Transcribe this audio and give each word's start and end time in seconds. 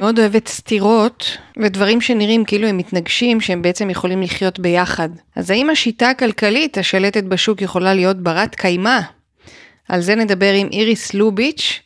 מאוד 0.00 0.18
אוהבת 0.18 0.48
סתירות 0.48 1.38
ודברים 1.56 2.00
שנראים 2.00 2.44
כאילו 2.44 2.68
הם 2.68 2.76
מתנגשים 2.76 3.40
שהם 3.40 3.62
בעצם 3.62 3.90
יכולים 3.90 4.22
לחיות 4.22 4.58
ביחד. 4.58 5.08
אז 5.36 5.50
האם 5.50 5.70
השיטה 5.70 6.10
הכלכלית 6.10 6.78
השלטת 6.78 7.24
בשוק 7.24 7.62
יכולה 7.62 7.94
להיות 7.94 8.22
ברת 8.22 8.54
קיימא? 8.54 9.00
על 9.88 10.00
זה 10.00 10.14
נדבר 10.14 10.52
עם 10.52 10.68
איריס 10.72 11.14
לוביץ'. 11.14 11.80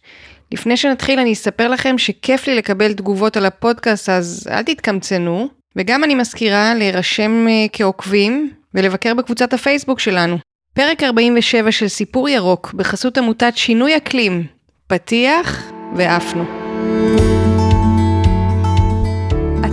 לפני 0.52 0.76
שנתחיל 0.76 1.18
אני 1.18 1.32
אספר 1.32 1.68
לכם 1.68 1.98
שכיף 1.98 2.46
לי 2.46 2.54
לקבל 2.54 2.92
תגובות 2.92 3.36
על 3.36 3.46
הפודקאסט 3.46 4.08
אז 4.08 4.49
אל 4.51 4.63
תתקמצנו. 4.63 5.49
וגם 5.77 6.04
אני 6.04 6.15
מזכירה 6.15 6.74
להירשם 6.74 7.47
אה, 7.49 7.67
כעוקבים 7.72 8.51
ולבקר 8.74 9.15
בקבוצת 9.15 9.53
הפייסבוק 9.53 10.01
שלנו. 10.01 10.38
פרק 10.74 11.03
47 11.03 11.72
של 11.72 11.88
סיפור 11.88 12.29
ירוק 12.29 12.74
בחסות 12.74 13.19
עמותת 13.19 13.53
שינוי 13.56 13.97
אקלים. 13.97 14.47
פתיח 14.87 15.72
ועפנו. 15.97 16.45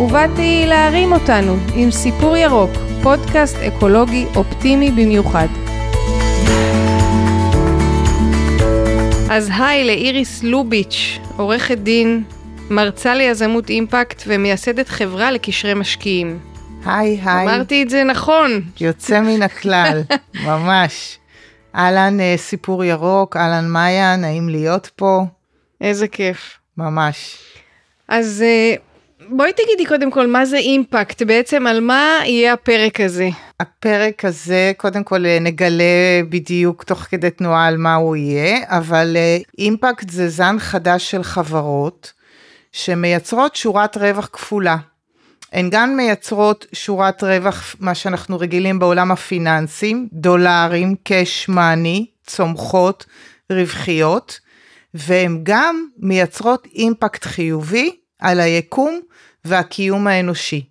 ובאתי 0.00 0.64
להרים 0.66 1.12
אותנו 1.12 1.56
עם 1.74 1.90
סיפור 1.90 2.36
ירוק, 2.36 2.70
פודקאסט 3.02 3.56
אקולוגי 3.56 4.26
אופטימי 4.36 4.90
במיוחד. 4.90 5.46
אז 9.30 9.50
היי 9.58 9.84
לאיריס 9.84 10.42
לוביץ', 10.42 11.18
עורכת 11.36 11.78
דין, 11.78 12.24
מרצה 12.70 13.14
ליזמות 13.14 13.70
אימפקט 13.70 14.22
ומייסדת 14.26 14.88
חברה 14.88 15.30
לקשרי 15.30 15.74
משקיעים. 15.74 16.38
היי, 16.84 17.20
היי. 17.24 17.44
אמרתי 17.44 17.82
את 17.82 17.90
זה 17.90 18.04
נכון. 18.04 18.50
יוצא 18.80 19.20
מן 19.20 19.42
הכלל, 19.42 20.02
ממש. 20.46 21.18
אהלן 21.74 22.20
אה, 22.20 22.34
סיפור 22.36 22.84
ירוק, 22.84 23.36
אהלן 23.36 23.68
מאיה, 23.68 24.16
נעים 24.16 24.48
להיות 24.48 24.90
פה. 24.96 25.24
איזה 25.80 26.08
כיף. 26.08 26.58
ממש. 26.76 27.36
אז 28.08 28.44
אה, 28.46 28.74
בואי 29.32 29.52
תגידי 29.52 29.86
קודם 29.86 30.10
כל 30.10 30.26
מה 30.26 30.44
זה 30.44 30.56
אימפקט, 30.56 31.22
בעצם 31.22 31.66
על 31.66 31.80
מה 31.80 32.18
יהיה 32.24 32.52
הפרק 32.52 33.00
הזה. 33.00 33.28
הפרק 33.60 34.24
הזה, 34.24 34.72
קודם 34.76 35.04
כל 35.04 35.26
אה, 35.26 35.38
נגלה 35.40 36.20
בדיוק 36.28 36.84
תוך 36.84 36.98
כדי 36.98 37.30
תנועה 37.30 37.66
על 37.66 37.76
מה 37.76 37.94
הוא 37.94 38.16
יהיה, 38.16 38.58
אבל 38.66 39.16
אימפקט 39.58 40.10
זה 40.10 40.28
זן 40.28 40.56
חדש 40.58 41.10
של 41.10 41.22
חברות 41.22 42.12
שמייצרות 42.72 43.56
שורת 43.56 43.96
רווח 43.96 44.28
כפולה. 44.32 44.76
הן 45.52 45.68
גם 45.70 45.96
מייצרות 45.96 46.66
שורת 46.72 47.24
רווח, 47.24 47.76
מה 47.80 47.94
שאנחנו 47.94 48.38
רגילים 48.38 48.78
בעולם 48.78 49.12
הפיננסים, 49.12 50.08
דולרים, 50.12 50.94
cash 51.08 51.50
money, 51.50 52.04
צומחות, 52.26 53.06
רווחיות, 53.50 54.40
והן 54.94 55.40
גם 55.42 55.86
מייצרות 55.98 56.66
אימפקט 56.74 57.24
חיובי 57.24 57.96
על 58.18 58.40
היקום 58.40 59.00
והקיום 59.44 60.06
האנושי. 60.06 60.64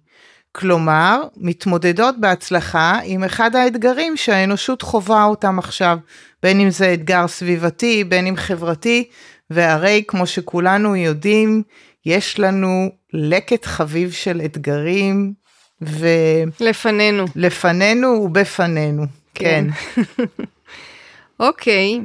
כלומר, 0.51 1.21
מתמודדות 1.37 2.15
בהצלחה 2.19 2.99
עם 3.03 3.23
אחד 3.23 3.55
האתגרים 3.55 4.17
שהאנושות 4.17 4.81
חווה 4.81 5.23
אותם 5.23 5.59
עכשיו, 5.59 5.97
בין 6.43 6.59
אם 6.59 6.69
זה 6.69 6.93
אתגר 6.93 7.27
סביבתי, 7.27 8.03
בין 8.03 8.27
אם 8.27 8.35
חברתי, 8.35 9.07
והרי 9.49 10.03
כמו 10.07 10.27
שכולנו 10.27 10.95
יודעים, 10.95 11.63
יש 12.05 12.39
לנו 12.39 12.89
לקט 13.13 13.65
חביב 13.65 14.11
של 14.11 14.41
אתגרים, 14.45 15.33
ו... 15.81 16.07
לפנינו. 16.59 17.25
לפנינו 17.35 18.07
ובפנינו, 18.07 19.05
כן. 19.35 19.65
אוקיי. 21.39 21.99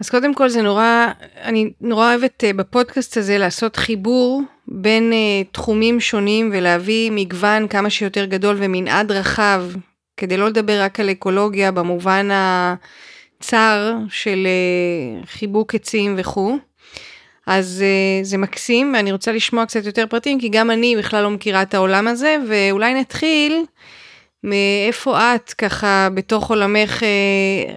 אז 0.00 0.10
קודם 0.10 0.34
כל 0.34 0.48
זה 0.48 0.62
נורא, 0.62 1.06
אני 1.42 1.70
נורא 1.80 2.10
אוהבת 2.10 2.44
אה, 2.44 2.52
בפודקאסט 2.52 3.16
הזה 3.16 3.38
לעשות 3.38 3.76
חיבור 3.76 4.42
בין 4.68 5.12
uh, 5.12 5.52
תחומים 5.52 6.00
שונים 6.00 6.50
ולהביא 6.52 7.10
מגוון 7.10 7.68
כמה 7.68 7.90
שיותר 7.90 8.24
גדול 8.24 8.56
ומנעד 8.58 9.12
רחב, 9.12 9.64
כדי 10.16 10.36
לא 10.36 10.48
לדבר 10.48 10.82
רק 10.82 11.00
על 11.00 11.10
אקולוגיה 11.10 11.72
במובן 11.72 12.28
הצר 12.32 13.94
של 14.10 14.46
uh, 14.46 15.26
חיבוק 15.26 15.74
עצים 15.74 16.14
וכו'. 16.18 16.58
אז 17.46 17.84
זה 18.22 18.38
מקסים, 18.38 18.92
ואני 18.96 19.12
רוצה 19.12 19.32
לשמוע 19.32 19.66
קצת 19.66 19.86
יותר 19.86 20.04
פרטים, 20.10 20.40
כי 20.40 20.48
גם 20.48 20.70
אני 20.70 20.96
בכלל 20.96 21.22
לא 21.22 21.30
מכירה 21.30 21.62
את 21.62 21.74
העולם 21.74 22.08
הזה, 22.08 22.36
ואולי 22.48 22.94
נתחיל 22.94 23.64
מאיפה 24.44 25.34
את 25.34 25.52
ככה 25.52 26.08
בתוך 26.14 26.50
עולמך 26.50 27.02
uh, 27.02 27.04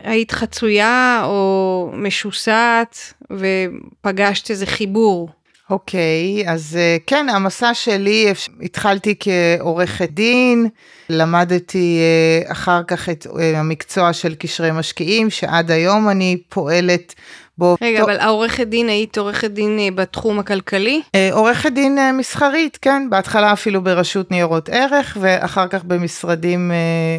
היית 0.03 0.31
חצויה 0.31 1.21
או 1.25 1.89
משוסעת 1.93 3.13
ופגשת 3.31 4.51
איזה 4.51 4.65
חיבור. 4.65 5.29
אוקיי, 5.69 6.43
okay, 6.45 6.49
אז 6.49 6.77
uh, 6.79 7.03
כן, 7.07 7.29
המסע 7.29 7.73
שלי, 7.73 8.33
התחלתי 8.61 9.15
כעורכת 9.19 10.09
דין, 10.09 10.67
למדתי 11.09 11.99
uh, 12.47 12.51
אחר 12.51 12.81
כך 12.87 13.09
את 13.09 13.27
המקצוע 13.55 14.13
של 14.13 14.35
קשרי 14.35 14.71
משקיעים, 14.71 15.29
שעד 15.29 15.71
היום 15.71 16.09
אני 16.09 16.37
פועלת 16.49 17.15
בו... 17.57 17.77
רגע. 17.81 18.03
אבל 18.03 18.19
העורכת 18.19 18.67
דין, 18.67 18.89
היית 18.89 19.17
עורכת 19.17 19.51
דין 19.51 19.79
אה, 19.79 19.87
בתחום 19.95 20.39
הכלכלי? 20.39 21.01
אה, 21.15 21.29
עורכת 21.31 21.71
דין 21.71 21.97
אה, 21.97 22.11
מסחרית, 22.11 22.77
כן, 22.81 23.09
בהתחלה 23.09 23.53
אפילו 23.53 23.81
ברשות 23.81 24.31
ניירות 24.31 24.69
ערך, 24.69 25.17
ואחר 25.21 25.67
כך 25.67 25.83
במשרדים 25.83 26.71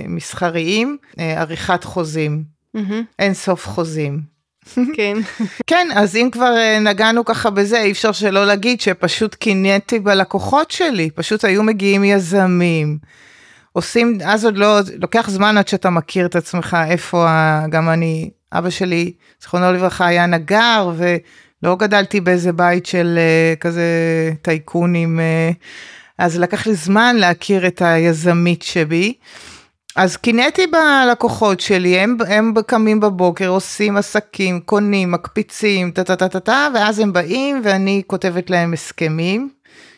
מסחריים, 0.09 0.97
עריכת 1.17 1.85
חוזים. 1.85 2.43
Mm-hmm. 2.77 2.95
אין 3.19 3.35
סוף 3.35 3.67
חוזים. 3.69 4.21
כן. 4.97 5.17
כן, 5.67 5.89
אז 5.95 6.17
אם 6.17 6.29
כבר 6.33 6.55
נגענו 6.81 7.25
ככה 7.25 7.51
בזה, 7.51 7.83
אי 7.83 7.91
אפשר 7.91 8.13
שלא 8.13 8.47
להגיד 8.47 8.81
שפשוט 8.81 9.35
קינאתי 9.35 9.99
בלקוחות 9.99 10.71
שלי, 10.71 11.11
פשוט 11.11 11.45
היו 11.45 11.63
מגיעים 11.63 12.05
יזמים. 12.05 12.99
עושים, 13.77 14.19
אז 14.25 14.45
עוד 14.45 14.59
לא, 14.59 14.79
לוקח 15.01 15.31
זמן 15.31 15.59
עד 15.59 15.69
שאתה 15.69 15.91
מכיר 15.91 16.27
את 16.27 16.37
עצמך, 16.37 16.77
איפה, 16.89 17.27
גם 17.71 17.89
אני 17.89 18.31
אבא 18.53 18.71
שלי, 18.71 19.13
זכרונו 19.43 19.73
לברכה, 19.73 20.07
היה 20.07 20.27
נגר, 20.27 20.91
ולא 20.97 21.77
גדלתי 21.77 22.21
באיזה 22.21 22.53
בית 22.53 22.87
של 22.87 23.19
uh, 23.19 23.59
כזה 23.59 23.83
טייקונים, 24.43 25.21
uh, 25.21 25.55
אז 26.19 26.39
לקח 26.39 26.67
לי 26.67 26.75
זמן 26.75 27.17
להכיר 27.17 27.67
את 27.67 27.83
היזמית 27.83 28.63
שבי. 28.63 29.15
אז 29.97 30.17
קינאתי 30.17 30.67
בלקוחות 30.67 31.61
שלי, 31.61 31.99
הם, 31.99 32.17
הם 32.29 32.55
קמים 32.67 33.01
בבוקר, 33.01 33.49
עושים 33.49 33.97
עסקים, 33.97 34.61
קונים, 34.61 35.13
מקפיצים, 35.13 35.91
טה 35.91 36.05
טה 36.05 36.17
טה 36.17 36.29
טה 36.29 36.41
טה, 36.41 36.69
ואז 36.75 36.99
הם 36.99 37.13
באים 37.13 37.61
ואני 37.65 38.03
כותבת 38.07 38.51
להם 38.51 38.73
הסכמים, 38.73 39.49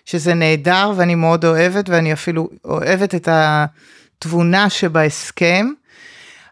שזה 0.06 0.34
נהדר 0.34 0.92
ואני 0.96 1.14
מאוד 1.14 1.44
אוהבת, 1.44 1.88
ואני 1.88 2.12
אפילו 2.12 2.48
אוהבת 2.64 3.14
את 3.14 3.28
התבונה 3.32 4.70
שבהסכם. 4.70 5.66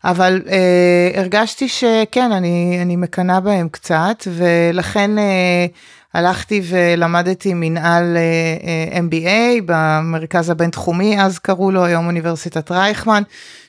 אבל 0.05 0.43
אה, 0.49 1.11
הרגשתי 1.15 1.69
שכן, 1.69 2.33
אני, 2.33 2.79
אני 2.83 2.97
מקנאה 2.97 3.41
בהם 3.41 3.69
קצת, 3.69 4.29
ולכן 4.31 5.19
אה, 5.19 5.67
הלכתי 6.15 6.63
ולמדתי 6.65 7.55
מנהל 7.55 8.17
אה, 8.17 9.01
MBA 9.01 9.63
במרכז 9.67 10.51
הבינתחומי, 10.51 11.21
אז 11.23 11.39
קראו 11.39 11.71
לו 11.71 11.85
היום 11.85 12.07
אוניברסיטת 12.07 12.71
רייכמן, 12.71 13.23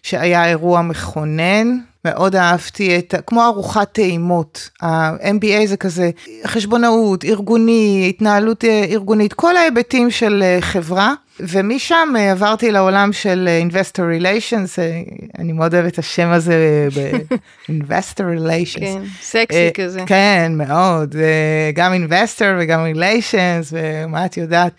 שהיה 0.04 0.46
אירוע 0.46 0.82
מכונן. 0.82 1.78
מאוד 2.06 2.36
אהבתי 2.36 2.98
את, 2.98 3.16
כמו 3.28 3.46
ארוחת 3.46 3.92
טעימות, 3.92 4.70
ה-MBA 4.82 5.68
זה 5.68 5.78
כזה 5.78 6.10
חשבונאות, 6.46 7.26
ארגוני, 7.26 8.06
התנהלות 8.10 8.64
ארגונית, 8.64 9.34
כל 9.34 9.58
ההיבטים 9.58 10.12
של 10.12 10.44
חברה. 10.62 11.14
ומשם 11.40 12.14
אה, 12.18 12.32
עברתי 12.32 12.72
לעולם 12.72 13.14
של 13.14 13.50
אה, 13.52 13.62
Investor 13.70 14.22
Relations, 14.22 14.80
אה, 14.80 15.02
אני 15.40 15.54
מאוד 15.54 15.74
אוהבת 15.74 15.94
את 15.94 16.00
השם 16.00 16.28
הזה, 16.28 16.88
Investor 17.72 18.40
Relations. 18.40 18.80
כן, 18.80 19.02
סקסי 19.22 19.70
כזה. 19.74 20.04
כן, 20.06 20.52
מאוד, 20.56 21.16
גם 21.74 21.94
Investor 21.94 22.46
וגם 22.60 22.86
Relations, 22.96 23.72
ומה 23.72 24.26
את 24.26 24.38
יודעת, 24.38 24.74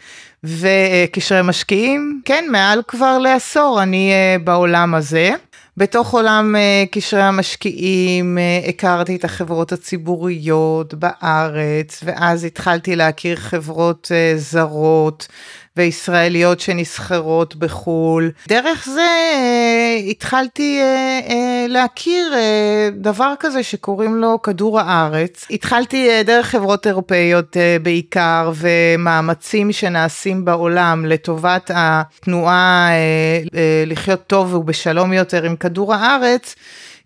וקשרי 0.44 1.42
משקיעים, 1.44 2.20
כן, 2.24 2.44
מעל 2.50 2.82
כבר 2.88 3.18
לעשור 3.18 3.82
אני 3.82 4.12
בעולם 4.44 4.94
הזה. 4.94 5.30
בתוך 5.76 6.14
עולם 6.14 6.54
uh, 6.54 6.88
קשרי 6.92 7.22
המשקיעים 7.22 8.38
uh, 8.38 8.68
הכרתי 8.68 9.16
את 9.16 9.24
החברות 9.24 9.72
הציבוריות 9.72 10.94
בארץ, 10.94 12.00
ואז 12.04 12.44
התחלתי 12.44 12.96
להכיר 12.96 13.36
חברות 13.36 14.10
uh, 14.10 14.38
זרות, 14.38 15.28
וישראליות 15.76 16.60
שנסחרות 16.60 17.56
בחו"ל. 17.56 18.30
דרך 18.48 18.88
זה 18.94 19.00
אה, 19.00 19.96
התחלתי 20.10 20.80
אה, 20.80 21.20
אה, 21.28 21.66
להכיר 21.68 22.34
אה, 22.34 22.88
דבר 22.92 23.34
כזה 23.40 23.62
שקוראים 23.62 24.16
לו 24.16 24.42
כדור 24.42 24.80
הארץ. 24.80 25.46
התחלתי 25.50 26.10
אה, 26.10 26.22
דרך 26.22 26.46
חברות 26.46 26.86
אירופאיות 26.86 27.56
אה, 27.56 27.76
בעיקר 27.82 28.52
ומאמצים 28.54 29.72
שנעשים 29.72 30.44
בעולם 30.44 31.06
לטובת 31.06 31.70
התנועה 31.74 32.88
אה, 32.90 33.58
אה, 33.58 33.84
לחיות 33.86 34.26
טוב 34.26 34.54
ובשלום 34.54 35.12
יותר 35.12 35.44
עם 35.44 35.56
כדור 35.56 35.94
הארץ. 35.94 36.54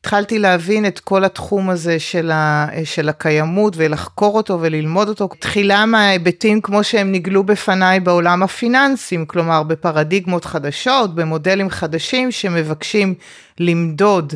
התחלתי 0.00 0.38
להבין 0.38 0.86
את 0.86 1.00
כל 1.00 1.24
התחום 1.24 1.70
הזה 1.70 1.98
של, 1.98 2.30
ה, 2.30 2.68
של 2.84 3.08
הקיימות 3.08 3.74
ולחקור 3.76 4.36
אותו 4.36 4.58
וללמוד 4.60 5.08
אותו. 5.08 5.28
תחילה 5.38 5.86
מההיבטים 5.86 6.60
כמו 6.60 6.84
שהם 6.84 7.12
נגלו 7.12 7.44
בפניי 7.44 8.00
בעולם 8.00 8.42
הפיננסים, 8.42 9.26
כלומר 9.26 9.62
בפרדיגמות 9.62 10.44
חדשות, 10.44 11.14
במודלים 11.14 11.70
חדשים 11.70 12.30
שמבקשים 12.30 13.14
למדוד 13.58 14.34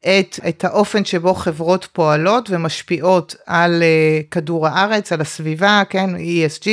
את, 0.00 0.40
את 0.48 0.64
האופן 0.64 1.04
שבו 1.04 1.34
חברות 1.34 1.88
פועלות 1.92 2.50
ומשפיעות 2.50 3.34
על 3.46 3.82
uh, 3.82 4.30
כדור 4.30 4.66
הארץ, 4.66 5.12
על 5.12 5.20
הסביבה, 5.20 5.82
כן, 5.88 6.10
ESG, 6.16 6.66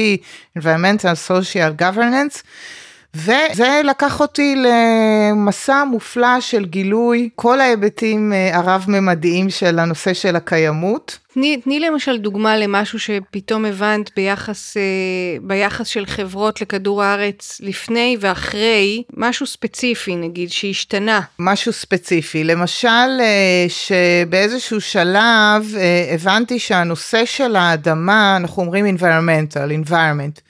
Environmental 0.59 1.29
Social 1.29 1.81
Governance. 1.81 2.43
וזה 3.15 3.81
לקח 3.85 4.19
אותי 4.19 4.55
למסע 4.55 5.83
מופלא 5.83 6.41
של 6.41 6.65
גילוי 6.65 7.29
כל 7.35 7.61
ההיבטים 7.61 8.33
אה, 8.33 8.57
הרב-ממדיים 8.57 9.49
של 9.49 9.79
הנושא 9.79 10.13
של 10.13 10.35
הקיימות. 10.35 11.17
תני, 11.33 11.57
תני 11.57 11.79
למשל 11.79 12.17
דוגמה 12.17 12.57
למשהו 12.57 12.99
שפתאום 12.99 13.65
הבנת 13.65 14.11
ביחס, 14.15 14.77
אה, 14.77 14.81
ביחס 15.41 15.87
של 15.87 16.05
חברות 16.05 16.61
לכדור 16.61 17.03
הארץ 17.03 17.57
לפני 17.63 18.17
ואחרי, 18.19 19.03
משהו 19.13 19.47
ספציפי 19.47 20.15
נגיד 20.15 20.51
שהשתנה. 20.51 21.21
משהו 21.39 21.73
ספציפי, 21.73 22.43
למשל 22.43 22.87
אה, 23.19 23.65
שבאיזשהו 23.67 24.81
שלב 24.81 25.75
הבנתי 26.13 26.59
שהנושא 26.59 27.25
של 27.25 27.55
האדמה, 27.55 28.37
אנחנו 28.37 28.63
אומרים 28.63 28.97
environmental, 28.97 29.87
environment. 29.87 30.41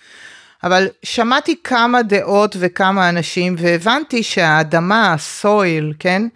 אבל 0.63 0.88
שמעתי 1.03 1.56
כמה 1.63 2.01
דעות 2.01 2.56
וכמה 2.59 3.09
אנשים 3.09 3.56
והבנתי 3.57 4.23
שהאדמה, 4.23 5.13
הסויל, 5.13 5.94
כן? 6.00 6.27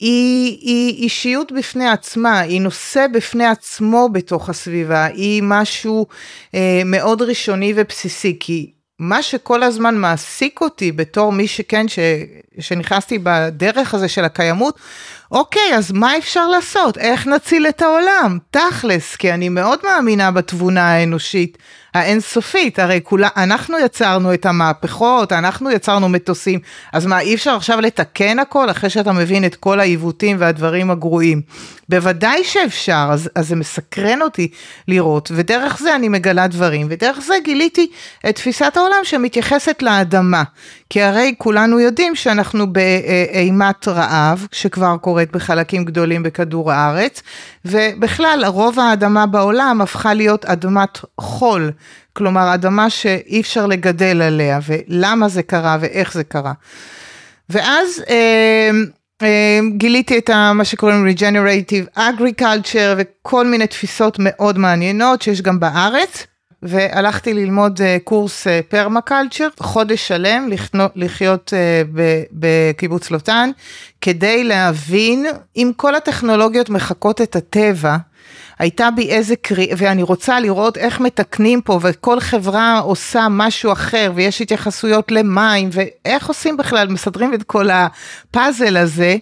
היא, 0.00 0.58
היא 0.60 1.02
אישיות 1.02 1.52
בפני 1.52 1.88
עצמה, 1.88 2.40
היא 2.40 2.60
נושא 2.60 3.06
בפני 3.12 3.46
עצמו 3.46 4.08
בתוך 4.12 4.48
הסביבה, 4.48 5.04
היא 5.04 5.42
משהו 5.44 6.06
אה, 6.54 6.82
מאוד 6.84 7.22
ראשוני 7.22 7.72
ובסיסי, 7.76 8.36
כי 8.40 8.70
מה 8.98 9.22
שכל 9.22 9.62
הזמן 9.62 9.94
מעסיק 9.94 10.60
אותי 10.60 10.92
בתור 10.92 11.32
מי 11.32 11.46
שכן, 11.46 11.88
ש, 11.88 11.98
שנכנסתי 12.60 13.18
בדרך 13.22 13.94
הזה 13.94 14.08
של 14.08 14.24
הקיימות, 14.24 14.78
אוקיי, 15.32 15.74
אז 15.74 15.92
מה 15.92 16.18
אפשר 16.18 16.48
לעשות? 16.48 16.98
איך 16.98 17.26
נציל 17.26 17.66
את 17.66 17.82
העולם? 17.82 18.38
תכלס, 18.50 19.16
כי 19.16 19.32
אני 19.32 19.48
מאוד 19.48 19.78
מאמינה 19.84 20.30
בתבונה 20.30 20.92
האנושית. 20.92 21.58
האינסופית, 21.94 22.78
הרי 22.78 23.00
כולה, 23.04 23.28
אנחנו 23.36 23.78
יצרנו 23.78 24.34
את 24.34 24.46
המהפכות, 24.46 25.32
אנחנו 25.32 25.70
יצרנו 25.70 26.08
מטוסים, 26.08 26.60
אז 26.92 27.06
מה, 27.06 27.20
אי 27.20 27.34
אפשר 27.34 27.50
עכשיו 27.50 27.80
לתקן 27.80 28.38
הכל 28.38 28.70
אחרי 28.70 28.90
שאתה 28.90 29.12
מבין 29.12 29.44
את 29.44 29.56
כל 29.56 29.80
העיוותים 29.80 30.36
והדברים 30.40 30.90
הגרועים? 30.90 31.42
בוודאי 31.88 32.44
שאפשר, 32.44 33.08
אז, 33.10 33.30
אז 33.34 33.48
זה 33.48 33.56
מסקרן 33.56 34.22
אותי 34.22 34.48
לראות, 34.88 35.30
ודרך 35.34 35.78
זה 35.78 35.96
אני 35.96 36.08
מגלה 36.08 36.46
דברים, 36.46 36.86
ודרך 36.90 37.20
זה 37.20 37.34
גיליתי 37.44 37.90
את 38.28 38.34
תפיסת 38.34 38.76
העולם 38.76 39.04
שמתייחסת 39.04 39.82
לאדמה, 39.82 40.42
כי 40.94 41.02
הרי 41.02 41.34
כולנו 41.38 41.80
יודעים 41.80 42.14
שאנחנו 42.14 42.72
באימת 42.72 43.88
רעב, 43.88 44.46
שכבר 44.52 44.96
קורית 44.96 45.32
בחלקים 45.32 45.84
גדולים 45.84 46.22
בכדור 46.22 46.72
הארץ, 46.72 47.22
ובכלל, 47.64 48.44
רוב 48.46 48.80
האדמה 48.80 49.26
בעולם 49.26 49.80
הפכה 49.80 50.14
להיות 50.14 50.44
אדמת 50.44 50.98
חול, 51.20 51.70
כלומר 52.12 52.54
אדמה 52.54 52.90
שאי 52.90 53.40
אפשר 53.40 53.66
לגדל 53.66 54.22
עליה, 54.22 54.58
ולמה 54.66 55.28
זה 55.28 55.42
קרה 55.42 55.76
ואיך 55.80 56.12
זה 56.12 56.24
קרה. 56.24 56.52
ואז 57.50 58.02
אה, 58.10 58.70
אה, 59.22 59.60
גיליתי 59.76 60.18
את 60.18 60.30
מה 60.54 60.64
שקוראים 60.64 61.06
Regenerative 61.08 61.98
Agriculture 61.98 62.94
וכל 62.96 63.46
מיני 63.46 63.66
תפיסות 63.66 64.16
מאוד 64.18 64.58
מעניינות 64.58 65.22
שיש 65.22 65.42
גם 65.42 65.60
בארץ. 65.60 66.26
והלכתי 66.64 67.34
ללמוד 67.34 67.80
אה, 67.82 67.96
קורס 68.04 68.46
פרמקלצ'ר, 68.68 69.44
אה, 69.44 69.66
חודש 69.66 70.08
שלם 70.08 70.48
לחיות 70.96 71.52
אה, 71.56 71.82
בקיבוץ 72.32 73.10
לוטן, 73.10 73.50
כדי 74.00 74.44
להבין 74.44 75.26
אם 75.56 75.70
כל 75.76 75.94
הטכנולוגיות 75.94 76.70
מחקות 76.70 77.20
את 77.20 77.36
הטבע. 77.36 77.96
הייתה 78.58 78.88
בי 78.90 79.10
איזה 79.10 79.36
קריאה, 79.36 79.74
ואני 79.78 80.02
רוצה 80.02 80.40
לראות 80.40 80.76
איך 80.78 81.00
מתקנים 81.00 81.60
פה, 81.60 81.78
וכל 81.82 82.20
חברה 82.20 82.78
עושה 82.78 83.26
משהו 83.30 83.72
אחר, 83.72 84.12
ויש 84.14 84.40
התייחסויות 84.40 85.12
למים, 85.12 85.70
ואיך 85.72 86.28
עושים 86.28 86.56
בכלל, 86.56 86.88
מסדרים 86.88 87.34
את 87.34 87.42
כל 87.42 87.68
הפאזל 87.70 88.76
הזה. 88.76 89.16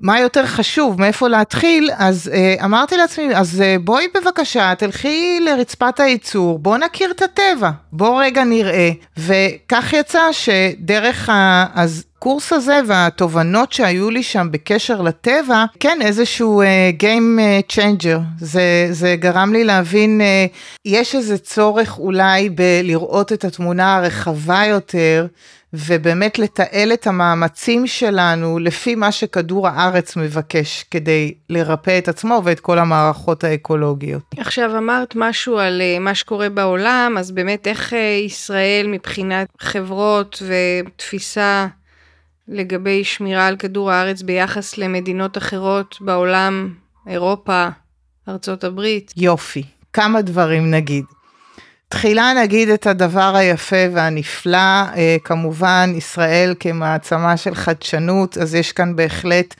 מה 0.00 0.20
יותר 0.20 0.46
חשוב, 0.46 1.00
מאיפה 1.00 1.28
להתחיל, 1.28 1.90
אז 1.96 2.30
uh, 2.32 2.64
אמרתי 2.64 2.96
לעצמי, 2.96 3.36
אז 3.36 3.62
uh, 3.62 3.82
בואי 3.82 4.06
בבקשה, 4.14 4.74
תלכי 4.78 5.40
לרצפת 5.40 6.00
הייצור, 6.00 6.58
בוא 6.58 6.76
נכיר 6.76 7.10
את 7.10 7.22
הטבע, 7.22 7.70
בוא 7.92 8.22
רגע 8.22 8.44
נראה. 8.44 8.90
וכך 9.16 9.92
יצא 9.92 10.22
שדרך 10.32 11.30
הקורס 11.32 12.52
הזה 12.52 12.80
והתובנות 12.86 13.72
שהיו 13.72 14.10
לי 14.10 14.22
שם 14.22 14.48
בקשר 14.50 15.02
לטבע, 15.02 15.64
כן, 15.80 15.98
איזשהו 16.02 16.62
uh, 16.62 17.02
Game 17.02 17.40
Changer. 17.72 18.18
זה, 18.40 18.88
זה 18.90 19.16
גרם 19.18 19.52
לי 19.52 19.64
להבין, 19.64 20.20
uh, 20.20 20.56
יש 20.84 21.14
איזה 21.14 21.38
צורך 21.38 21.98
אולי 21.98 22.48
בלראות 22.48 23.32
את 23.32 23.44
התמונה 23.44 23.96
הרחבה 23.96 24.62
יותר. 24.66 25.26
ובאמת 25.72 26.38
לתעל 26.38 26.92
את 26.92 27.06
המאמצים 27.06 27.86
שלנו 27.86 28.58
לפי 28.58 28.94
מה 28.94 29.12
שכדור 29.12 29.68
הארץ 29.68 30.16
מבקש 30.16 30.84
כדי 30.90 31.34
לרפא 31.50 31.98
את 31.98 32.08
עצמו 32.08 32.40
ואת 32.44 32.60
כל 32.60 32.78
המערכות 32.78 33.44
האקולוגיות. 33.44 34.22
עכשיו 34.36 34.78
אמרת 34.78 35.12
משהו 35.16 35.58
על 35.58 35.80
אה, 35.80 35.98
מה 35.98 36.14
שקורה 36.14 36.48
בעולם, 36.48 37.16
אז 37.18 37.30
באמת 37.30 37.66
איך 37.66 37.94
אה, 37.94 37.98
ישראל 38.26 38.86
מבחינת 38.88 39.48
חברות 39.60 40.42
ותפיסה 40.46 41.66
לגבי 42.48 43.04
שמירה 43.04 43.46
על 43.46 43.56
כדור 43.56 43.90
הארץ 43.90 44.22
ביחס 44.22 44.78
למדינות 44.78 45.38
אחרות 45.38 45.96
בעולם, 46.00 46.74
אירופה, 47.06 47.68
ארצות 48.28 48.64
הברית? 48.64 49.12
יופי, 49.16 49.62
כמה 49.92 50.22
דברים 50.22 50.70
נגיד. 50.70 51.04
תחילה 51.88 52.32
נגיד 52.42 52.68
את 52.68 52.86
הדבר 52.86 53.36
היפה 53.36 53.76
והנפלא, 53.92 54.56
אה, 54.96 55.16
כמובן 55.24 55.92
ישראל 55.96 56.54
כמעצמה 56.60 57.36
של 57.36 57.54
חדשנות, 57.54 58.38
אז 58.38 58.54
יש 58.54 58.72
כאן 58.72 58.96
בהחלט 58.96 59.54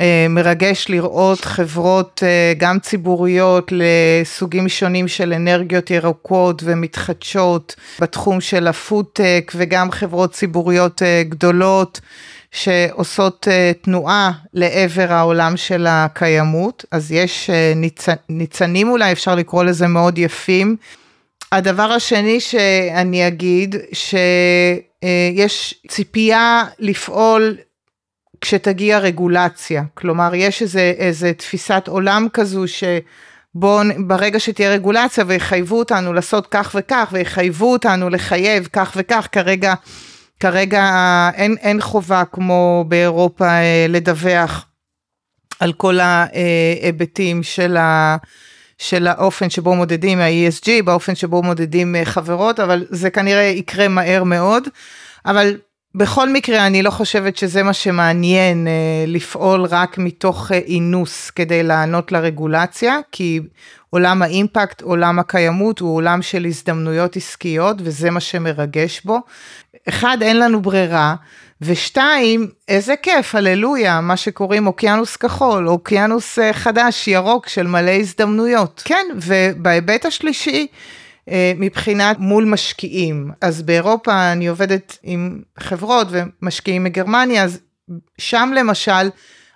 אה, 0.00 0.26
מרגש 0.28 0.86
לראות 0.88 1.44
חברות 1.44 2.22
אה, 2.22 2.52
גם 2.58 2.78
ציבוריות 2.78 3.72
לסוגים 3.72 4.68
שונים 4.68 5.08
של 5.08 5.32
אנרגיות 5.32 5.90
ירוקות 5.90 6.62
ומתחדשות 6.64 7.74
בתחום 8.00 8.40
של 8.40 8.66
הפודטק 8.66 9.52
וגם 9.54 9.90
חברות 9.90 10.32
ציבוריות 10.32 11.02
גדולות. 11.28 12.00
שעושות 12.54 13.48
uh, 13.50 13.84
תנועה 13.84 14.32
לעבר 14.54 15.12
העולם 15.12 15.56
של 15.56 15.86
הקיימות, 15.88 16.84
אז 16.90 17.12
יש 17.12 17.50
uh, 17.50 17.76
ניצ... 17.76 18.06
ניצנים 18.28 18.88
אולי, 18.88 19.12
אפשר 19.12 19.34
לקרוא 19.34 19.64
לזה 19.64 19.86
מאוד 19.86 20.18
יפים, 20.18 20.76
הדבר 21.52 21.92
השני 21.92 22.40
שאני 22.40 23.26
אגיד, 23.26 23.76
שיש 23.92 25.74
ציפייה 25.88 26.64
לפעול 26.78 27.56
כשתגיע 28.40 28.98
רגולציה. 28.98 29.82
כלומר, 29.94 30.34
יש 30.34 30.62
איזה, 30.62 30.92
איזה 30.98 31.32
תפיסת 31.32 31.84
עולם 31.88 32.28
כזו 32.32 32.68
ש... 32.68 32.84
בואו, 33.54 33.82
ברגע 34.06 34.40
שתהיה 34.40 34.70
רגולציה 34.70 35.24
ויחייבו 35.26 35.78
אותנו 35.78 36.12
לעשות 36.12 36.46
כך 36.46 36.76
וכך, 36.78 37.08
ויחייבו 37.12 37.72
אותנו 37.72 38.10
לחייב 38.10 38.68
כך 38.72 38.92
וכך, 38.96 39.28
כרגע, 39.32 39.74
כרגע 40.40 40.90
אין, 41.34 41.56
אין 41.60 41.80
חובה 41.80 42.22
כמו 42.32 42.84
באירופה 42.88 43.48
אה, 43.48 43.86
לדווח 43.88 44.66
על 45.60 45.72
כל 45.72 45.98
ההיבטים 46.00 47.42
של 47.42 47.76
ה... 47.76 48.16
של 48.82 49.06
האופן 49.06 49.50
שבו 49.50 49.74
מודדים 49.74 50.20
ה-ESG, 50.20 50.68
באופן 50.84 51.14
שבו 51.14 51.42
מודדים 51.42 51.96
אה, 51.96 52.04
חברות, 52.04 52.60
אבל 52.60 52.86
זה 52.90 53.10
כנראה 53.10 53.42
יקרה 53.42 53.88
מהר 53.88 54.24
מאוד. 54.24 54.68
אבל 55.26 55.56
בכל 55.94 56.28
מקרה, 56.28 56.66
אני 56.66 56.82
לא 56.82 56.90
חושבת 56.90 57.36
שזה 57.36 57.62
מה 57.62 57.72
שמעניין 57.72 58.66
אה, 58.66 59.04
לפעול 59.06 59.64
רק 59.64 59.98
מתוך 59.98 60.52
אה, 60.52 60.58
אינוס 60.58 61.30
כדי 61.30 61.62
לענות 61.62 62.12
לרגולציה, 62.12 62.98
כי 63.12 63.40
עולם 63.90 64.22
האימפקט, 64.22 64.82
עולם 64.82 65.18
הקיימות, 65.18 65.78
הוא 65.78 65.96
עולם 65.96 66.22
של 66.22 66.44
הזדמנויות 66.44 67.16
עסקיות, 67.16 67.76
וזה 67.80 68.10
מה 68.10 68.20
שמרגש 68.20 69.00
בו. 69.04 69.18
אחד, 69.88 70.18
אין 70.20 70.38
לנו 70.38 70.62
ברירה, 70.62 71.14
ושתיים, 71.64 72.48
איזה 72.68 72.94
כיף, 72.96 73.34
הללויה, 73.34 74.00
מה 74.00 74.16
שקוראים 74.16 74.66
אוקיינוס 74.66 75.16
כחול, 75.16 75.68
אוקיינוס 75.68 76.38
אה, 76.38 76.52
חדש, 76.52 77.08
ירוק, 77.08 77.48
של 77.48 77.66
מלא 77.66 77.90
הזדמנויות. 77.90 78.82
כן, 78.84 79.06
ובהיבט 79.16 80.04
השלישי, 80.06 80.66
אה, 81.28 81.52
מבחינת 81.56 82.18
מול 82.18 82.44
משקיעים. 82.44 83.30
אז 83.40 83.62
באירופה 83.62 84.32
אני 84.32 84.46
עובדת 84.46 84.98
עם 85.02 85.40
חברות 85.58 86.06
ומשקיעים 86.10 86.84
מגרמניה, 86.84 87.44
אז 87.44 87.60
שם 88.18 88.50
למשל, 88.56 89.10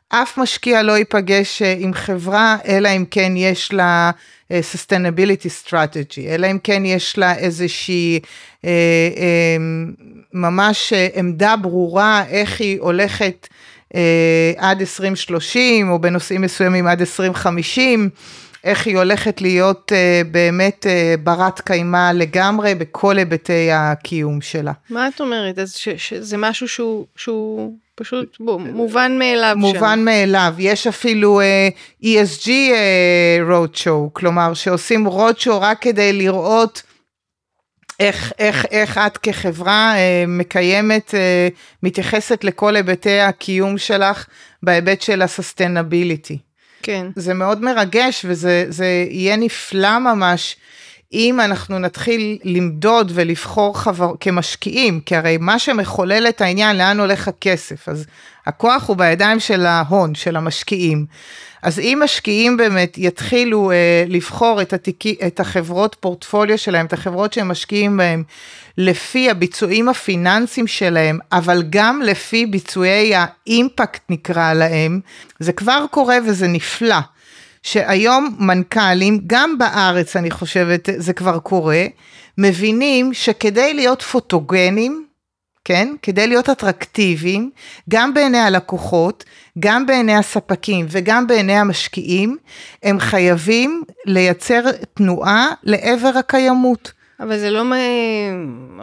אף 0.09 0.39
משקיע 0.39 0.83
לא 0.83 0.99
ייפגש 0.99 1.63
אה, 1.63 1.75
עם 1.79 1.95
חברה, 1.95 2.57
אלא 2.67 2.89
אם 2.89 3.05
כן 3.11 3.33
יש 3.37 3.73
לה 3.73 4.11
sustainability 4.51 5.67
strategy, 5.67 6.27
אלא 6.29 6.51
אם 6.51 6.59
כן 6.65 6.85
יש 6.85 7.19
לה 7.19 7.37
איזושהי 7.37 8.21
אה, 8.65 8.71
אה, 9.17 9.57
ממש 10.37 10.93
עמדה 11.15 11.57
ברורה 11.57 12.25
איך 12.29 12.61
היא 12.61 12.81
הולכת 12.81 13.49
אה, 13.95 14.53
עד 14.57 14.81
2030, 14.81 15.91
או 15.91 15.99
בנושאים 15.99 16.41
מסוימים 16.41 16.87
עד 16.87 17.01
2050. 17.01 18.11
איך 18.65 18.87
היא 18.87 18.99
הולכת 18.99 19.41
להיות 19.41 19.93
uh, 19.93 20.27
באמת 20.29 20.87
uh, 20.87 21.21
ברת 21.21 21.61
קיימא 21.61 22.11
לגמרי 22.15 22.75
בכל 22.75 23.19
היבטי 23.19 23.69
הקיום 23.73 24.41
שלה. 24.41 24.73
מה 24.91 25.09
את 25.09 25.21
אומרת? 25.21 25.59
אז 25.59 25.75
ש, 25.75 25.89
שזה 25.89 26.37
משהו 26.37 26.69
שהוא, 26.69 27.07
שהוא 27.17 27.73
פשוט 27.95 28.37
בוא, 28.41 28.61
מובן 28.61 29.19
מאליו 29.19 29.55
מובן 29.57 29.99
שם. 29.99 30.05
מאליו. 30.05 30.55
יש 30.59 30.87
אפילו 30.87 31.41
uh, 31.41 32.05
ESG 32.05 32.47
uh, 32.47 33.51
road 33.51 33.77
show, 33.77 34.11
כלומר 34.13 34.55
שעושים 34.55 35.07
road 35.07 35.41
show 35.45 35.51
רק 35.51 35.79
כדי 35.83 36.13
לראות 36.13 36.83
איך, 38.01 38.33
איך, 38.39 38.67
איך 38.71 38.99
את 38.99 39.19
כחברה 39.19 39.95
uh, 39.95 40.29
מקיימת, 40.29 41.11
uh, 41.11 41.55
מתייחסת 41.83 42.45
לכל 42.45 42.77
היבטי 42.77 43.21
הקיום 43.21 43.79
שלך 43.79 44.27
בהיבט 44.63 45.03
של 45.03 45.23
הסוסטנביליטי. 45.23 46.39
כן. 46.83 47.07
זה 47.17 47.35
מאוד 47.35 47.63
מרגש 47.63 48.25
וזה 48.29 49.07
יהיה 49.11 49.37
נפלא 49.37 49.99
ממש. 49.99 50.57
אם 51.13 51.41
אנחנו 51.41 51.79
נתחיל 51.79 52.39
למדוד 52.45 53.13
ולבחור 53.15 53.79
חבר... 53.79 54.13
כמשקיעים, 54.21 55.01
כי 55.01 55.17
הרי 55.17 55.37
מה 55.41 55.59
שמחולל 55.59 56.27
את 56.29 56.41
העניין, 56.41 56.77
לאן 56.77 57.01
הולך 57.01 57.29
הכסף, 57.29 57.89
אז 57.89 58.07
הכוח 58.47 58.89
הוא 58.89 58.97
בידיים 58.97 59.41
של 59.41 59.67
ההון, 59.67 60.15
של 60.15 60.37
המשקיעים. 60.37 61.07
אז 61.63 61.79
אם 61.79 62.01
משקיעים 62.05 62.57
באמת 62.57 62.99
יתחילו 62.99 63.71
אה, 63.71 64.05
לבחור 64.09 64.63
את, 64.63 64.73
התיק, 64.73 65.05
את 65.27 65.41
החברות 65.41 65.97
פורטפוליו 66.01 66.59
שלהם, 66.59 66.87
את 66.87 66.93
החברות 66.93 67.33
שהם 67.33 67.49
משקיעים 67.49 67.97
בהם, 67.97 68.23
לפי 68.79 69.31
הביצועים 69.31 69.89
הפיננסיים 69.89 70.67
שלהם, 70.67 71.19
אבל 71.33 71.63
גם 71.71 72.03
לפי 72.03 72.47
ביצועי 72.47 73.13
האימפקט 73.15 74.03
נקרא 74.09 74.53
להם, 74.53 75.01
זה 75.39 75.53
כבר 75.53 75.85
קורה 75.91 76.19
וזה 76.27 76.49
נפלא. 76.49 76.99
שהיום 77.67 78.37
מנכ"לים, 78.39 79.21
גם 79.27 79.59
בארץ 79.59 80.17
אני 80.17 80.31
חושבת 80.31 80.89
זה 80.97 81.13
כבר 81.13 81.39
קורה, 81.39 81.85
מבינים 82.39 83.15
שכדי 83.15 83.75
להיות 83.75 84.03
פוטוגנים, 84.03 85.07
כן? 85.65 85.95
כדי 86.03 86.27
להיות 86.27 86.49
אטרקטיביים, 86.49 87.51
גם 87.89 88.15
בעיני 88.15 88.39
הלקוחות, 88.39 89.25
גם 89.59 89.87
בעיני 89.87 90.15
הספקים 90.15 90.87
וגם 90.89 91.27
בעיני 91.27 91.57
המשקיעים, 91.57 92.37
הם 92.83 93.01
חייבים 93.01 93.83
לייצר 94.07 94.61
תנועה 94.95 95.49
לעבר 95.63 96.13
הקיימות. 96.19 96.93
אבל 97.21 97.39
זה 97.39 97.51
לא 97.51 97.63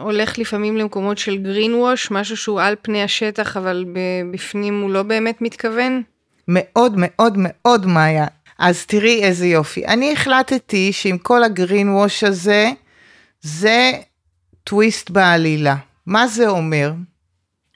הולך 0.00 0.38
לפעמים 0.38 0.76
למקומות 0.76 1.18
של 1.18 1.38
green 1.44 1.70
wash, 1.70 2.08
משהו 2.10 2.36
שהוא 2.36 2.60
על 2.60 2.74
פני 2.82 3.02
השטח, 3.02 3.56
אבל 3.56 3.84
בפנים 4.32 4.82
הוא 4.82 4.90
לא 4.90 5.02
באמת 5.02 5.42
מתכוון? 5.42 6.02
מאוד 6.48 6.94
מאוד 6.96 7.34
מאוד 7.38 7.86
מאיה. 7.86 8.26
אז 8.58 8.86
תראי 8.86 9.22
איזה 9.24 9.46
יופי. 9.46 9.86
אני 9.86 10.12
החלטתי 10.12 10.92
שעם 10.92 11.18
כל 11.18 11.44
הגרין 11.44 11.88
ווש 11.88 12.24
הזה, 12.24 12.70
זה 13.40 13.92
טוויסט 14.64 15.10
בעלילה. 15.10 15.76
מה 16.06 16.26
זה 16.26 16.48
אומר? 16.48 16.92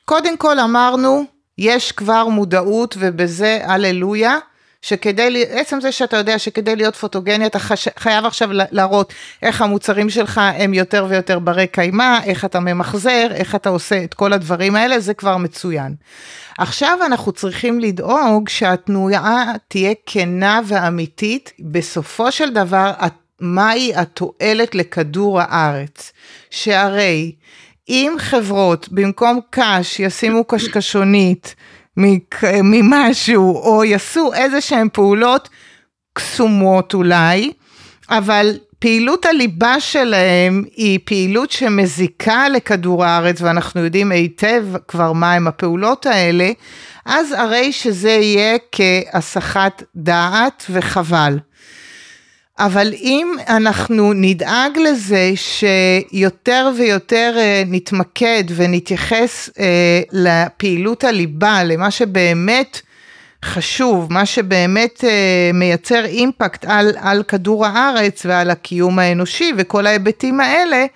קודם 0.04 0.36
כל 0.36 0.60
אמרנו, 0.60 1.24
יש 1.58 1.92
כבר 1.92 2.28
מודעות 2.28 2.96
ובזה 2.98 3.60
הללויה, 3.64 4.38
שכדי, 4.82 5.44
עצם 5.50 5.80
זה 5.80 5.92
שאתה 5.92 6.16
יודע 6.16 6.38
שכדי 6.38 6.76
להיות 6.76 6.96
פוטוגני 6.96 7.46
אתה 7.46 7.58
חש, 7.58 7.88
חייב 7.98 8.24
עכשיו 8.24 8.48
להראות 8.52 9.12
איך 9.42 9.62
המוצרים 9.62 10.10
שלך 10.10 10.40
הם 10.54 10.74
יותר 10.74 11.06
ויותר 11.08 11.38
ברי 11.38 11.66
קיימא, 11.66 12.18
איך 12.24 12.44
אתה 12.44 12.60
ממחזר, 12.60 13.26
איך 13.34 13.54
אתה 13.54 13.68
עושה 13.68 14.04
את 14.04 14.14
כל 14.14 14.32
הדברים 14.32 14.76
האלה, 14.76 15.00
זה 15.00 15.14
כבר 15.14 15.36
מצוין. 15.36 15.94
עכשיו 16.58 16.98
אנחנו 17.06 17.32
צריכים 17.32 17.80
לדאוג 17.80 18.48
שהתנועה 18.48 19.52
תהיה 19.68 19.94
כנה 20.06 20.60
ואמיתית, 20.66 21.52
בסופו 21.60 22.32
של 22.32 22.50
דבר, 22.50 22.92
מהי 23.40 23.92
התועלת 23.94 24.74
לכדור 24.74 25.40
הארץ? 25.40 26.12
שהרי 26.50 27.32
אם 27.88 28.14
חברות 28.18 28.88
במקום 28.88 29.40
קש 29.50 30.00
ישימו 30.00 30.44
קשקשונית 30.44 31.54
ממשהו, 32.62 33.56
או 33.56 33.84
יעשו 33.84 34.32
איזה 34.34 34.60
שהן 34.60 34.88
פעולות 34.92 35.48
קסומות 36.12 36.94
אולי, 36.94 37.52
אבל 38.10 38.58
פעילות 38.78 39.26
הליבה 39.26 39.80
שלהם 39.80 40.64
היא 40.76 40.98
פעילות 41.04 41.50
שמזיקה 41.50 42.48
לכדור 42.48 43.04
הארץ, 43.04 43.42
ואנחנו 43.42 43.80
יודעים 43.80 44.12
היטב 44.12 44.64
כבר 44.88 45.12
מהם 45.12 45.48
הפעולות 45.48 46.06
האלה, 46.06 46.50
אז 47.04 47.32
הרי 47.32 47.72
שזה 47.72 48.10
יהיה 48.10 48.56
כהסחת 48.72 49.82
דעת 49.96 50.66
וחבל. 50.70 51.38
אבל 52.58 52.92
אם 52.94 53.32
אנחנו 53.48 54.12
נדאג 54.12 54.78
לזה 54.78 55.32
שיותר 55.34 56.70
ויותר 56.76 57.34
אה, 57.36 57.62
נתמקד 57.66 58.44
ונתייחס 58.56 59.50
אה, 59.58 60.00
לפעילות 60.12 61.04
הליבה, 61.04 61.64
למה 61.64 61.90
שבאמת 61.90 62.80
חשוב, 63.44 64.12
מה 64.12 64.26
שבאמת 64.26 65.04
אה, 65.04 65.50
מייצר 65.54 66.04
אימפקט 66.04 66.64
על, 66.64 66.92
על 67.00 67.22
כדור 67.22 67.66
הארץ 67.66 68.26
ועל 68.26 68.50
הקיום 68.50 68.98
האנושי 68.98 69.52
וכל 69.56 69.86
ההיבטים 69.86 70.40
האלה, 70.40 70.86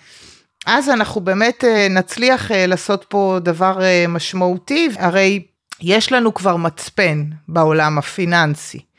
אז 0.66 0.88
אנחנו 0.88 1.20
באמת 1.20 1.64
נצליח 1.90 2.50
לעשות 2.54 3.04
פה 3.08 3.38
דבר 3.42 3.78
משמעותי, 4.08 4.88
הרי 4.98 5.42
יש 5.80 6.12
לנו 6.12 6.34
כבר 6.34 6.56
מצפן 6.56 7.24
בעולם 7.48 7.98
הפיננסי. 7.98 8.91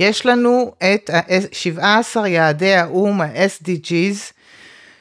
יש 0.00 0.26
לנו 0.26 0.72
את 0.78 1.10
17 1.52 2.28
יעדי 2.28 2.74
האו"ם, 2.74 3.20
ה-SDGs, 3.20 4.32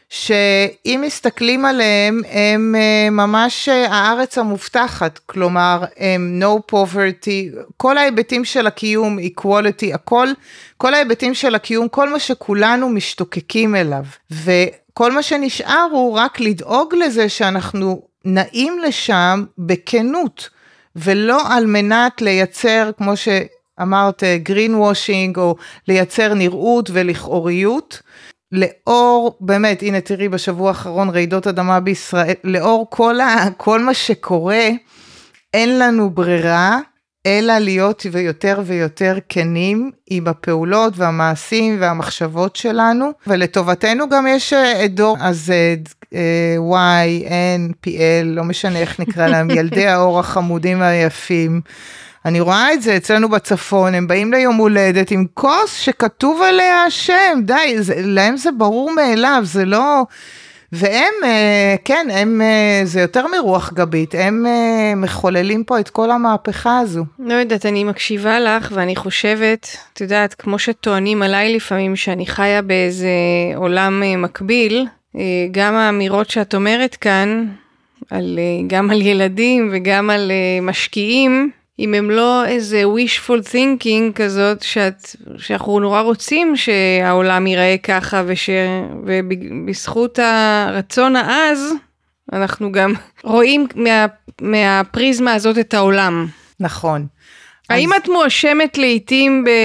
שאם 0.09 1.03
מסתכלים 1.05 1.65
עליהם, 1.65 2.21
הם 2.31 2.75
אה, 2.77 3.09
ממש 3.09 3.69
אה, 3.69 3.87
הארץ 3.87 4.37
המובטחת, 4.37 5.19
כלומר, 5.25 5.83
הם 5.97 6.41
no 6.43 6.73
poverty, 6.73 7.57
כל 7.77 7.97
ההיבטים 7.97 8.45
של 8.45 8.67
הקיום, 8.67 9.19
equality, 9.19 9.93
הכל, 9.93 10.27
כל 10.77 10.93
ההיבטים 10.93 11.33
של 11.33 11.55
הקיום, 11.55 11.87
כל 11.87 12.09
מה 12.09 12.19
שכולנו 12.19 12.89
משתוקקים 12.89 13.75
אליו. 13.75 14.03
וכל 14.31 15.11
מה 15.11 15.23
שנשאר 15.23 15.87
הוא 15.91 16.13
רק 16.17 16.39
לדאוג 16.39 16.95
לזה 16.95 17.29
שאנחנו 17.29 18.01
נעים 18.25 18.79
לשם 18.79 19.43
בכנות. 19.57 20.49
ולא 20.95 21.41
על 21.49 21.65
מנת 21.65 22.21
לייצר, 22.21 22.91
כמו. 22.97 23.13
אמרת 23.81 24.23
green 24.49 24.71
washing 24.71 25.37
או 25.37 25.55
לייצר 25.87 26.33
נראות 26.33 26.89
ולכאוריות. 26.93 28.01
לאור, 28.51 29.37
באמת, 29.39 29.81
הנה 29.81 30.01
תראי 30.01 30.29
בשבוע 30.29 30.67
האחרון 30.67 31.09
רעידות 31.09 31.47
אדמה 31.47 31.79
בישראל, 31.79 32.33
לאור 32.43 32.87
כל, 32.89 33.19
ה, 33.19 33.45
כל 33.57 33.79
מה 33.79 33.93
שקורה, 33.93 34.69
אין 35.53 35.79
לנו 35.79 36.09
ברירה 36.09 36.79
אלא 37.25 37.57
להיות 37.57 38.05
ויותר 38.11 38.61
ויותר 38.65 39.17
כנים 39.29 39.91
עם 40.09 40.27
הפעולות 40.27 40.93
והמעשים 40.97 41.77
והמחשבות 41.79 42.55
שלנו, 42.55 43.11
ולטובתנו 43.27 44.09
גם 44.09 44.27
יש 44.27 44.53
את 44.53 44.95
דור 44.95 45.17
ה-Z, 45.19 46.07
Y, 46.71 47.27
N, 47.29 47.87
PL, 47.87 48.25
לא 48.25 48.43
משנה 48.43 48.79
איך 48.79 48.99
נקרא 48.99 49.27
להם, 49.27 49.49
ילדי 49.51 49.87
האור 49.87 50.19
החמודים 50.19 50.79
והיפים. 50.79 51.61
אני 52.25 52.39
רואה 52.39 52.73
את 52.73 52.81
זה 52.81 52.97
אצלנו 52.97 53.29
בצפון, 53.29 53.95
הם 53.95 54.07
באים 54.07 54.33
ליום 54.33 54.55
הולדת 54.55 55.11
עם 55.11 55.25
כוס 55.33 55.75
שכתוב 55.79 56.41
עליה 56.41 56.83
השם, 56.83 57.39
די, 57.43 57.75
זה, 57.77 57.93
להם 57.97 58.37
זה 58.37 58.51
ברור 58.51 58.91
מאליו, 58.95 59.41
זה 59.43 59.65
לא... 59.65 60.03
והם, 60.71 61.13
אה, 61.23 61.75
כן, 61.85 62.07
הם, 62.11 62.41
אה, 62.41 62.81
זה 62.83 63.01
יותר 63.01 63.27
מרוח 63.27 63.73
גבית, 63.73 64.15
הם 64.17 64.45
אה, 64.45 64.95
מחוללים 64.95 65.63
פה 65.63 65.79
את 65.79 65.89
כל 65.89 66.11
המהפכה 66.11 66.79
הזו. 66.79 67.05
לא 67.19 67.33
יודעת, 67.33 67.65
אני 67.65 67.83
מקשיבה 67.83 68.39
לך 68.39 68.71
ואני 68.73 68.95
חושבת, 68.95 69.77
את 69.93 70.01
יודעת, 70.01 70.33
כמו 70.33 70.59
שטוענים 70.59 71.21
עליי 71.21 71.55
לפעמים 71.55 71.95
שאני 71.95 72.25
חיה 72.25 72.61
באיזה 72.61 73.07
עולם 73.55 74.03
מקביל, 74.17 74.87
גם 75.51 75.75
האמירות 75.75 76.29
שאת 76.29 76.55
אומרת 76.55 76.95
כאן, 76.95 77.45
על, 78.11 78.39
גם 78.67 78.91
על 78.91 79.01
ילדים 79.01 79.69
וגם 79.71 80.09
על 80.09 80.31
משקיעים, 80.61 81.51
אם 81.79 81.93
הם 81.93 82.11
לא 82.11 82.45
איזה 82.45 82.83
wishful 82.83 83.51
thinking 83.51 84.13
כזאת, 84.15 84.61
שאת, 84.61 85.15
שאנחנו 85.37 85.79
נורא 85.79 86.01
רוצים 86.01 86.55
שהעולם 86.55 87.47
ייראה 87.47 87.75
ככה, 87.83 88.23
וש, 88.25 88.49
ובזכות 89.05 90.19
הרצון 90.19 91.15
העז, 91.15 91.73
אנחנו 92.33 92.71
גם 92.71 92.93
רואים 93.23 93.67
מה, 93.75 94.05
מהפריזמה 94.41 95.33
הזאת 95.33 95.57
את 95.57 95.73
העולם. 95.73 96.27
נכון. 96.59 97.07
האם 97.69 97.93
אז... 97.93 97.99
את 98.01 98.09
מואשמת 98.09 98.77
לעיתים 98.77 99.43
ב... 99.43 99.49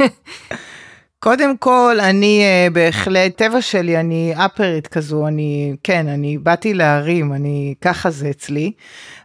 קודם 1.18 1.56
כל, 1.56 1.98
אני 2.00 2.42
uh, 2.42 2.72
בהחלט, 2.72 3.36
טבע 3.36 3.60
שלי, 3.60 4.00
אני 4.00 4.34
אפרית 4.36 4.86
כזו, 4.86 5.26
אני, 5.26 5.76
כן, 5.82 6.08
אני 6.08 6.38
באתי 6.38 6.74
להרים, 6.74 7.32
אני, 7.32 7.74
ככה 7.80 8.10
זה 8.10 8.30
אצלי. 8.30 8.72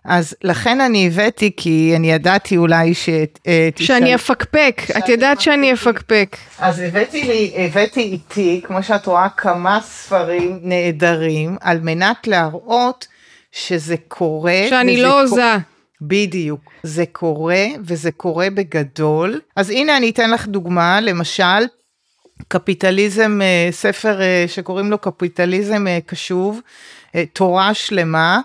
אז 0.05 0.35
לכן 0.43 0.81
אני 0.81 1.07
הבאתי, 1.07 1.51
כי 1.57 1.93
אני 1.95 2.11
ידעתי 2.11 2.57
אולי 2.57 2.93
ש... 2.93 3.09
Uh, 3.09 3.83
שאני 3.83 4.15
אפקפק, 4.15 4.81
את 4.97 5.09
יודעת 5.09 5.41
שאני 5.41 5.73
אפקפק. 5.73 6.37
אז 6.59 6.79
הבאתי 6.79 7.23
לי, 7.23 7.53
הבאתי 7.57 8.01
איתי, 8.01 8.61
כמו 8.63 8.83
שאת 8.83 9.05
רואה, 9.05 9.27
כמה 9.37 9.79
ספרים 9.83 10.59
נהדרים, 10.61 11.57
על 11.61 11.79
מנת 11.81 12.27
להראות 12.27 13.07
שזה 13.51 13.95
קורה. 14.07 14.65
שאני 14.69 15.01
לא 15.01 15.21
הוזה. 15.21 15.55
בדיוק, 16.01 16.61
זה 16.83 17.03
קורה 17.11 17.65
וזה 17.85 18.11
קורה 18.11 18.49
בגדול. 18.49 19.39
אז 19.55 19.69
הנה 19.69 19.97
אני 19.97 20.09
אתן 20.09 20.31
לך 20.31 20.47
דוגמה, 20.47 21.01
למשל, 21.01 21.65
קפיטליזם, 22.47 23.39
אה, 23.41 23.71
ספר 23.71 24.21
אה, 24.21 24.45
שקוראים 24.47 24.91
לו 24.91 24.97
קפיטליזם 24.97 25.87
אה, 25.87 25.99
קשוב, 26.05 26.59
תורה 27.33 27.73
שלמה. 27.73 28.39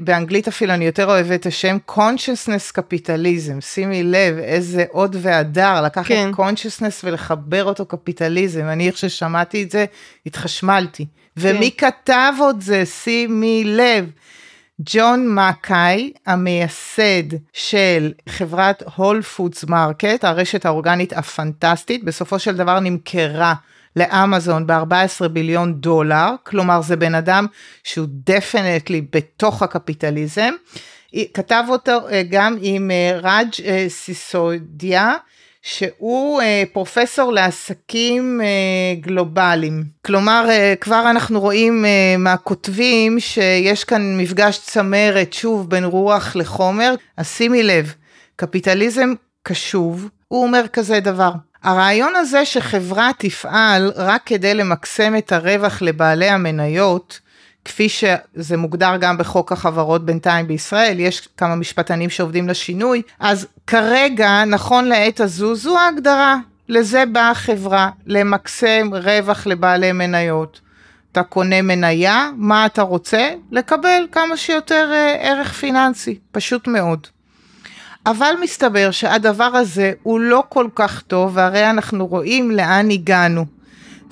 באנגלית 0.00 0.48
אפילו 0.48 0.74
אני 0.74 0.84
יותר 0.84 1.06
אוהבת 1.06 1.40
את 1.40 1.46
השם 1.46 1.76
consciousness 1.90 2.78
capitalism, 2.78 3.60
שימי 3.60 4.02
לב 4.02 4.38
איזה 4.38 4.84
עוד 4.90 5.16
והדר, 5.18 5.82
לקחת 5.82 6.06
כן. 6.06 6.30
consciousness 6.36 7.04
ולחבר 7.04 7.64
אותו 7.64 7.86
קפיטליזם, 7.86 8.64
אני 8.64 8.86
איך 8.86 8.96
ששמעתי 8.96 9.62
את 9.62 9.70
זה 9.70 9.84
התחשמלתי. 10.26 11.04
כן. 11.04 11.10
ומי 11.36 11.70
כתב 11.78 12.32
עוד 12.40 12.60
זה, 12.60 12.86
שימי 12.86 13.64
לב, 13.66 14.10
ג'ון 14.80 15.34
מקאי, 15.34 16.12
המייסד 16.26 17.36
של 17.52 18.12
חברת 18.28 18.82
Whole 18.96 19.22
Foods 19.22 19.64
Market, 19.64 20.24
הרשת 20.24 20.66
האורגנית 20.66 21.12
הפנטסטית, 21.12 22.04
בסופו 22.04 22.38
של 22.38 22.56
דבר 22.56 22.80
נמכרה 22.80 23.54
לאמזון 23.96 24.66
ב-14 24.66 25.28
billion 25.28 25.74
דולר, 25.74 26.30
כלומר 26.42 26.80
זה 26.80 26.96
בן 26.96 27.14
אדם 27.14 27.46
שהוא 27.84 28.06
definitely 28.10 29.00
בתוך 29.12 29.62
הקפיטליזם. 29.62 30.54
כתב 31.34 31.64
אותו 31.68 32.08
אה, 32.08 32.22
גם 32.30 32.56
עם 32.60 32.90
אה, 32.90 33.18
ראג' 33.22 33.52
אה, 33.64 33.86
סיסודיה, 33.88 35.14
שהוא 35.68 36.42
אה, 36.42 36.62
פרופסור 36.72 37.32
לעסקים 37.32 38.40
אה, 38.40 38.46
גלובליים. 39.00 39.84
כלומר, 40.04 40.46
אה, 40.48 40.74
כבר 40.80 41.10
אנחנו 41.10 41.40
רואים 41.40 41.84
אה, 41.84 42.16
מהכותבים 42.18 43.20
שיש 43.20 43.84
כאן 43.84 44.18
מפגש 44.18 44.58
צמרת, 44.58 45.32
שוב, 45.32 45.70
בין 45.70 45.84
רוח 45.84 46.36
לחומר. 46.36 46.94
אז 47.16 47.28
שימי 47.28 47.62
לב, 47.62 47.94
קפיטליזם 48.36 49.12
קשוב, 49.42 50.08
הוא 50.28 50.42
אומר 50.42 50.68
כזה 50.72 51.00
דבר. 51.00 51.32
הרעיון 51.62 52.16
הזה 52.16 52.44
שחברה 52.44 53.10
תפעל 53.18 53.92
רק 53.96 54.22
כדי 54.26 54.54
למקסם 54.54 55.16
את 55.16 55.32
הרווח 55.32 55.82
לבעלי 55.82 56.28
המניות, 56.28 57.20
כפי 57.66 57.88
שזה 57.88 58.56
מוגדר 58.56 58.96
גם 59.00 59.18
בחוק 59.18 59.52
החברות 59.52 60.04
בינתיים 60.04 60.46
בישראל, 60.46 61.00
יש 61.00 61.28
כמה 61.36 61.54
משפטנים 61.54 62.10
שעובדים 62.10 62.48
לשינוי, 62.48 63.02
אז 63.20 63.46
כרגע, 63.66 64.44
נכון 64.44 64.84
לעת 64.84 65.20
הזו, 65.20 65.54
זו 65.54 65.78
ההגדרה. 65.78 66.36
לזה 66.68 67.04
באה 67.12 67.30
החברה, 67.30 67.90
למקסם 68.06 68.90
רווח 68.92 69.46
לבעלי 69.46 69.92
מניות. 69.92 70.60
אתה 71.12 71.22
קונה 71.22 71.62
מניה, 71.62 72.30
מה 72.36 72.66
אתה 72.66 72.82
רוצה? 72.82 73.30
לקבל 73.52 74.06
כמה 74.12 74.36
שיותר 74.36 74.90
אה, 74.92 75.16
ערך 75.20 75.52
פיננסי, 75.52 76.18
פשוט 76.32 76.68
מאוד. 76.68 77.06
אבל 78.06 78.34
מסתבר 78.42 78.90
שהדבר 78.90 79.44
הזה 79.56 79.92
הוא 80.02 80.20
לא 80.20 80.42
כל 80.48 80.68
כך 80.74 81.02
טוב, 81.02 81.30
והרי 81.34 81.70
אנחנו 81.70 82.06
רואים 82.06 82.50
לאן 82.50 82.90
הגענו. 82.90 83.46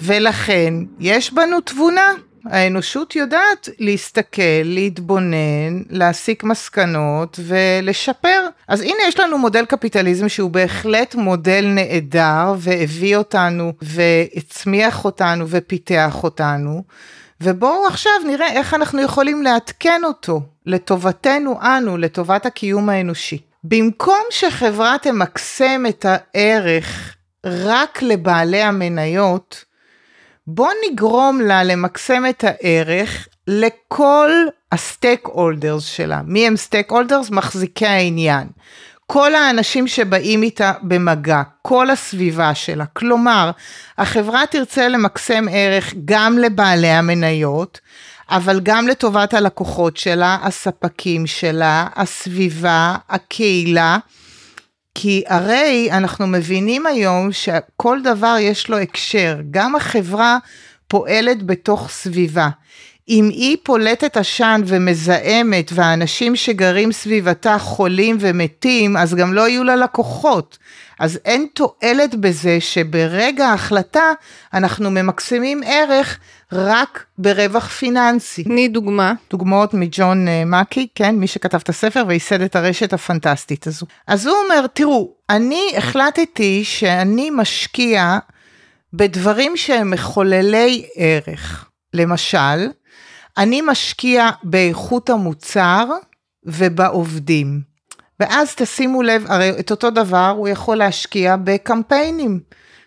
ולכן, 0.01 0.75
יש 1.01 1.33
בנו 1.33 1.61
תבונה. 1.61 2.07
האנושות 2.51 3.17
יודעת 3.17 3.69
להסתכל, 3.79 4.43
להתבונן, 4.65 5.83
להסיק 5.91 6.45
מסקנות 6.45 7.41
ולשפר. 7.43 8.47
אז 8.69 8.81
הנה 8.81 9.03
יש 9.09 9.21
לנו 9.21 9.39
מודל 9.39 9.65
קפיטליזם 9.65 10.29
שהוא 10.29 10.51
בהחלט 10.51 11.15
מודל 11.15 11.65
נהדר 11.69 12.55
והביא 12.59 13.17
אותנו 13.17 13.73
והצמיח 13.83 15.05
אותנו 15.05 15.45
ופיתח 15.49 16.21
אותנו. 16.23 16.83
ובואו 17.41 17.87
עכשיו 17.87 18.13
נראה 18.27 18.53
איך 18.53 18.75
אנחנו 18.75 19.03
יכולים 19.03 19.43
לעדכן 19.43 20.01
אותו 20.05 20.41
לטובתנו 20.67 21.59
אנו, 21.63 21.99
לטובת 21.99 22.47
הקיום 22.47 22.89
האנושי. 22.89 23.39
במקום 23.65 24.23
שחברה 24.31 24.97
תמקסם 25.03 25.85
את 25.89 26.07
הערך 26.09 27.17
רק 27.45 28.03
לבעלי 28.03 28.63
המניות, 28.63 29.65
בוא 30.47 30.71
נגרום 30.91 31.41
לה 31.41 31.65
למקסם 31.65 32.23
את 32.31 32.45
הערך 32.45 33.29
לכל 33.47 34.31
ה 34.73 35.21
stakeholders 35.27 35.85
שלה. 35.85 36.21
מי 36.27 36.47
הם 36.47 36.57
stakeholders? 36.57 37.31
מחזיקי 37.31 37.87
העניין. 37.87 38.47
כל 39.07 39.35
האנשים 39.35 39.89
שבאים 39.89 40.43
איתה 40.43 40.73
במגע, 40.83 41.43
כל 41.63 41.91
הסביבה 41.91 42.55
שלה. 42.55 42.87
כלומר, 42.87 43.51
החברה 43.99 44.43
תרצה 44.51 44.89
למקסם 44.89 45.47
ערך 45.53 45.95
גם 46.05 46.39
לבעלי 46.39 46.89
המניות, 46.91 47.81
אבל 48.31 48.61
גם 48.63 48.89
לטובת 48.89 49.35
הלקוחות 49.35 49.97
שלה, 49.97 50.39
הספקים 50.43 51.27
שלה, 51.27 51.87
הסביבה, 51.97 52.97
הקהילה. 53.09 53.99
כי 54.95 55.23
הרי 55.27 55.89
אנחנו 55.93 56.27
מבינים 56.27 56.87
היום 56.87 57.33
שכל 57.33 57.99
דבר 58.05 58.37
יש 58.41 58.69
לו 58.69 58.79
הקשר, 58.79 59.37
גם 59.51 59.77
החברה 59.77 60.39
פועלת 60.89 61.43
בתוך 61.43 61.91
סביבה. 61.91 62.49
אם 63.09 63.29
היא 63.31 63.57
פולטת 63.63 64.17
עשן 64.17 64.61
ומזהמת 64.67 65.71
והאנשים 65.75 66.37
שגרים 66.37 66.93
סביבתה 66.93 67.59
חולים 67.59 68.17
ומתים, 68.21 68.97
אז 68.97 69.15
גם 69.15 69.33
לא 69.33 69.49
יהיו 69.49 69.65
לה 69.65 69.77
לקוחות. 69.77 70.59
אז 71.01 71.19
אין 71.25 71.47
תועלת 71.55 72.15
בזה 72.15 72.61
שברגע 72.61 73.47
ההחלטה 73.47 74.13
אנחנו 74.55 74.91
ממקסמים 74.91 75.61
ערך 75.67 76.19
רק 76.55 77.05
ברווח 77.19 77.69
פיננסי. 77.69 78.45
תני 78.45 78.69
דוגמה. 78.69 79.13
דוגמאות 79.31 79.75
מג'ון 79.75 80.29
uh, 80.29 80.31
מקי, 80.47 80.89
כן, 80.95 81.17
מי 81.17 81.27
שכתב 81.27 81.59
את 81.63 81.69
הספר 81.69 82.05
וייסד 82.09 82.41
את 82.41 82.57
הרשת 82.57 82.93
הפנטסטית 82.93 83.67
הזו. 83.67 83.87
אז 84.07 84.27
הוא 84.27 84.37
אומר, 84.45 84.67
תראו, 84.67 85.15
אני 85.31 85.73
החלטתי 85.77 86.65
שאני 86.65 87.31
משקיע 87.31 88.19
בדברים 88.93 89.57
שהם 89.57 89.91
מחוללי 89.91 90.87
ערך. 90.97 91.69
למשל, 91.95 92.69
אני 93.39 93.61
משקיע 93.61 94.31
באיכות 94.43 95.11
המוצר 95.11 95.85
ובעובדים. 96.45 97.61
ואז 98.21 98.55
תשימו 98.55 99.03
לב, 99.03 99.25
הרי 99.29 99.51
את 99.61 99.71
אותו 99.71 99.91
דבר 99.91 100.35
הוא 100.37 100.49
יכול 100.49 100.77
להשקיע 100.77 101.37
בקמפיינים. 101.45 102.41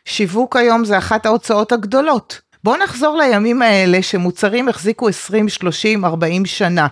שיווק 0.05 0.55
היום 0.55 0.85
זה 0.85 0.97
אחת 0.97 1.25
ההוצאות 1.25 1.71
הגדולות. 1.71 2.46
בואו 2.67 2.77
נחזור 2.83 3.17
לימים 3.17 3.61
האלה 3.61 4.01
שמוצרים 4.01 4.69
החזיקו 4.69 5.07
20, 5.07 5.49
30, 5.49 6.05
40 6.05 6.45
שנה. 6.45 6.87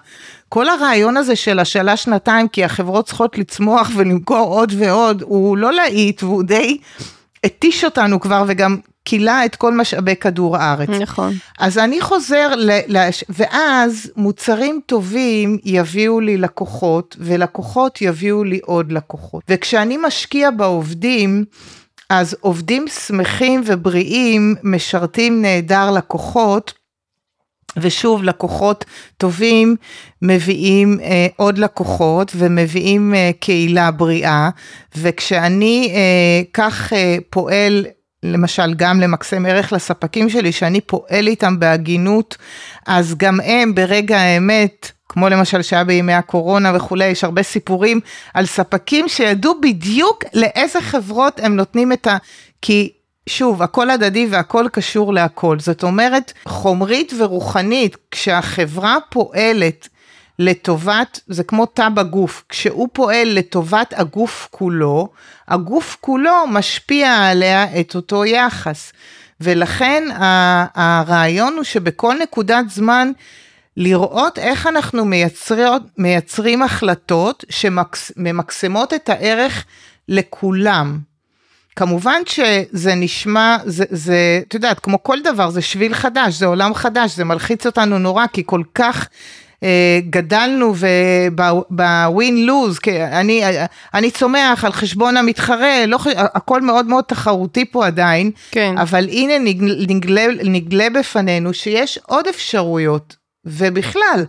כל 0.49 0.69
הרעיון 0.69 1.17
הזה 1.17 1.35
של 1.35 1.59
השאלה 1.59 1.97
שנתיים, 1.97 2.47
כי 2.47 2.63
החברות 2.63 3.05
צריכות 3.05 3.37
לצמוח 3.37 3.89
ולמכור 3.95 4.47
עוד 4.47 4.73
ועוד, 4.77 5.21
הוא 5.21 5.57
לא 5.57 5.73
להיט 5.73 6.23
והוא 6.23 6.43
די 6.43 6.77
התיש 7.43 7.83
אותנו 7.83 8.19
כבר 8.19 8.43
וגם 8.47 8.77
כילה 9.05 9.45
את 9.45 9.55
כל 9.55 9.73
משאבי 9.73 10.15
כדור 10.15 10.57
הארץ. 10.57 10.89
נכון. 10.89 11.33
אז 11.59 11.77
אני 11.77 12.01
חוזר, 12.01 12.55
ל, 12.55 12.71
ל, 12.87 13.09
ואז 13.29 14.11
מוצרים 14.15 14.79
טובים 14.85 15.57
יביאו 15.65 16.19
לי 16.19 16.37
לקוחות, 16.37 17.15
ולקוחות 17.19 18.01
יביאו 18.01 18.43
לי 18.43 18.59
עוד 18.63 18.91
לקוחות. 18.91 19.43
וכשאני 19.49 19.97
משקיע 19.97 20.51
בעובדים, 20.51 21.45
אז 22.09 22.35
עובדים 22.39 22.85
שמחים 22.87 23.61
ובריאים 23.65 24.55
משרתים 24.63 25.41
נהדר 25.41 25.91
לקוחות, 25.91 26.73
ושוב, 27.77 28.23
לקוחות 28.23 28.85
טובים 29.17 29.75
מביאים 30.21 30.99
אה, 31.01 31.27
עוד 31.35 31.57
לקוחות 31.57 32.31
ומביאים 32.35 33.15
אה, 33.15 33.31
קהילה 33.39 33.91
בריאה, 33.91 34.49
וכשאני 34.97 35.91
אה, 35.95 36.41
כך 36.53 36.93
אה, 36.93 37.17
פועל 37.29 37.85
למשל 38.23 38.73
גם 38.73 38.99
למקסם 39.01 39.45
ערך 39.45 39.73
לספקים 39.73 40.29
שלי, 40.29 40.51
שאני 40.51 40.81
פועל 40.81 41.27
איתם 41.27 41.59
בהגינות, 41.59 42.37
אז 42.87 43.15
גם 43.17 43.39
הם 43.39 43.75
ברגע 43.75 44.17
האמת, 44.17 44.91
כמו 45.09 45.29
למשל 45.29 45.61
שהיה 45.61 45.83
בימי 45.83 46.13
הקורונה 46.13 46.75
וכולי, 46.75 47.05
יש 47.05 47.23
הרבה 47.23 47.43
סיפורים 47.43 47.99
על 48.33 48.45
ספקים 48.45 49.07
שידעו 49.07 49.61
בדיוק 49.61 50.23
לאיזה 50.33 50.81
חברות 50.81 51.39
הם 51.39 51.55
נותנים 51.55 51.93
את 51.93 52.07
ה... 52.07 52.17
כי 52.61 52.91
שוב, 53.29 53.61
הכל 53.61 53.89
הדדי 53.89 54.27
והכל 54.29 54.65
קשור 54.71 55.13
להכל. 55.13 55.59
זאת 55.59 55.83
אומרת, 55.83 56.33
חומרית 56.47 57.13
ורוחנית, 57.17 57.97
כשהחברה 58.11 58.97
פועלת 59.09 59.89
לטובת, 60.39 61.19
זה 61.27 61.43
כמו 61.43 61.65
תא 61.65 61.89
בגוף, 61.89 62.43
כשהוא 62.49 62.87
פועל 62.93 63.27
לטובת 63.27 63.93
הגוף 63.97 64.47
כולו, 64.51 65.09
הגוף 65.47 65.97
כולו 66.01 66.47
משפיע 66.47 67.13
עליה 67.13 67.79
את 67.79 67.95
אותו 67.95 68.25
יחס. 68.25 68.91
ולכן 69.41 70.03
הרעיון 70.75 71.53
הוא 71.55 71.63
שבכל 71.63 72.15
נקודת 72.23 72.69
זמן, 72.69 73.11
לראות 73.77 74.39
איך 74.39 74.67
אנחנו 74.67 75.05
מייצרות, 75.05 75.81
מייצרים 75.97 76.61
החלטות 76.61 77.45
שממקסמות 77.49 78.93
את 78.93 79.09
הערך 79.09 79.65
לכולם. 80.09 80.99
כמובן 81.75 82.21
שזה 82.25 82.95
נשמע, 82.95 83.57
זה, 83.65 83.85
זה, 83.89 84.41
את 84.47 84.53
יודעת, 84.53 84.79
כמו 84.79 85.03
כל 85.03 85.17
דבר, 85.23 85.49
זה 85.49 85.61
שביל 85.61 85.93
חדש, 85.93 86.33
זה 86.33 86.45
עולם 86.45 86.73
חדש, 86.73 87.15
זה 87.15 87.23
מלחיץ 87.23 87.65
אותנו 87.65 87.99
נורא, 87.99 88.25
כי 88.33 88.43
כל 88.45 88.61
כך 88.75 89.07
אה, 89.63 89.99
גדלנו 90.09 90.73
ובווין 90.77 92.45
לוז, 92.45 92.79
אני, 93.11 93.43
אני 93.93 94.11
צומח 94.11 94.65
על 94.65 94.71
חשבון 94.71 95.17
המתחרה, 95.17 95.85
לא, 95.85 95.97
הכל 96.15 96.61
מאוד 96.61 96.85
מאוד 96.85 97.03
תחרותי 97.03 97.65
פה 97.65 97.87
עדיין, 97.87 98.31
כן. 98.51 98.77
אבל 98.77 99.09
הנה 99.09 99.33
נגלה, 99.87 100.27
נגלה 100.43 100.89
בפנינו 100.89 101.53
שיש 101.53 101.99
עוד 102.05 102.27
אפשרויות, 102.27 103.15
ובכלל, 103.45 104.25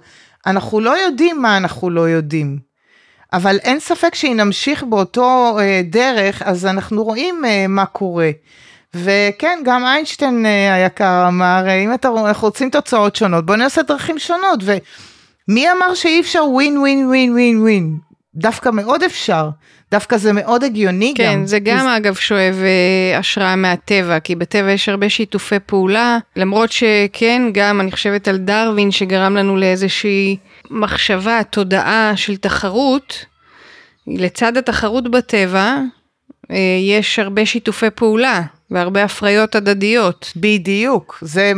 אנחנו 0.46 0.81
לא 0.81 0.98
יודעים 0.98 1.42
מה 1.42 1.57
אנחנו 1.57 1.90
לא 1.90 2.09
יודעים. 2.09 2.59
אבל 3.33 3.59
אין 3.62 3.81
ספק 3.81 4.14
שאם 4.14 4.35
נמשיך 4.37 4.83
באותו 4.83 5.59
אה, 5.61 5.81
דרך, 5.85 6.42
אז 6.42 6.66
אנחנו 6.66 7.05
רואים 7.05 7.44
אה, 7.44 7.66
מה 7.68 7.87
קורה. 7.87 8.31
וכן, 8.94 9.59
גם 9.64 9.85
איינשטיין 9.85 10.46
אה, 10.46 10.74
היקר 10.74 11.24
אמר, 11.29 11.64
אה, 11.66 11.74
אם 11.74 11.94
אתה, 11.94 12.09
אנחנו 12.09 12.48
רוצים 12.48 12.70
תוצאות 12.70 13.16
שונות, 13.16 13.46
בוא 13.46 13.57
נעשה 13.57 13.83
דרכים 13.83 14.18
שונות. 14.18 14.61
ומי 14.62 15.72
אמר 15.72 15.94
שאי 15.94 16.20
אפשר 16.20 16.44
ווין 16.44 16.79
ווין 16.79 17.07
ווין 17.07 17.33
ווין 17.33 17.62
ווין? 17.62 17.98
דווקא 18.35 18.68
מאוד 18.68 19.02
אפשר. 19.02 19.48
דווקא 19.90 20.16
זה 20.16 20.33
מאוד 20.33 20.64
הגיוני 20.64 21.12
כן, 21.16 21.25
גם. 21.25 21.40
כן, 21.40 21.46
זה 21.46 21.59
גם 21.59 21.79
זה... 21.79 21.96
אגב 21.96 22.14
שואב 22.14 22.55
אה, 22.62 23.18
השראה 23.18 23.57
מהטבע, 23.57 24.20
כי 24.20 24.35
בטבע 24.35 24.70
יש 24.70 24.88
הרבה 24.88 25.09
שיתופי 25.09 25.59
פעולה, 25.66 26.18
למרות 26.37 26.72
שכן, 26.72 27.42
גם 27.53 27.81
אני 27.81 27.92
חושבת 27.92 28.29
על 28.29 28.37
דרווין 28.37 28.90
שגרם 28.90 29.37
לנו 29.37 29.57
לאיזושהי 29.57 30.37
מחשבה, 30.70 31.40
תודעה 31.51 32.12
של 32.16 32.37
תחרות. 32.37 33.25
לצד 34.07 34.57
התחרות 34.57 35.11
בטבע, 35.11 35.79
אה, 36.51 36.57
יש 36.83 37.18
הרבה 37.18 37.46
שיתופי 37.46 37.90
פעולה 37.94 38.42
והרבה 38.70 39.05
הפריות 39.05 39.55
הדדיות. 39.55 40.33
בדיוק, 40.37 41.18
זה 41.22 41.53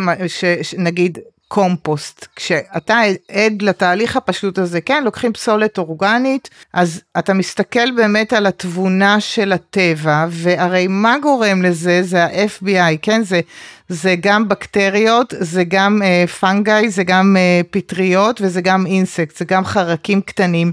נגיד 0.79 1.19
קומפוסט. 1.49 2.27
כשאתה 2.37 3.01
עד 3.29 3.63
לתהליך 3.63 4.17
הפשוט 4.17 4.59
הזה, 4.59 4.81
כן, 4.81 5.05
לוקחים 5.05 5.33
פסולת 5.33 5.79
אורגנית, 5.79 6.51
אז 6.73 7.03
אתה 7.19 7.35
מסתכל 7.35 7.91
באמת 7.91 8.33
על 8.33 8.47
התבונה 8.47 9.21
של 9.21 9.53
הטבע, 9.53 10.27
והרי 10.31 10.87
מה 10.87 11.17
גורם 11.23 11.63
לזה? 11.63 12.03
זה 12.03 12.25
ה-FBI, 12.25 12.97
כן? 13.03 13.23
זה, 13.23 13.41
זה 13.89 14.15
גם 14.21 14.49
בקטריות, 14.49 15.35
זה 15.39 15.65
גם 15.65 16.03
אה, 16.03 16.27
פנגאי, 16.27 16.91
זה 16.91 17.05
גם 17.05 17.37
אה, 17.39 17.61
פטריות 17.71 18.41
וזה 18.41 18.61
גם 18.61 18.87
אינסקט, 18.87 19.37
זה 19.37 19.45
גם 19.45 19.65
חרקים 19.65 20.21
קטנים. 20.21 20.73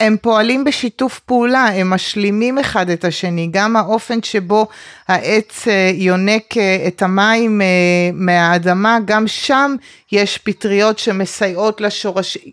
הם 0.00 0.16
פועלים 0.22 0.64
בשיתוף 0.64 1.18
פעולה, 1.18 1.64
הם 1.64 1.90
משלימים 1.90 2.58
אחד 2.58 2.90
את 2.90 3.04
השני, 3.04 3.48
גם 3.50 3.76
האופן 3.76 4.22
שבו 4.22 4.66
העץ 5.08 5.68
אה, 5.68 5.90
יונק 5.94 6.56
אה, 6.56 6.84
את 6.86 7.02
המים 7.02 7.60
אה, 7.60 7.66
מהאדמה, 8.12 8.98
גם 9.04 9.26
שם 9.26 9.74
יש 10.12 10.38
פטריות 10.38 10.98
שמסייעות 10.98 11.80
לשורשים. 11.80 12.52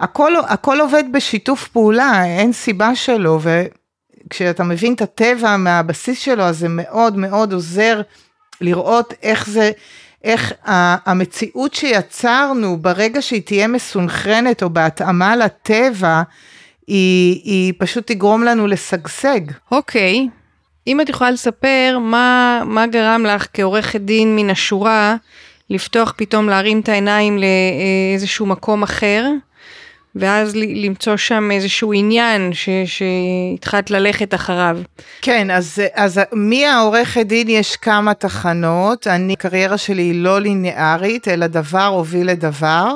הכל, 0.00 0.32
הכל 0.48 0.80
עובד 0.80 1.04
בשיתוף 1.12 1.68
פעולה, 1.68 2.24
אין 2.24 2.52
סיבה 2.52 2.94
שלא, 2.94 3.38
וכשאתה 4.26 4.64
מבין 4.64 4.94
את 4.94 5.02
הטבע 5.02 5.56
מהבסיס 5.56 6.18
שלו, 6.18 6.42
אז 6.42 6.58
זה 6.58 6.68
מאוד 6.68 7.16
מאוד 7.16 7.52
עוזר 7.52 8.00
לראות 8.60 9.14
איך 9.22 9.48
זה, 9.50 9.70
איך 10.24 10.52
המציאות 11.06 11.74
שיצרנו 11.74 12.76
ברגע 12.76 13.22
שהיא 13.22 13.42
תהיה 13.42 13.68
מסונכרנת 13.68 14.62
או 14.62 14.70
בהתאמה 14.70 15.36
לטבע, 15.36 16.22
היא, 16.86 17.40
היא 17.44 17.72
פשוט 17.78 18.06
תגרום 18.06 18.44
לנו 18.44 18.66
לשגשג. 18.66 19.40
אוקיי, 19.70 20.28
okay. 20.30 20.44
אם 20.86 21.00
את 21.00 21.08
יכולה 21.08 21.30
לספר 21.30 21.98
מה, 22.00 22.62
מה 22.64 22.86
גרם 22.86 23.26
לך 23.26 23.46
כעורכת 23.52 24.00
דין 24.00 24.36
מן 24.36 24.50
השורה 24.50 25.16
לפתוח 25.70 26.14
פתאום 26.16 26.48
להרים 26.48 26.80
את 26.80 26.88
העיניים 26.88 27.38
לאיזשהו 27.38 28.46
מקום 28.46 28.82
אחר, 28.82 29.30
ואז 30.16 30.56
למצוא 30.56 31.16
שם 31.16 31.50
איזשהו 31.50 31.92
עניין 31.92 32.52
ש, 32.52 32.68
שהתחלת 32.84 33.90
ללכת 33.90 34.34
אחריו. 34.34 34.78
כן, 35.22 35.50
אז, 35.50 35.82
אז 35.94 36.20
מהעורכת 36.32 37.26
דין 37.26 37.48
יש 37.48 37.76
כמה 37.76 38.14
תחנות, 38.14 39.06
אני, 39.06 39.32
הקריירה 39.32 39.78
שלי 39.78 40.02
היא 40.02 40.22
לא 40.22 40.40
ליניארית, 40.40 41.28
אלא 41.28 41.46
דבר 41.46 41.86
הוביל 41.86 42.30
לדבר. 42.30 42.94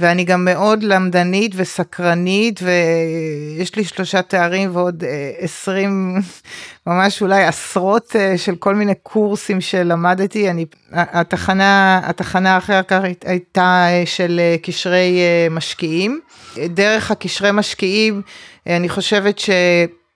ואני 0.00 0.24
גם 0.24 0.44
מאוד 0.44 0.82
למדנית 0.82 1.52
וסקרנית, 1.56 2.60
ויש 2.62 3.76
לי 3.76 3.84
שלושה 3.84 4.22
תארים 4.22 4.76
ועוד 4.76 5.04
אה, 5.04 5.32
עשרים, 5.38 6.16
ממש 6.86 7.22
אולי 7.22 7.44
עשרות 7.44 8.16
אה, 8.16 8.38
של 8.38 8.56
כל 8.56 8.74
מיני 8.74 8.94
קורסים 9.02 9.60
שלמדתי. 9.60 10.50
אני, 10.50 10.66
התחנה, 10.92 12.00
התחנה 12.04 12.58
אחר 12.58 12.82
כך 12.82 13.00
הייתה 13.24 13.86
אה, 13.88 14.02
של 14.06 14.40
קשרי 14.62 15.20
משקיעים. 15.50 16.20
דרך 16.56 17.10
הקשרי 17.10 17.50
משקיעים, 17.52 18.22
אני 18.66 18.88
חושבת 18.88 19.38
ש... 19.38 19.50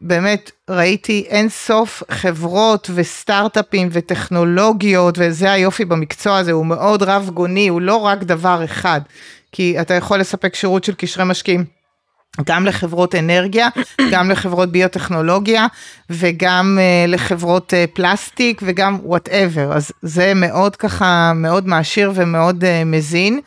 באמת 0.00 0.50
ראיתי 0.70 1.24
אין 1.28 1.48
סוף 1.48 2.02
חברות 2.10 2.90
וסטארט-אפים 2.94 3.88
וטכנולוגיות 3.92 5.14
וזה 5.18 5.52
היופי 5.52 5.84
במקצוע 5.84 6.36
הזה, 6.36 6.52
הוא 6.52 6.66
מאוד 6.66 7.02
רב 7.02 7.30
גוני, 7.34 7.68
הוא 7.68 7.80
לא 7.80 7.96
רק 7.96 8.22
דבר 8.22 8.64
אחד. 8.64 9.00
כי 9.54 9.80
אתה 9.80 9.94
יכול 9.94 10.20
לספק 10.20 10.54
שירות 10.54 10.84
של 10.84 10.94
קשרי 10.94 11.24
משקיעים. 11.24 11.64
גם 12.46 12.66
לחברות 12.66 13.14
אנרגיה, 13.14 13.68
גם 14.12 14.30
לחברות 14.30 14.72
ביוטכנולוגיה 14.72 15.66
וגם 16.10 16.78
אה, 16.78 17.10
לחברות 17.10 17.72
אה, 17.72 17.94
פלסטיק 17.94 18.60
וגם 18.64 18.98
whatever, 19.02 19.72
אז 19.72 19.92
זה 20.02 20.34
מאוד 20.34 20.76
ככה, 20.76 21.32
מאוד 21.34 21.68
מעשיר 21.68 22.12
ומאוד 22.14 22.64
אה, 22.64 22.66
מזין. 22.86 23.40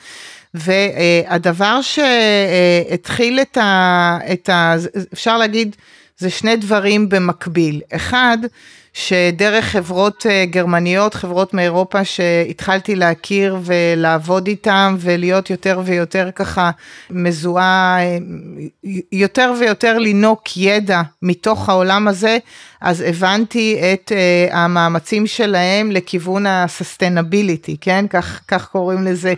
והדבר 0.54 1.80
שהתחיל 1.82 3.40
את 3.40 3.58
ה... 3.58 4.18
את 4.34 4.50
ה... 4.50 4.76
אפשר 5.14 5.38
להגיד, 5.38 5.76
זה 6.18 6.30
שני 6.30 6.56
דברים 6.56 7.10
במקביל. 7.10 7.82
אחד, 7.96 8.38
שדרך 8.98 9.66
חברות 9.66 10.26
אה, 10.30 10.46
גרמניות, 10.46 11.14
חברות 11.14 11.54
מאירופה 11.54 12.06
שהתחלתי 12.06 12.96
להכיר 12.96 13.58
ולעבוד 13.64 14.48
איתם 14.48 14.96
ולהיות 15.00 15.50
יותר 15.50 15.82
ויותר 15.86 16.30
ככה 16.36 16.72
מזוהה, 17.10 18.00
אה, 18.00 18.18
יותר 19.12 19.54
ויותר 19.60 19.98
לינוק 19.98 20.58
ידע 20.58 21.02
מתוך 21.22 21.70
העולם 21.70 22.08
הזה, 22.08 22.38
אז 22.82 23.02
הבנתי 23.02 23.80
את 23.94 24.12
uh, 24.12 24.56
המאמצים 24.56 25.28
שלהם 25.28 25.92
לכיוון 25.92 26.46
ה-sustainability, 26.46 27.72
כן? 27.82 28.06
כך, 28.10 28.42
כך 28.48 28.68
קוראים 28.68 29.04
לזה 29.04 29.34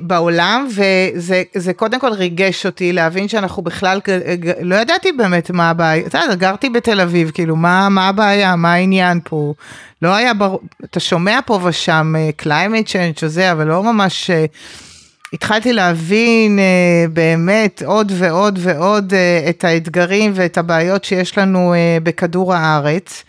בעולם, 0.00 0.68
וזה 0.68 1.72
קודם 1.76 2.00
כל 2.00 2.12
ריגש 2.12 2.66
אותי 2.66 2.92
להבין 2.92 3.28
שאנחנו 3.28 3.62
בכלל, 3.62 4.00
לא 4.62 4.76
ידעתי 4.76 5.12
באמת 5.12 5.50
מה 5.50 5.70
הבעיה, 5.70 6.34
גרתי 6.34 6.70
בתל 6.70 7.00
אביב, 7.00 7.30
כאילו, 7.30 7.56
מה, 7.56 7.88
מה 7.88 8.08
הבעיה, 8.08 8.56
מה 8.56 8.73
העניין 8.74 9.20
פה? 9.24 9.54
לא 10.02 10.14
היה 10.14 10.34
ברור, 10.34 10.60
אתה 10.84 11.00
שומע 11.00 11.38
פה 11.46 11.60
ושם 11.64 12.14
uh, 12.16 12.42
climate 12.42 12.88
change 12.88 13.26
זה, 13.26 13.52
אבל 13.52 13.66
לא 13.66 13.82
ממש... 13.82 14.30
Uh, 14.30 14.56
התחלתי 15.32 15.72
להבין 15.72 16.58
uh, 16.58 17.10
באמת 17.10 17.82
עוד 17.86 18.12
ועוד 18.14 18.58
ועוד 18.62 19.12
uh, 19.12 19.50
את 19.50 19.64
האתגרים 19.64 20.32
ואת 20.34 20.58
הבעיות 20.58 21.04
שיש 21.04 21.38
לנו 21.38 21.74
uh, 21.74 22.04
בכדור 22.04 22.54
הארץ. 22.54 23.24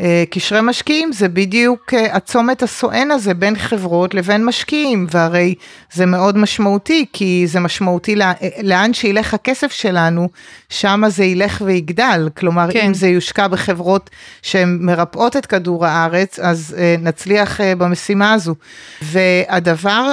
אה, 0.00 0.24
קשרי 0.30 0.60
משקיעים 0.62 1.12
זה 1.12 1.28
בדיוק 1.28 1.94
אה, 1.94 2.16
הצומת 2.16 2.62
הסואן 2.62 3.10
הזה 3.10 3.34
בין 3.34 3.58
חברות 3.58 4.14
לבין 4.14 4.44
משקיעים, 4.44 5.06
והרי 5.10 5.54
זה 5.92 6.06
מאוד 6.06 6.38
משמעותי, 6.38 7.06
כי 7.12 7.44
זה 7.46 7.60
משמעותי 7.60 8.16
אה, 8.22 8.32
לאן 8.62 8.94
שילך 8.94 9.34
הכסף 9.34 9.72
שלנו, 9.72 10.28
שם 10.68 11.02
זה 11.08 11.24
ילך 11.24 11.62
ויגדל. 11.64 12.28
כלומר, 12.36 12.72
כן. 12.72 12.86
אם 12.86 12.94
זה 12.94 13.08
יושקע 13.08 13.48
בחברות 13.48 14.10
שהן 14.42 14.78
מרפאות 14.80 15.36
את 15.36 15.46
כדור 15.46 15.86
הארץ, 15.86 16.38
אז 16.38 16.76
נצליח 16.98 17.60
במשימה 17.78 18.32
הזו. 18.32 18.54
והדבר 19.02 20.10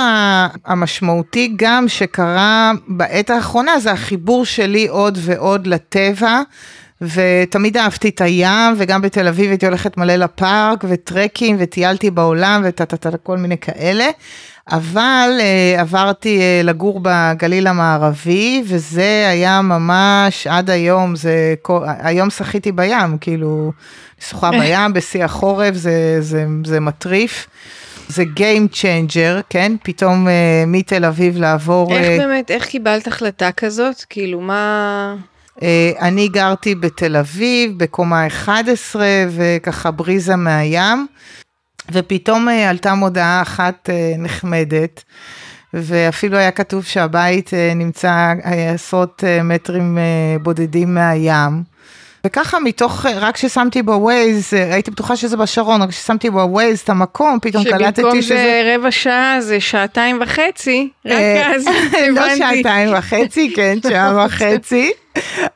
המשמעותי 0.66 1.54
גם 1.56 1.88
שקרה 1.88 2.72
בעת 2.88 3.30
האחרונה, 3.30 3.80
זה 3.80 3.92
החיבור 3.92 4.46
שלי 4.46 4.88
עוד 4.88 5.18
ועוד 5.22 5.68
לטבע. 5.68 6.42
ותמיד 7.02 7.78
אהבתי 7.78 8.10
את 8.10 8.22
הים, 8.22 8.76
וגם 8.78 9.02
בתל 9.02 9.28
אביב 9.28 9.50
הייתי 9.50 9.66
הולכת 9.66 9.98
מלא 9.98 10.16
לפארק, 10.16 10.84
וטרקים, 10.90 11.56
וטיילתי 11.60 12.12
בעולם, 12.12 12.62
וטה-טה-טה, 12.66 13.18
כל 13.18 13.38
מיני 13.38 13.58
כאלה. 13.58 14.06
אבל 14.72 15.30
uh, 15.40 15.82
עברתי 15.82 16.40
uh, 16.40 16.66
לגור 16.66 17.00
בגליל 17.04 17.68
המערבי, 17.68 18.64
וזה 18.68 19.28
היה 19.30 19.62
ממש 19.62 20.48
עד 20.48 20.70
היום, 20.70 21.16
זה, 21.16 21.56
כל, 21.62 21.84
היום 21.86 22.30
שחיתי 22.30 22.72
בים, 22.72 23.18
כאילו, 23.22 23.72
שוחה 24.30 24.52
בים 24.52 24.94
בשיא 24.94 25.24
החורף, 25.24 25.76
זה, 25.76 26.18
זה, 26.20 26.46
זה 26.66 26.80
מטריף. 26.80 27.48
זה 28.08 28.24
Game 28.36 28.74
Changer, 28.74 29.42
כן? 29.50 29.76
פתאום 29.84 30.28
uh, 30.28 30.32
מתל 30.68 31.06
אביב 31.06 31.38
לעבור... 31.38 31.96
איך 31.96 32.08
uh, 32.08 32.24
באמת, 32.24 32.52
איך 32.52 32.66
קיבלת 32.66 33.08
החלטה 33.08 33.52
כזאת? 33.52 34.06
כאילו, 34.10 34.42
מה... 34.42 35.16
אה, 35.62 35.92
אני 36.00 36.28
גרתי 36.28 36.76
בתל 36.76 37.16
אביב, 37.16 37.78
בקומה 37.78 38.28
11, 38.28 39.06
וככה 39.30 39.92
בריזה 39.92 40.36
מהים, 40.36 41.08
ופתאום 41.92 42.50
אה, 42.50 42.70
עלתה 42.70 42.96
מודעה 42.96 43.42
אחת 43.42 43.90
אה, 43.90 44.14
נחמדת, 44.18 45.04
ואפילו 45.74 46.38
היה 46.38 46.52
כתוב 46.52 46.84
שהבית 46.84 47.52
נמצא 47.76 48.34
עשרות 48.74 49.24
מטרים 49.44 49.98
בודדים 50.42 50.94
מהים. 50.94 51.64
וככה 52.26 52.60
מתוך, 52.60 53.06
רק 53.06 53.38
ששמתי 53.38 53.82
בווייז, 53.82 54.54
הייתי 54.54 54.92
בטוחה 54.92 55.16
שזה 55.16 55.38
בשרון, 55.38 55.82
רק 55.82 55.92
ששמתי 55.92 56.30
בווייז 56.30 56.80
את 56.80 56.90
המקום, 56.90 57.38
פתאום 57.42 57.64
קלטתי 57.64 58.02
שזה... 58.02 58.22
שבמקום 58.22 58.76
רבע 58.76 58.92
שעה 58.92 59.38
זה 59.42 59.60
שעתיים 59.60 60.20
וחצי, 60.22 60.90
רק 61.06 61.22
אז 61.46 61.66
הבנתי. 61.68 62.12
לא 62.12 62.36
שעתיים 62.36 62.94
וחצי, 62.98 63.54
כן, 63.56 63.78
שעה 63.90 64.14
וחצי. 64.26 64.92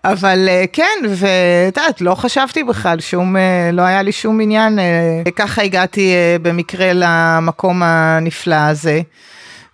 אבל 0.06 0.46
אה, 0.50 0.64
כן, 0.74 1.00
ואת 1.10 1.78
יודעת, 1.78 2.02
לא 2.02 2.16
חשבתי 2.16 2.64
בכלל, 2.64 3.00
שום, 3.00 3.38
אה, 3.38 3.70
לא 3.74 3.82
היה 3.82 4.02
לי 4.02 4.12
שום 4.12 4.42
עניין, 4.42 4.80
אה, 4.80 5.32
ככה 5.36 5.62
הגעתי 5.62 6.14
במקרה 6.42 6.92
למקום 6.94 7.84
הנפלא 7.84 8.56
הזה. 8.56 9.02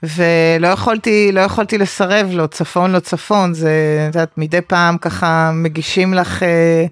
ולא 0.03 0.67
יכולתי, 0.67 1.31
לא 1.31 1.41
יכולתי 1.41 1.77
לסרב 1.77 2.29
לו, 2.31 2.47
צפון 2.47 2.91
לא 2.91 2.99
צפון, 2.99 3.53
זה, 3.53 3.71
את 4.09 4.15
יודעת, 4.15 4.37
מדי 4.37 4.61
פעם 4.61 4.97
ככה 4.97 5.51
מגישים 5.53 6.13
לך 6.13 6.43
אה, 6.43 6.85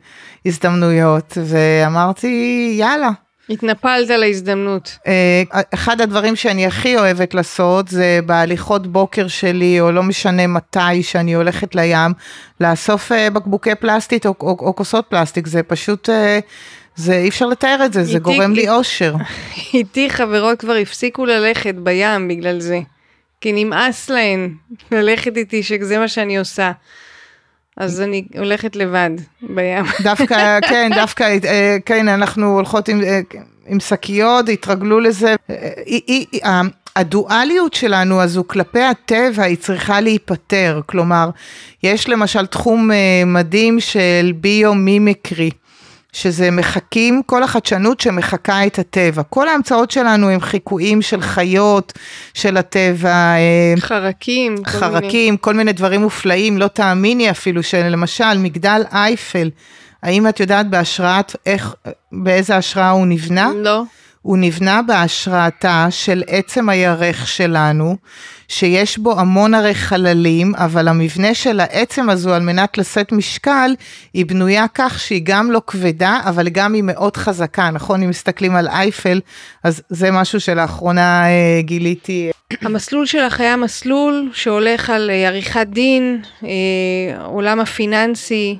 הזדמנויות, 0.45 1.37
ואמרתי, 1.45 2.75
יאללה, 2.79 3.09
התנפלת 3.49 4.09
להזדמנות. 4.09 4.97
אה, 5.07 5.63
אחד 5.73 6.01
הדברים 6.01 6.35
שאני 6.35 6.65
הכי 6.65 6.97
אוהבת 6.97 7.33
לעשות 7.33 7.87
זה 7.87 8.19
בהליכות 8.25 8.87
בוקר 8.87 9.27
שלי, 9.27 9.81
או 9.81 9.91
לא 9.91 10.03
משנה 10.03 10.47
מתי 10.47 11.03
שאני 11.03 11.33
הולכת 11.33 11.75
לים, 11.75 12.11
לאסוף 12.61 13.11
אה, 13.11 13.29
בקבוקי 13.29 13.75
פלסטיק 13.75 14.25
או, 14.25 14.33
או, 14.41 14.57
או 14.59 14.75
כוסות 14.75 15.05
פלסטיק, 15.09 15.47
זה 15.47 15.63
פשוט... 15.63 16.09
אה, 16.09 16.39
זה 16.95 17.13
אי 17.13 17.29
אפשר 17.29 17.45
לתאר 17.45 17.85
את 17.85 17.93
זה, 17.93 18.03
זה 18.03 18.19
גורם 18.19 18.53
לי 18.53 18.69
אושר. 18.69 19.15
איתי 19.73 20.09
חברות 20.09 20.59
כבר 20.59 20.73
הפסיקו 20.73 21.25
ללכת 21.25 21.75
בים 21.75 22.27
בגלל 22.27 22.59
זה. 22.59 22.79
כי 23.41 23.51
נמאס 23.53 24.09
להן 24.09 24.53
ללכת 24.91 25.37
איתי 25.37 25.63
שזה 25.63 25.99
מה 25.99 26.07
שאני 26.07 26.37
עושה. 26.37 26.71
אז 27.77 28.01
אני 28.01 28.25
הולכת 28.37 28.75
לבד 28.75 29.09
בים. 29.41 29.85
דווקא, 30.03 30.59
כן, 30.69 30.91
דווקא, 30.95 31.37
אה, 31.45 31.77
כן, 31.85 32.07
אנחנו 32.07 32.55
הולכות 32.55 32.89
עם, 32.89 33.03
אה, 33.03 33.19
עם 33.67 33.79
שקיות, 33.79 34.49
התרגלו 34.49 34.99
לזה. 34.99 35.35
אה, 35.49 36.61
הדואליות 36.95 37.73
שלנו 37.73 38.21
הזו 38.21 38.43
כלפי 38.47 38.81
הטבע 38.81 39.43
היא 39.43 39.57
צריכה 39.57 40.01
להיפטר, 40.01 40.81
כלומר, 40.85 41.29
יש 41.83 42.09
למשל 42.09 42.45
תחום 42.45 42.89
מדהים 43.25 43.79
של 43.79 44.31
ביו-מימיקרי. 44.35 45.49
שזה 46.17 46.51
מחקים, 46.51 47.21
כל 47.25 47.43
החדשנות 47.43 47.99
שמחקה 47.99 48.65
את 48.65 48.79
הטבע. 48.79 49.23
כל 49.23 49.47
ההמצאות 49.47 49.91
שלנו 49.91 50.29
הם 50.29 50.41
חיקויים 50.41 51.01
של 51.01 51.21
חיות, 51.21 51.93
של 52.33 52.57
הטבע. 52.57 53.09
אה, 53.09 53.73
חרקים. 53.79 54.55
חרקים, 54.65 55.37
כל, 55.37 55.51
כל 55.51 55.53
מיני 55.53 55.73
דברים 55.73 56.01
מופלאים, 56.01 56.57
לא 56.57 56.67
תאמיני 56.67 57.29
אפילו, 57.31 57.63
שלמשל 57.63 58.37
מגדל 58.37 58.81
אייפל, 58.91 59.49
האם 60.03 60.27
את 60.27 60.39
יודעת 60.39 60.69
בהשראת, 60.69 61.35
איך, 61.45 61.75
באיזה 62.11 62.57
השראה 62.57 62.89
הוא 62.89 63.07
נבנה? 63.07 63.51
לא. 63.55 63.83
הוא 64.27 64.37
נבנה 64.37 64.81
בהשראתה 64.81 65.87
של 65.89 66.23
עצם 66.27 66.69
הירך 66.69 67.27
שלנו, 67.27 67.97
שיש 68.47 68.97
בו 68.97 69.19
המון 69.19 69.53
הרי 69.53 69.75
חללים, 69.75 70.55
אבל 70.55 70.87
המבנה 70.87 71.33
של 71.33 71.59
העצם 71.59 72.09
הזו 72.09 72.33
על 72.33 72.41
מנת 72.41 72.77
לשאת 72.77 73.11
משקל, 73.11 73.75
היא 74.13 74.25
בנויה 74.25 74.65
כך 74.73 74.99
שהיא 74.99 75.21
גם 75.23 75.51
לא 75.51 75.61
כבדה, 75.67 76.19
אבל 76.25 76.49
גם 76.49 76.73
היא 76.73 76.83
מאוד 76.83 77.17
חזקה, 77.17 77.69
נכון? 77.71 78.03
אם 78.03 78.09
מסתכלים 78.09 78.55
על 78.55 78.67
אייפל, 78.67 79.19
אז 79.63 79.81
זה 79.89 80.11
משהו 80.11 80.39
שלאחרונה 80.39 81.25
אה, 81.25 81.61
גיליתי. 81.61 82.31
המסלול 82.61 83.05
שלך 83.05 83.39
היה 83.39 83.55
מסלול 83.55 84.29
שהולך 84.33 84.89
על 84.89 85.09
אה, 85.09 85.27
עריכת 85.27 85.67
דין, 85.69 86.21
אה, 86.43 87.25
עולם 87.25 87.59
הפיננסי, 87.59 88.57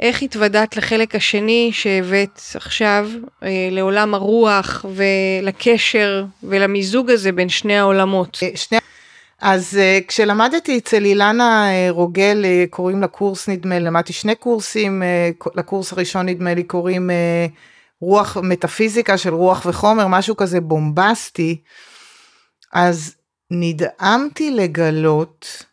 איך 0.00 0.22
התוודעת 0.22 0.76
לחלק 0.76 1.14
השני 1.14 1.70
שהבאת 1.72 2.40
עכשיו 2.54 3.08
אה, 3.42 3.68
לעולם 3.70 4.14
הרוח 4.14 4.84
ולקשר 4.94 6.24
ולמיזוג 6.42 7.10
הזה 7.10 7.32
בין 7.32 7.48
שני 7.48 7.78
העולמות? 7.78 8.38
אה, 8.42 8.48
שני... 8.54 8.78
אז 9.40 9.78
uh, 9.80 10.04
כשלמדתי 10.08 10.78
אצל 10.78 11.04
אילנה 11.04 11.68
uh, 11.68 11.92
רוגל, 11.92 12.44
uh, 12.44 12.70
קוראים 12.70 13.02
לקורס 13.02 13.48
נדמה 13.48 13.78
לי, 13.78 13.84
למדתי 13.84 14.12
שני 14.12 14.34
קורסים, 14.34 15.02
uh, 15.02 15.50
לקורס 15.54 15.92
הראשון 15.92 16.28
נדמה 16.28 16.54
לי 16.54 16.62
קוראים 16.62 17.10
uh, 17.10 17.52
רוח 18.00 18.36
מטאפיזיקה 18.36 19.18
של 19.18 19.34
רוח 19.34 19.66
וחומר, 19.66 20.06
משהו 20.06 20.36
כזה 20.36 20.60
בומבסטי, 20.60 21.62
אז 22.72 23.14
נדהמתי 23.50 24.50
לגלות 24.50 25.64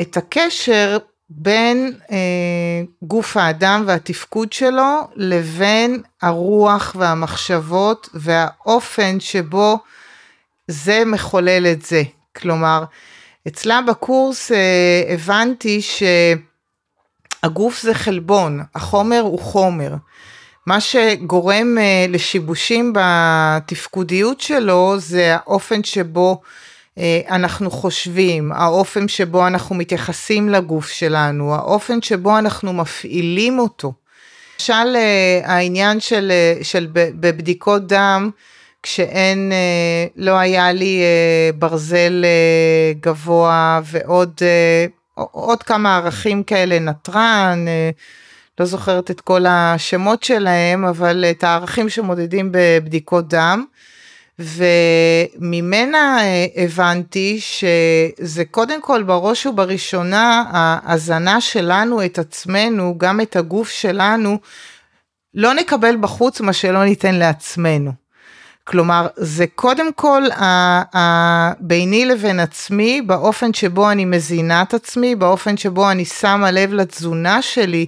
את 0.00 0.16
הקשר 0.16 0.98
בין 1.30 1.94
אה, 2.10 2.82
גוף 3.02 3.36
האדם 3.36 3.84
והתפקוד 3.86 4.52
שלו 4.52 5.08
לבין 5.14 6.02
הרוח 6.22 6.96
והמחשבות 6.98 8.08
והאופן 8.14 9.20
שבו 9.20 9.78
זה 10.68 11.02
מחולל 11.06 11.66
את 11.72 11.82
זה. 11.82 12.02
כלומר, 12.36 12.84
אצלה 13.48 13.80
בקורס 13.86 14.52
אה, 14.52 15.02
הבנתי 15.08 15.80
שהגוף 17.42 17.82
זה 17.82 17.94
חלבון, 17.94 18.62
החומר 18.74 19.20
הוא 19.20 19.38
חומר. 19.38 19.94
מה 20.66 20.80
שגורם 20.80 21.78
אה, 21.78 22.06
לשיבושים 22.08 22.92
בתפקודיות 22.96 24.40
שלו 24.40 24.94
זה 24.98 25.34
האופן 25.34 25.84
שבו 25.84 26.40
אנחנו 27.28 27.70
חושבים, 27.70 28.52
האופן 28.52 29.08
שבו 29.08 29.46
אנחנו 29.46 29.74
מתייחסים 29.74 30.48
לגוף 30.48 30.88
שלנו, 30.88 31.54
האופן 31.54 32.02
שבו 32.02 32.38
אנחנו 32.38 32.72
מפעילים 32.72 33.58
אותו. 33.58 33.92
למשל 34.60 34.96
אה, 34.96 35.40
העניין 35.44 36.00
של, 36.00 36.30
אה, 36.30 36.64
של 36.64 36.86
בבדיקות 36.92 37.86
דם, 37.86 38.30
כשאין, 38.82 39.52
לא 40.16 40.38
היה 40.38 40.72
לי 40.72 41.02
ברזל 41.58 42.24
גבוה 43.00 43.80
ועוד 43.84 44.40
עוד 45.14 45.62
כמה 45.62 45.96
ערכים 45.96 46.42
כאלה, 46.42 46.78
נתרן, 46.78 47.64
לא 48.60 48.66
זוכרת 48.66 49.10
את 49.10 49.20
כל 49.20 49.44
השמות 49.48 50.22
שלהם, 50.22 50.84
אבל 50.84 51.24
את 51.30 51.44
הערכים 51.44 51.88
שמודדים 51.88 52.48
בבדיקות 52.52 53.28
דם. 53.28 53.64
וממנה 54.38 56.18
אה, 56.20 56.46
הבנתי 56.56 57.40
שזה 57.40 58.44
קודם 58.50 58.82
כל 58.82 59.02
בראש 59.02 59.46
ובראשונה 59.46 60.44
ההזנה 60.50 61.40
שלנו 61.40 62.04
את 62.04 62.18
עצמנו, 62.18 62.94
גם 62.98 63.20
את 63.20 63.36
הגוף 63.36 63.70
שלנו, 63.70 64.38
לא 65.34 65.54
נקבל 65.54 65.96
בחוץ 66.00 66.40
מה 66.40 66.52
שלא 66.52 66.84
ניתן 66.84 67.14
לעצמנו. 67.14 67.92
כלומר, 68.68 69.06
זה 69.16 69.46
קודם 69.54 69.92
כל 69.92 70.22
ה, 70.30 70.44
ה, 70.96 71.52
ביני 71.60 72.04
לבין 72.04 72.40
עצמי, 72.40 73.02
באופן 73.02 73.54
שבו 73.54 73.90
אני 73.90 74.04
מזינה 74.04 74.62
את 74.62 74.74
עצמי, 74.74 75.14
באופן 75.14 75.56
שבו 75.56 75.90
אני 75.90 76.04
שמה 76.04 76.50
לב 76.50 76.72
לתזונה 76.72 77.42
שלי, 77.42 77.86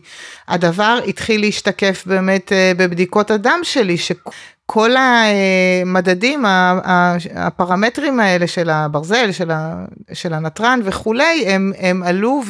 הדבר 0.49 0.99
התחיל 1.09 1.41
להשתקף 1.41 2.03
באמת 2.07 2.53
אה, 2.53 2.73
בבדיקות 2.77 3.31
הדם 3.31 3.61
שלי, 3.63 3.97
שכל 4.69 4.91
המדדים, 4.97 6.45
הפרמטרים 7.35 8.21
האלה 8.21 8.47
של 8.47 8.71
הברזל, 8.71 9.33
של, 9.33 9.51
ה, 9.51 9.85
של 10.13 10.35
הנתרן 10.35 10.81
וכולי, 10.85 11.45
הם, 11.47 11.73
הם 11.79 12.03
עלו 12.03 12.43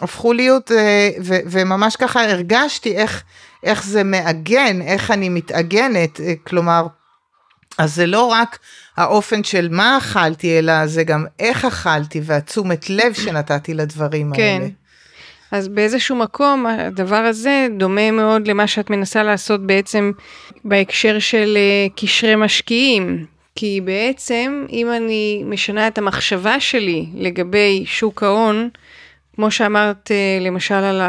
והפכו 0.00 0.32
להיות, 0.32 0.72
אה, 0.72 1.10
ו, 1.24 1.34
וממש 1.46 1.96
ככה 1.96 2.24
הרגשתי 2.24 2.96
איך, 2.96 3.22
איך 3.62 3.84
זה 3.84 4.04
מעגן, 4.04 4.82
איך 4.82 5.10
אני 5.10 5.28
מתעגנת, 5.28 6.20
אה, 6.20 6.32
כלומר, 6.46 6.86
אז 7.78 7.94
זה 7.94 8.06
לא 8.06 8.26
רק 8.26 8.58
האופן 8.96 9.44
של 9.44 9.68
מה 9.70 9.98
אכלתי, 9.98 10.58
אלא 10.58 10.86
זה 10.86 11.04
גם 11.04 11.24
איך 11.38 11.64
אכלתי 11.64 12.20
והתשומת 12.24 12.90
לב 12.90 13.12
שנתתי 13.12 13.74
לדברים 13.74 14.32
כן. 14.34 14.42
האלה. 14.42 14.68
אז 15.52 15.68
באיזשהו 15.68 16.16
מקום 16.16 16.66
הדבר 16.66 17.16
הזה 17.16 17.66
דומה 17.76 18.10
מאוד 18.10 18.48
למה 18.48 18.66
שאת 18.66 18.90
מנסה 18.90 19.22
לעשות 19.22 19.66
בעצם 19.66 20.12
בהקשר 20.64 21.18
של 21.18 21.58
uh, 21.58 22.00
קשרי 22.00 22.36
משקיעים. 22.36 23.26
כי 23.54 23.80
בעצם 23.84 24.66
אם 24.72 24.92
אני 24.92 25.42
משנה 25.46 25.88
את 25.88 25.98
המחשבה 25.98 26.60
שלי 26.60 27.06
לגבי 27.14 27.84
שוק 27.86 28.22
ההון, 28.22 28.68
כמו 29.36 29.50
שאמרת 29.50 30.10
uh, 30.10 30.44
למשל 30.44 30.74
על 30.74 31.00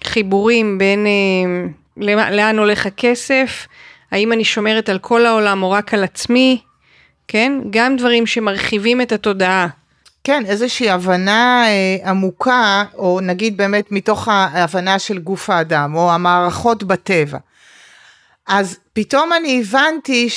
החיבורים 0.00 0.78
בין 0.78 1.06
uh, 1.06 2.04
לאן 2.06 2.58
הולך 2.58 2.86
הכסף, 2.86 3.66
האם 4.10 4.32
אני 4.32 4.44
שומרת 4.44 4.88
על 4.88 4.98
כל 4.98 5.26
העולם 5.26 5.62
או 5.62 5.70
רק 5.70 5.94
על 5.94 6.04
עצמי, 6.04 6.60
כן? 7.28 7.52
גם 7.70 7.96
דברים 7.96 8.26
שמרחיבים 8.26 9.00
את 9.00 9.12
התודעה. 9.12 9.68
כן, 10.24 10.42
איזושהי 10.46 10.90
הבנה 10.90 11.64
אה, 11.66 12.10
עמוקה, 12.10 12.84
או 12.94 13.20
נגיד 13.22 13.56
באמת 13.56 13.92
מתוך 13.92 14.28
ההבנה 14.28 14.98
של 14.98 15.18
גוף 15.18 15.50
האדם, 15.50 15.94
או 15.94 16.12
המערכות 16.12 16.82
בטבע. 16.82 17.38
אז 18.46 18.78
פתאום 18.92 19.32
אני 19.32 19.60
הבנתי 19.60 20.28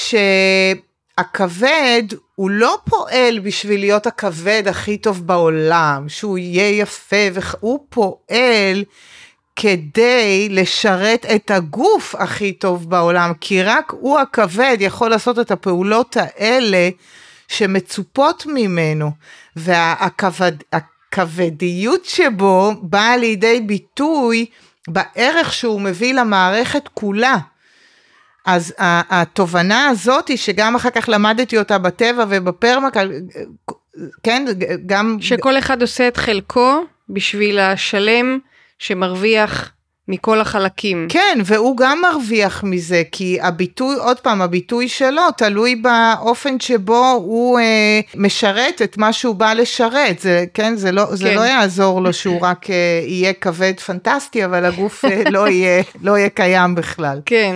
שהכבד 1.17 2.03
הוא 2.35 2.49
לא 2.49 2.77
פועל 2.89 3.39
בשביל 3.39 3.79
להיות 3.79 4.07
הכבד 4.07 4.63
הכי 4.67 4.97
טוב 4.97 5.27
בעולם, 5.27 6.05
שהוא 6.09 6.37
יהיה 6.37 6.79
יפה, 6.79 7.15
הוא 7.59 7.79
פועל 7.89 8.83
כדי 9.55 10.47
לשרת 10.49 11.25
את 11.35 11.51
הגוף 11.51 12.15
הכי 12.15 12.53
טוב 12.53 12.89
בעולם, 12.89 13.31
כי 13.41 13.63
רק 13.63 13.93
הוא 13.99 14.19
הכבד 14.19 14.77
יכול 14.79 15.09
לעשות 15.09 15.39
את 15.39 15.51
הפעולות 15.51 16.17
האלה 16.19 16.89
שמצופות 17.47 18.45
ממנו, 18.45 19.11
והכבדיות 21.13 22.05
שבו 22.05 22.71
באה 22.81 23.17
לידי 23.17 23.61
ביטוי 23.61 24.45
בערך 24.87 25.53
שהוא 25.53 25.81
מביא 25.81 26.13
למערכת 26.13 26.87
כולה. 26.93 27.37
אז 28.45 28.73
התובנה 28.79 29.87
הזאת 29.87 30.27
היא 30.27 30.37
שגם 30.37 30.75
אחר 30.75 30.89
כך 30.89 31.09
למדתי 31.09 31.57
אותה 31.57 31.77
בטבע 31.77 32.25
ובפרמקל, 32.29 33.11
כן, 34.23 34.45
גם... 34.85 35.17
שכל 35.21 35.57
אחד 35.57 35.81
עושה 35.81 36.07
את 36.07 36.17
חלקו 36.17 36.83
בשביל 37.09 37.59
השלם 37.59 38.39
שמרוויח 38.79 39.71
מכל 40.07 40.41
החלקים. 40.41 41.07
כן, 41.09 41.39
והוא 41.45 41.77
גם 41.77 42.01
מרוויח 42.01 42.63
מזה, 42.63 43.03
כי 43.11 43.37
הביטוי, 43.41 43.95
עוד 43.95 44.19
פעם, 44.19 44.41
הביטוי 44.41 44.89
שלו 44.89 45.21
תלוי 45.37 45.75
באופן 45.75 46.59
שבו 46.59 47.11
הוא 47.11 47.59
אה, 47.59 47.99
משרת 48.15 48.81
את 48.81 48.97
מה 48.97 49.13
שהוא 49.13 49.35
בא 49.35 49.53
לשרת. 49.53 50.19
זה, 50.19 50.45
כן, 50.53 50.75
זה 50.75 50.91
לא, 50.91 51.05
כן. 51.09 51.15
זה 51.15 51.35
לא 51.35 51.41
יעזור 51.41 52.01
לו 52.01 52.13
שהוא 52.13 52.41
רק 52.47 52.69
אה, 52.69 52.75
יהיה 53.07 53.33
כבד 53.33 53.79
פנטסטי, 53.79 54.45
אבל 54.45 54.65
הגוף 54.65 55.05
אה, 55.05 55.23
לא, 55.29 55.47
יהיה, 55.47 55.83
לא 56.01 56.17
יהיה 56.17 56.29
קיים 56.29 56.75
בכלל. 56.75 57.21
כן. 57.25 57.55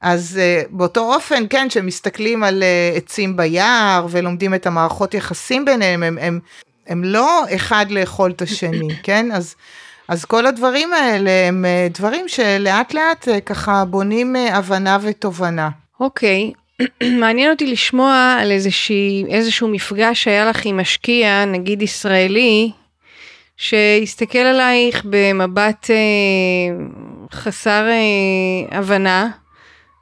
אז 0.00 0.40
uh, 0.40 0.68
באותו 0.70 1.14
אופן, 1.14 1.44
כן, 1.50 1.66
כשמסתכלים 1.68 2.44
על 2.44 2.62
uh, 2.62 2.96
עצים 2.96 3.36
ביער 3.36 4.06
ולומדים 4.10 4.54
את 4.54 4.66
המערכות 4.66 5.14
יחסים 5.14 5.64
ביניהם, 5.64 6.02
הם, 6.02 6.18
הם, 6.20 6.40
הם 6.86 7.04
לא 7.04 7.42
אחד 7.54 7.86
לאכול 7.90 8.30
את 8.30 8.42
השני, 8.42 8.88
כן? 9.02 9.32
אז 9.32 9.54
אז 10.10 10.24
כל 10.24 10.46
הדברים 10.46 10.92
האלה 10.92 11.30
הם 11.48 11.64
אה, 11.64 11.88
דברים 11.94 12.28
שלאט 12.28 12.94
לאט 12.94 13.28
אה, 13.28 13.40
ככה 13.40 13.84
בונים 13.84 14.36
אה, 14.36 14.56
הבנה 14.56 14.98
ותובנה. 15.02 15.68
אוקיי, 16.00 16.52
okay. 16.82 16.84
מעניין 17.20 17.50
אותי 17.50 17.66
לשמוע 17.66 18.36
על 18.40 18.50
איזושהי, 18.50 19.24
איזשהו 19.28 19.68
מפגש 19.68 20.22
שהיה 20.22 20.50
לך 20.50 20.64
עם 20.64 20.80
משקיע, 20.80 21.44
נגיד 21.44 21.82
ישראלי, 21.82 22.70
שהסתכל 23.56 24.38
עלייך 24.38 25.04
במבט 25.10 25.90
אה, 25.90 25.96
חסר 27.32 27.88
אה, 27.88 28.78
הבנה, 28.78 29.30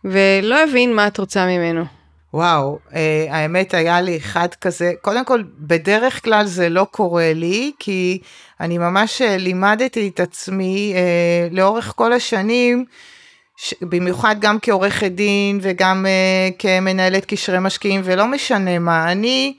ולא 0.05 0.63
הבין 0.63 0.95
מה 0.95 1.07
את 1.07 1.19
רוצה 1.19 1.47
ממנו. 1.47 1.98
וואו, 2.35 2.79
אה, 2.95 3.27
האמת 3.31 3.75
היה 3.75 4.01
לי 4.01 4.17
אחד 4.17 4.49
כזה, 4.61 4.93
קודם 5.03 5.25
כל, 5.25 5.43
בדרך 5.59 6.25
כלל 6.25 6.47
זה 6.47 6.69
לא 6.69 6.87
קורה 6.91 7.33
לי, 7.35 7.73
כי 7.79 8.19
אני 8.61 8.79
ממש 8.79 9.23
אה, 9.23 9.37
לימדתי 9.37 10.09
את 10.09 10.21
עצמי 10.21 10.93
אה, 10.97 11.49
לאורך 11.51 11.93
כל 11.97 12.13
השנים, 12.13 12.85
ש, 13.57 13.75
במיוחד 13.83 14.37
גם 14.41 14.59
כעורכת 14.63 15.11
דין 15.11 15.59
וגם 15.63 16.07
אה, 16.07 16.49
כמנהלת 16.59 17.25
קשרי 17.25 17.59
משקיעים, 17.61 18.01
ולא 18.05 18.27
משנה 18.27 18.79
מה, 18.79 19.13
אני, 19.13 19.57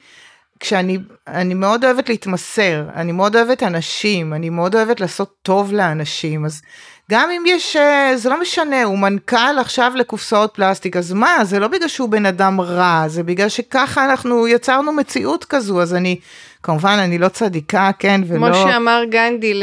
כשאני, 0.59 0.97
אני 1.27 1.53
מאוד 1.53 1.85
אוהבת 1.85 2.09
להתמסר, 2.09 2.85
אני 2.95 3.11
מאוד 3.11 3.35
אוהבת 3.35 3.63
אנשים, 3.63 4.33
אני 4.33 4.49
מאוד 4.49 4.75
אוהבת 4.75 4.99
לעשות 4.99 5.35
טוב 5.41 5.73
לאנשים, 5.73 6.45
אז 6.45 6.61
גם 7.09 7.29
אם 7.37 7.43
יש, 7.45 7.75
אה, 7.75 8.11
זה 8.15 8.29
לא 8.29 8.41
משנה, 8.41 8.83
הוא 8.83 8.97
מנכ"ל 8.99 9.59
עכשיו 9.59 9.91
לקופסאות 9.95 10.53
פלסטיק, 10.53 10.97
אז 10.97 11.13
מה, 11.13 11.37
זה 11.43 11.59
לא 11.59 11.67
בגלל 11.67 11.87
שהוא 11.87 12.09
בן 12.09 12.25
אדם 12.25 12.61
רע, 12.61 13.03
זה 13.07 13.23
בגלל 13.23 13.49
שככה 13.49 14.05
אנחנו 14.05 14.47
יצרנו 14.47 14.93
מציאות 14.93 15.45
כזו, 15.45 15.81
אז 15.81 15.95
אני, 15.95 16.19
כמובן, 16.63 16.97
אני 16.99 17.17
לא 17.17 17.27
צדיקה, 17.27 17.91
כן, 17.99 18.21
ולא... 18.27 18.53
כמו 18.53 18.55
שאמר 18.55 19.03
גנדי, 19.09 19.53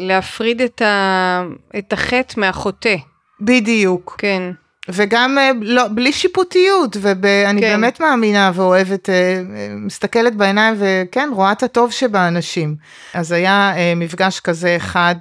להפריד 0.00 0.62
את, 0.62 0.82
ה... 0.82 1.42
את 1.78 1.92
החטא 1.92 2.40
מהחוטא. 2.40 2.96
בדיוק. 3.40 4.16
כן. 4.18 4.42
וגם 4.88 5.38
אה, 5.38 5.50
לא, 5.60 5.82
בלי 5.88 6.12
שיפוטיות, 6.12 6.96
ואני 7.00 7.60
כן. 7.60 7.68
באמת 7.68 8.00
מאמינה 8.00 8.50
ואוהבת, 8.54 9.10
אה, 9.10 9.42
מסתכלת 9.76 10.34
בעיניים 10.34 10.74
וכן, 10.78 11.28
רואה 11.32 11.52
את 11.52 11.62
הטוב 11.62 11.92
שבאנשים. 11.92 12.76
אז 13.14 13.32
היה 13.32 13.72
מפגש 13.96 14.40
כזה 14.40 14.76
אחד 14.76 15.14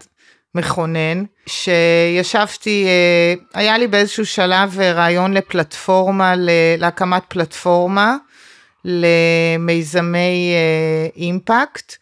מכונן, 0.55 1.23
שישבתי, 1.45 2.85
אה, 2.85 3.33
היה 3.61 3.77
לי 3.77 3.87
באיזשהו 3.87 4.25
שלב 4.25 4.79
אה, 4.79 4.91
רעיון 4.91 5.33
לפלטפורמה, 5.33 6.33
להקמת 6.77 7.23
פלטפורמה 7.27 8.17
למיזמי 8.85 10.53
אה, 10.53 11.07
אימפקט, 11.15 11.95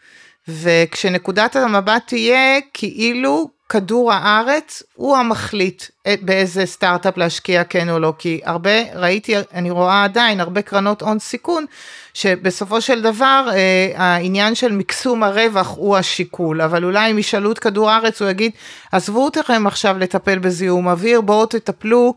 וכשנקודת 0.48 1.56
המבט 1.56 2.02
תהיה 2.08 2.60
כאילו 2.74 3.50
כדור 3.74 4.14
הארץ 4.14 4.84
הוא 4.96 5.18
המחליט 5.18 5.84
באיזה 6.22 6.66
סטארט-אפ 6.66 7.18
להשקיע 7.18 7.64
כן 7.64 7.90
או 7.90 8.00
לא, 8.00 8.14
כי 8.18 8.42
הרבה, 8.46 8.70
ראיתי, 8.96 9.36
אני 9.54 9.72
רואה 9.72 10.04
עדיין 10.04 10.40
הרבה 10.40 10.62
קרנות 10.62 11.02
הון 11.02 11.20
סיכון, 11.20 11.66
שבסופו 12.14 12.82
של 12.82 13.02
דבר 13.02 13.50
אה, 13.54 13.92
העניין 13.96 14.56
של 14.56 14.72
מקסום 14.72 15.24
הרווח 15.24 15.74
הוא 15.78 15.98
השיקול, 15.98 16.62
אבל 16.62 16.84
אולי 16.84 17.12
אם 17.12 17.20
ישאלו 17.20 17.52
את 17.52 17.60
כדור 17.60 17.92
הארץ 17.92 18.22
הוא 18.22 18.30
יגיד, 18.30 18.52
עזבו 18.92 19.28
אתכם 19.28 19.68
עכשיו 19.68 19.98
לטפל 20.00 20.40
בזיהום 20.40 20.88
אוויר, 20.88 21.22
בואו 21.22 21.46
תטפלו 21.46 22.14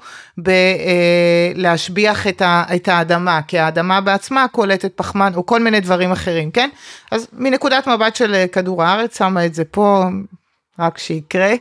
בלהשביח 1.56 2.26
אה, 2.26 2.30
את, 2.30 2.42
את 2.76 2.88
האדמה, 2.88 3.40
כי 3.42 3.58
האדמה 3.58 4.00
בעצמה 4.00 4.48
קולטת 4.48 4.92
פחמן 4.96 5.32
או 5.34 5.46
כל 5.46 5.62
מיני 5.62 5.80
דברים 5.80 6.12
אחרים, 6.12 6.50
כן? 6.50 6.68
אז 7.10 7.28
מנקודת 7.32 7.88
מבט 7.88 8.16
של 8.16 8.34
אה, 8.34 8.48
כדור 8.48 8.82
הארץ, 8.82 9.18
שמה 9.18 9.46
את 9.46 9.54
זה 9.54 9.64
פה. 9.64 10.04
רק 10.78 10.98
שיקרה. 10.98 11.54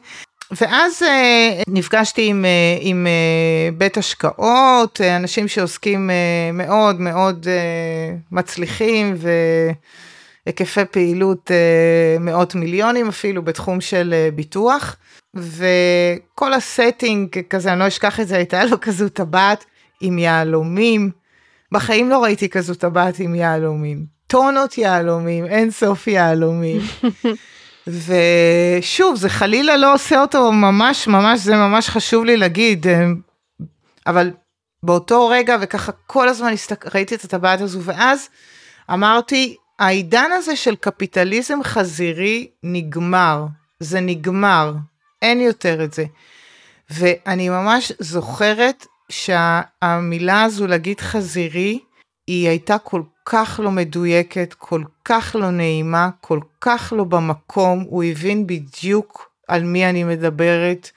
ואז 0.51 1.01
uh, 1.01 1.63
נפגשתי 1.67 2.28
עם, 2.28 2.45
uh, 2.45 2.82
עם 2.82 3.08
uh, 3.08 3.75
בית 3.78 3.97
השקעות, 3.97 5.01
uh, 5.01 5.15
אנשים 5.15 5.47
שעוסקים 5.47 6.10
uh, 6.10 6.56
מאוד 6.56 7.01
מאוד 7.01 7.43
uh, 7.45 7.49
מצליחים 8.32 9.15
והיקפי 10.45 10.86
פעילות 10.91 11.51
uh, 11.51 12.19
מאות 12.19 12.56
מיליונים 12.56 13.08
אפילו 13.08 13.41
בתחום 13.41 13.82
של 13.82 14.13
uh, 14.13 14.36
ביטוח. 14.36 14.95
וכל 15.36 16.54
הסטינג 16.54 17.30
כזה, 17.49 17.71
אני 17.71 17.80
לא 17.80 17.88
אשכח 17.88 18.19
את 18.19 18.28
זה, 18.28 18.36
הייתה 18.36 18.65
לו 18.65 18.80
כזו 18.82 19.10
טבעת 19.10 19.65
עם 20.01 20.19
יהלומים. 20.19 21.12
בחיים 21.71 22.10
לא 22.10 22.23
ראיתי 22.23 22.49
כזו 22.49 22.75
טבעת 22.75 23.19
עם 23.19 23.36
יהלומים. 23.36 24.05
טונות 24.28 24.78
יהלומים, 24.78 25.45
אין 25.45 25.72
סוף 25.72 26.07
יהלומים. 26.07 26.82
ושוב, 27.88 29.16
זה 29.16 29.30
חלילה 29.30 29.78
לא 29.78 29.94
עושה 29.94 30.22
אותו 30.22 30.52
ממש, 30.52 31.08
ממש, 31.08 31.40
זה 31.40 31.56
ממש 31.56 31.90
חשוב 31.90 32.26
לי 32.26 32.38
להגיד, 32.38 32.88
אה, 32.88 33.06
אבל 34.08 34.32
באותו 34.84 35.28
רגע, 35.28 35.58
וככה 35.62 35.92
כל 36.08 36.28
הזמן 36.28 36.54
הסתק... 36.54 36.96
ראיתי 36.96 37.16
את 37.16 37.24
הטבעת 37.24 37.62
הזו, 37.62 37.82
ואז 37.82 38.30
אמרתי, 38.94 39.56
העידן 39.80 40.32
הזה 40.32 40.56
של 40.56 40.76
קפיטליזם 40.76 41.64
חזירי 41.64 42.48
נגמר, 42.64 43.46
זה 43.80 44.00
נגמר, 44.00 44.74
אין 45.22 45.42
יותר 45.42 45.84
את 45.84 45.94
זה. 45.94 46.06
ואני 46.90 47.50
ממש 47.50 47.92
זוכרת 48.00 48.86
שהמילה 49.10 50.44
הזו 50.44 50.68
להגיד 50.68 51.00
חזירי, 51.00 51.80
היא 52.28 52.50
הייתה 52.50 52.78
כל 52.78 53.02
כך 53.26 53.59
לא 53.63 53.71
מדויקת, 53.71 54.53
כל 54.57 54.84
כך 55.05 55.36
לא 55.39 55.51
נעימה, 55.51 56.09
כל 56.21 56.39
כך 56.61 56.93
לא 56.97 57.03
במקום, 57.03 57.86
הוא 57.89 58.03
הבין 58.03 58.47
בדיוק 58.47 59.30
על 59.47 59.63
מי 59.63 59.89
אני 59.89 60.03
מדברת 60.03 60.89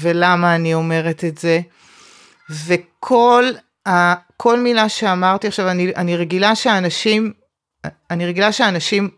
ולמה 0.00 0.54
אני 0.54 0.74
אומרת 0.74 1.24
את 1.24 1.38
זה. 1.38 1.60
וכל 2.66 3.44
ה, 3.88 4.14
כל 4.36 4.60
מילה 4.60 4.88
שאמרתי 4.88 5.46
עכשיו, 5.46 5.68
אני, 5.68 5.92
אני 5.96 6.16
רגילה 6.16 6.54
שאנשים, 6.54 7.32
אני 8.10 8.26
רגילה 8.26 8.52
שאנשים 8.52 9.10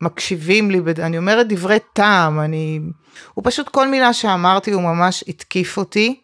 מקשיבים 0.00 0.70
לי, 0.70 0.80
אני 0.98 1.18
אומרת 1.18 1.48
דברי 1.48 1.78
טעם, 1.92 2.40
אני, 2.40 2.80
הוא 3.34 3.44
פשוט 3.44 3.68
כל 3.68 3.88
מילה 3.88 4.12
שאמרתי 4.12 4.70
הוא 4.70 4.82
ממש 4.82 5.24
התקיף 5.28 5.76
אותי, 5.76 6.20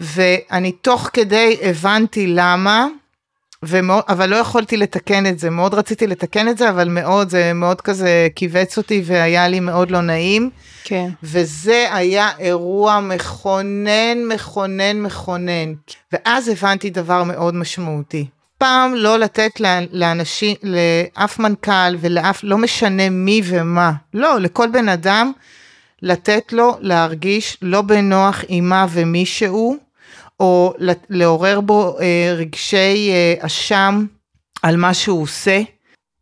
ואני 0.00 0.72
תוך 0.72 1.10
כדי 1.12 1.58
הבנתי 1.62 2.26
למה, 2.26 2.86
ומאוד, 3.68 4.02
אבל 4.08 4.28
לא 4.28 4.36
יכולתי 4.36 4.76
לתקן 4.76 5.26
את 5.26 5.38
זה, 5.38 5.50
מאוד 5.50 5.74
רציתי 5.74 6.06
לתקן 6.06 6.48
את 6.48 6.58
זה, 6.58 6.70
אבל 6.70 6.88
מאוד, 6.88 7.28
זה 7.28 7.52
מאוד 7.52 7.80
כזה 7.80 8.28
כיווץ 8.36 8.76
אותי 8.76 9.02
והיה 9.04 9.48
לי 9.48 9.60
מאוד 9.60 9.90
לא 9.90 10.00
נעים. 10.00 10.50
כן. 10.84 11.08
וזה 11.22 11.86
היה 11.90 12.30
אירוע 12.38 13.00
מכונן, 13.00 14.18
מכונן, 14.28 15.00
מכונן. 15.00 15.72
ואז 16.12 16.48
הבנתי 16.48 16.90
דבר 16.90 17.24
מאוד 17.24 17.54
משמעותי. 17.54 18.26
פעם 18.58 18.94
לא 18.94 19.18
לתת 19.18 19.60
לאנשים, 19.92 20.56
לאף 20.62 21.38
מנכ"ל 21.38 21.96
ולאף, 22.00 22.40
לא 22.42 22.58
משנה 22.58 23.10
מי 23.10 23.42
ומה, 23.44 23.92
לא, 24.14 24.40
לכל 24.40 24.68
בן 24.68 24.88
אדם, 24.88 25.32
לתת 26.02 26.52
לו 26.52 26.76
להרגיש 26.80 27.58
לא 27.62 27.82
בנוח 27.82 28.44
עם 28.48 28.68
מה 28.68 28.86
ומישהו, 28.90 29.76
או 30.40 30.74
לעורר 31.10 31.60
בו 31.60 31.96
אה, 32.00 32.34
רגשי 32.36 33.10
אה, 33.10 33.46
אשם 33.46 34.06
על 34.62 34.76
מה 34.76 34.94
שהוא 34.94 35.22
עושה. 35.22 35.62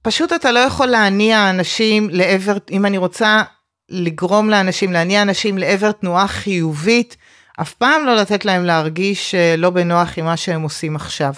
פשוט 0.02 0.32
אתה 0.32 0.52
לא 0.52 0.58
יכול 0.58 0.86
להניע 0.86 1.50
אנשים 1.50 2.08
לעבר, 2.10 2.56
אם 2.70 2.86
אני 2.86 2.98
רוצה 2.98 3.42
לגרום 3.88 4.50
לאנשים, 4.50 4.92
להניע 4.92 5.22
אנשים 5.22 5.58
לעבר 5.58 5.92
תנועה 5.92 6.28
חיובית, 6.28 7.16
אף 7.60 7.74
פעם 7.74 8.06
לא 8.06 8.16
לתת 8.16 8.44
להם 8.44 8.64
להרגיש 8.64 9.34
אה, 9.34 9.54
לא 9.58 9.70
בנוח 9.70 10.18
עם 10.18 10.24
מה 10.24 10.36
שהם 10.36 10.62
עושים 10.62 10.96
עכשיו. 10.96 11.32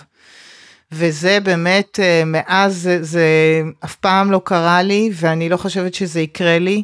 וזה 0.93 1.39
באמת, 1.43 1.99
מאז 2.27 2.75
זה, 2.75 3.03
זה 3.03 3.27
אף 3.85 3.97
פעם 3.97 4.31
לא 4.31 4.41
קרה 4.45 4.83
לי, 4.83 5.11
ואני 5.15 5.49
לא 5.49 5.57
חושבת 5.57 5.95
שזה 5.95 6.21
יקרה 6.21 6.59
לי. 6.59 6.83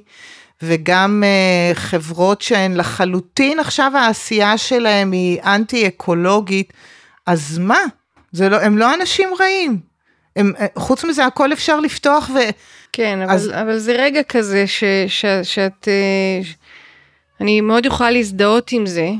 וגם 0.63 1.23
uh, 1.23 1.75
חברות 1.75 2.43
שהן 2.43 2.77
לחלוטין 2.77 3.59
עכשיו 3.59 3.93
העשייה 3.95 4.59
שלהן 4.59 5.13
היא 5.13 5.43
אנטי 5.43 5.87
אקולוגית, 5.87 6.73
אז 7.27 7.59
מה? 7.59 7.79
זה 8.33 8.49
לא, 8.49 8.57
הם 8.57 8.79
לא 8.79 8.95
אנשים 8.95 9.29
רעים. 9.41 9.81
הם, 10.37 10.53
אה, 10.61 10.67
חוץ 10.79 11.05
מזה 11.05 11.27
הכל 11.27 11.53
אפשר 11.53 11.81
לפתוח 11.81 12.31
ו... 12.35 12.39
כן, 12.93 13.23
אבל, 13.23 13.33
אז... 13.33 13.51
אבל 13.51 13.79
זה 13.79 13.93
רגע 13.93 14.23
כזה 14.23 14.67
ש, 14.67 14.85
ש, 15.09 15.25
שאת... 15.43 15.89
אה, 15.89 16.41
אני 17.41 17.61
מאוד 17.61 17.87
יכולה 17.87 18.11
להזדהות 18.11 18.73
עם 18.73 18.87
זה, 18.87 19.11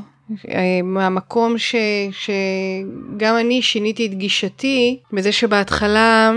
מהמקום 0.83 1.57
ש, 1.57 1.75
שגם 2.11 3.37
אני 3.37 3.61
שיניתי 3.61 4.05
את 4.05 4.13
גישתי, 4.13 4.99
בזה 5.13 5.31
שבהתחלה... 5.31 6.31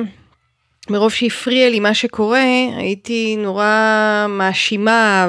מרוב 0.91 1.13
שהפריע 1.13 1.71
לי 1.71 1.81
מה 1.81 1.95
שקורה, 1.95 2.45
הייתי 2.77 3.37
נורא 3.39 4.27
מאשימה 4.29 5.29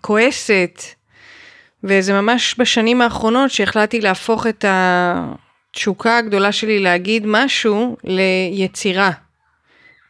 וכועסת. 0.00 0.82
וזה 1.84 2.12
ממש 2.12 2.54
בשנים 2.58 3.00
האחרונות 3.02 3.50
שהחלטתי 3.50 4.00
להפוך 4.00 4.46
את 4.46 4.64
התשוקה 4.68 6.18
הגדולה 6.18 6.52
שלי 6.52 6.78
להגיד 6.78 7.22
משהו 7.26 7.96
ליצירה. 8.04 9.10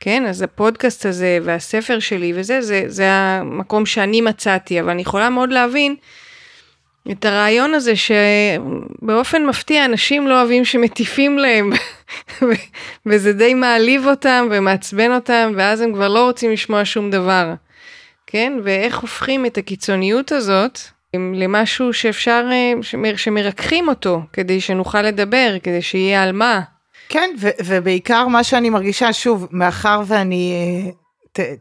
כן, 0.01 0.27
אז 0.27 0.43
הפודקאסט 0.43 1.07
הזה 1.07 1.39
והספר 1.43 1.99
שלי 1.99 2.33
וזה, 2.37 2.63
זה, 2.63 2.85
זה 2.87 3.13
המקום 3.13 3.87
שאני 3.87 4.21
מצאתי, 4.21 4.81
אבל 4.81 4.91
אני 4.91 5.03
יכולה 5.03 5.31
מאוד 5.31 5.53
להבין 5.53 5.97
את 7.11 7.25
הרעיון 7.25 7.75
הזה 7.75 7.93
שבאופן 7.97 9.47
מפתיע 9.47 9.85
אנשים 9.85 10.29
לא 10.29 10.41
אוהבים 10.41 10.65
שמטיפים 10.65 11.39
להם 11.39 11.73
וזה 13.07 13.33
די 13.33 13.55
מעליב 13.55 14.07
אותם 14.07 14.49
ומעצבן 14.51 15.15
אותם 15.15 15.53
ואז 15.57 15.81
הם 15.81 15.93
כבר 15.93 16.09
לא 16.09 16.25
רוצים 16.25 16.53
לשמוע 16.53 16.85
שום 16.85 17.11
דבר. 17.11 17.55
כן? 18.27 18.53
ואיך 18.65 18.99
הופכים 18.99 19.47
את 19.47 19.59
הקיצוניות 19.59 20.33
הזאת 20.33 20.79
למשהו 21.15 21.93
שאפשר, 21.93 22.49
שמרככים 23.17 23.89
אותו 23.89 24.21
כדי 24.33 24.61
שנוכל 24.61 25.03
לדבר, 25.03 25.57
כדי 25.63 25.83
שיהיה 25.83 26.23
על 26.23 26.33
מה. 26.33 26.61
כן, 27.09 27.31
ובעיקר 27.65 28.29
מה 28.29 28.45
שאני 28.45 28.71
מרגישה, 28.71 29.13
שוב, 29.13 29.49
מאחר 29.51 30.03
ואני 30.07 30.55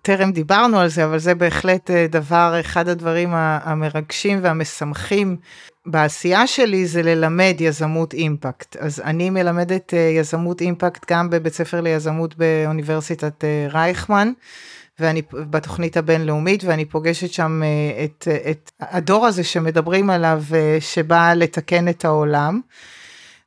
טרם 0.01 0.32
דיברנו 0.32 0.80
על 0.80 0.88
זה, 0.88 1.05
אבל 1.05 1.19
זה 1.19 1.36
בהחלט 1.36 1.91
אה, 1.91 2.07
דבר, 2.09 2.55
אחד 2.59 2.88
הדברים 2.88 3.30
המרגשים 3.34 4.39
והמשמחים 4.41 5.38
בעשייה 5.86 6.47
שלי 6.47 6.86
זה 6.86 7.01
ללמד 7.01 7.55
יזמות 7.59 8.13
אימפקט. 8.13 8.76
אז 8.76 9.01
אני 9.05 9.30
מלמדת 9.30 9.93
אה, 9.93 9.99
יזמות 9.99 10.61
אימפקט 10.61 11.11
גם 11.11 11.30
בבית 11.30 11.53
ספר 11.53 11.82
ליזמות 11.82 12.36
באוניברסיטת 12.38 13.43
אה, 13.43 13.67
רייכמן. 13.69 14.32
ואני 14.99 15.21
בתוכנית 15.32 15.97
הבינלאומית 15.97 16.63
ואני 16.63 16.86
פוגשת 16.86 17.34
שם 17.34 17.61
את, 18.03 18.28
את 18.51 18.71
הדור 18.80 19.26
הזה 19.26 19.43
שמדברים 19.43 20.09
עליו 20.09 20.43
שבא 20.80 21.34
לתקן 21.34 21.88
את 21.88 22.05
העולם. 22.05 22.61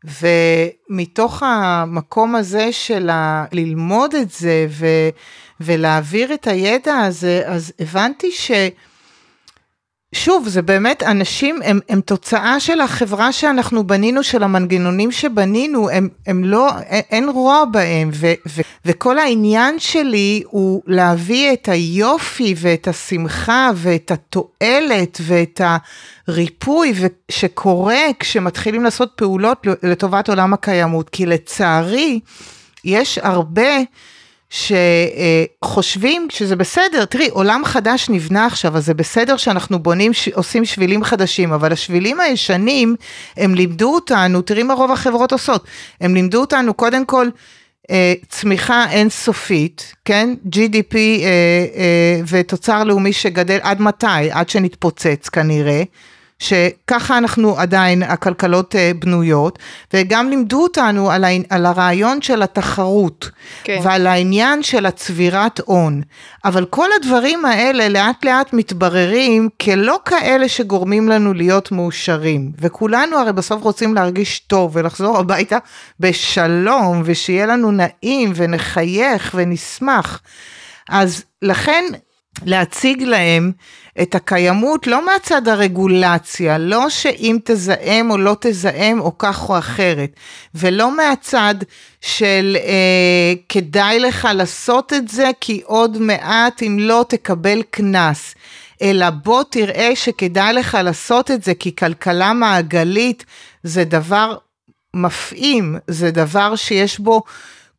ומתוך 0.04 1.42
המקום 1.42 2.34
הזה 2.34 2.72
של 2.72 3.10
ללמוד 3.52 4.14
את 4.14 4.30
זה 4.30 4.66
ו... 4.68 4.86
ולהעביר 5.60 6.34
את 6.34 6.46
הידע 6.46 6.96
הזה, 6.96 7.42
אז 7.46 7.72
הבנתי 7.80 8.30
ש... 8.32 8.50
שוב, 10.14 10.48
זה 10.48 10.62
באמת, 10.62 11.02
אנשים 11.02 11.62
הם, 11.64 11.80
הם 11.88 12.00
תוצאה 12.00 12.60
של 12.60 12.80
החברה 12.80 13.32
שאנחנו 13.32 13.86
בנינו, 13.86 14.22
של 14.22 14.42
המנגנונים 14.42 15.12
שבנינו, 15.12 15.90
הם, 15.90 16.08
הם 16.26 16.44
לא, 16.44 16.70
אין, 16.88 17.28
רוע 17.28 17.64
בהם, 17.70 18.10
ו, 18.12 18.26
ו, 18.48 18.60
וכל 18.84 19.18
העניין 19.18 19.78
שלי 19.78 20.42
הוא 20.46 20.82
להביא 20.86 21.52
את 21.52 21.68
היופי 21.68 22.54
ואת 22.56 22.88
השמחה 22.88 23.70
ואת 23.74 24.10
התועלת 24.10 25.18
ואת 25.22 25.60
הריפוי 26.28 26.94
שקורה 27.30 28.00
כשמתחילים 28.20 28.84
לעשות 28.84 29.12
פעולות 29.16 29.66
לטובת 29.82 30.28
עולם 30.28 30.52
הקיימות, 30.52 31.10
כי 31.10 31.26
לצערי, 31.26 32.20
יש 32.84 33.18
הרבה 33.22 33.68
שחושבים 34.50 36.28
שזה 36.30 36.56
בסדר, 36.56 37.04
תראי, 37.04 37.28
עולם 37.28 37.64
חדש 37.64 38.08
נבנה 38.08 38.46
עכשיו, 38.46 38.76
אז 38.76 38.86
זה 38.86 38.94
בסדר 38.94 39.36
שאנחנו 39.36 39.78
בונים, 39.78 40.12
עושים 40.34 40.64
שבילים 40.64 41.04
חדשים, 41.04 41.52
אבל 41.52 41.72
השבילים 41.72 42.20
הישנים, 42.20 42.96
הם 43.36 43.54
לימדו 43.54 43.94
אותנו, 43.94 44.42
תראי 44.42 44.62
מה 44.62 44.74
רוב 44.74 44.92
החברות 44.92 45.32
עושות, 45.32 45.64
הם 46.00 46.14
לימדו 46.14 46.40
אותנו 46.40 46.74
קודם 46.74 47.04
כל, 47.04 47.28
אה, 47.90 48.14
צמיחה 48.28 48.90
אינסופית, 48.90 49.94
כן? 50.04 50.34
GDP 50.54 50.94
אה, 50.94 51.28
אה, 51.76 52.20
ותוצר 52.28 52.84
לאומי 52.84 53.12
שגדל 53.12 53.58
עד 53.62 53.80
מתי? 53.80 54.30
עד 54.30 54.48
שנתפוצץ 54.48 55.28
כנראה. 55.28 55.82
שככה 56.38 57.18
אנחנו 57.18 57.58
עדיין, 57.58 58.02
הכלכלות 58.02 58.76
אה, 58.76 58.90
בנויות, 58.98 59.58
וגם 59.94 60.30
לימדו 60.30 60.62
אותנו 60.62 61.10
על, 61.10 61.24
ה, 61.24 61.28
על 61.50 61.66
הרעיון 61.66 62.22
של 62.22 62.42
התחרות, 62.42 63.30
כן. 63.64 63.80
ועל 63.82 64.06
העניין 64.06 64.62
של 64.62 64.86
הצבירת 64.86 65.60
הון. 65.64 66.02
אבל 66.44 66.64
כל 66.64 66.88
הדברים 67.00 67.44
האלה 67.44 67.88
לאט 67.88 68.24
לאט 68.24 68.52
מתבררים 68.52 69.48
כלא 69.62 69.98
כאלה 70.04 70.48
שגורמים 70.48 71.08
לנו 71.08 71.34
להיות 71.34 71.72
מאושרים. 71.72 72.52
וכולנו 72.60 73.18
הרי 73.18 73.32
בסוף 73.32 73.62
רוצים 73.62 73.94
להרגיש 73.94 74.38
טוב 74.38 74.76
ולחזור 74.76 75.18
הביתה 75.18 75.58
בשלום, 76.00 77.02
ושיהיה 77.04 77.46
לנו 77.46 77.70
נעים 77.70 78.32
ונחייך 78.34 79.34
ונשמח. 79.34 80.20
אז 80.88 81.24
לכן 81.42 81.84
להציג 82.44 83.02
להם 83.02 83.52
את 84.02 84.14
הקיימות 84.14 84.86
לא 84.86 85.06
מהצד 85.06 85.48
הרגולציה, 85.48 86.58
לא 86.58 86.90
שאם 86.90 87.38
תזהם 87.44 88.10
או 88.10 88.18
לא 88.18 88.36
תזהם 88.40 89.00
או 89.00 89.18
כך 89.18 89.48
או 89.48 89.58
אחרת, 89.58 90.10
ולא 90.54 90.96
מהצד 90.96 91.54
של 92.00 92.56
אה, 92.60 93.32
כדאי 93.48 94.00
לך 94.00 94.28
לעשות 94.34 94.92
את 94.92 95.08
זה 95.08 95.30
כי 95.40 95.60
עוד 95.64 95.98
מעט 95.98 96.62
אם 96.62 96.76
לא 96.80 97.04
תקבל 97.08 97.62
קנס, 97.70 98.34
אלא 98.82 99.10
בוא 99.10 99.42
תראה 99.50 99.90
שכדאי 99.94 100.52
לך 100.52 100.78
לעשות 100.82 101.30
את 101.30 101.42
זה 101.42 101.54
כי 101.54 101.76
כלכלה 101.76 102.32
מעגלית 102.32 103.24
זה 103.62 103.84
דבר 103.84 104.36
מפעים, 104.94 105.76
זה 105.86 106.10
דבר 106.10 106.56
שיש 106.56 106.98
בו 106.98 107.22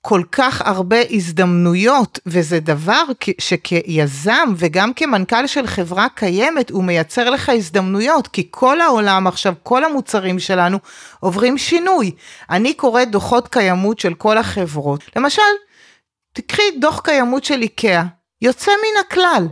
כל 0.09 0.21
כך 0.31 0.61
הרבה 0.65 0.97
הזדמנויות, 1.09 2.19
וזה 2.25 2.59
דבר 2.59 3.03
שכיזם 3.41 4.53
וגם 4.57 4.93
כמנכ"ל 4.93 5.47
של 5.47 5.67
חברה 5.67 6.07
קיימת, 6.15 6.69
הוא 6.69 6.83
מייצר 6.83 7.29
לך 7.29 7.49
הזדמנויות, 7.49 8.27
כי 8.27 8.47
כל 8.51 8.81
העולם 8.81 9.27
עכשיו, 9.27 9.53
כל 9.63 9.83
המוצרים 9.83 10.39
שלנו 10.39 10.77
עוברים 11.19 11.57
שינוי. 11.57 12.11
אני 12.49 12.73
קוראת 12.73 13.11
דוחות 13.11 13.47
קיימות 13.47 13.99
של 13.99 14.13
כל 14.13 14.37
החברות. 14.37 15.03
למשל, 15.15 15.41
תקחי 16.33 16.71
דוח 16.79 17.01
קיימות 17.03 17.43
של 17.43 17.61
איקאה, 17.61 18.03
יוצא 18.41 18.71
מן 18.71 18.99
הכלל. 19.05 19.47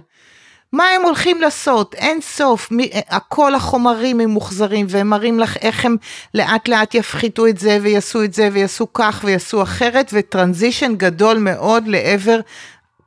מה 0.75 0.83
הם 0.95 1.01
הולכים 1.01 1.41
לעשות? 1.41 1.95
אין 1.95 2.21
סוף, 2.21 2.71
מי, 2.71 2.89
כל 3.27 3.55
החומרים 3.55 4.19
הם 4.19 4.29
מוחזרים 4.29 4.85
והם 4.89 5.07
מראים 5.07 5.39
לך 5.39 5.57
איך 5.57 5.85
הם 5.85 5.97
לאט 6.33 6.67
לאט 6.67 6.95
יפחיתו 6.95 7.47
את 7.47 7.57
זה 7.57 7.77
ויעשו 7.81 8.23
את 8.23 8.33
זה 8.33 8.49
ויעשו 8.53 8.93
כך 8.93 9.21
ויעשו 9.23 9.63
אחרת 9.63 10.09
וטרנזישן 10.13 10.95
גדול 10.95 11.37
מאוד 11.37 11.87
לעבר 11.87 12.39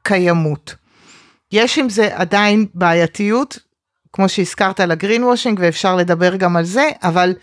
קיימות. 0.03 0.75
יש 1.53 1.79
עם 1.79 1.89
זה 1.89 2.09
עדיין 2.13 2.67
בעייתיות, 2.75 3.59
כמו 4.13 4.29
שהזכרת 4.29 4.81
על 4.81 4.91
הגרין 4.91 5.25
וושינג 5.25 5.59
ואפשר 5.63 5.97
לדבר 5.97 6.37
גם 6.37 6.57
על 6.57 6.65
זה, 6.65 6.89
אבל 7.03 7.35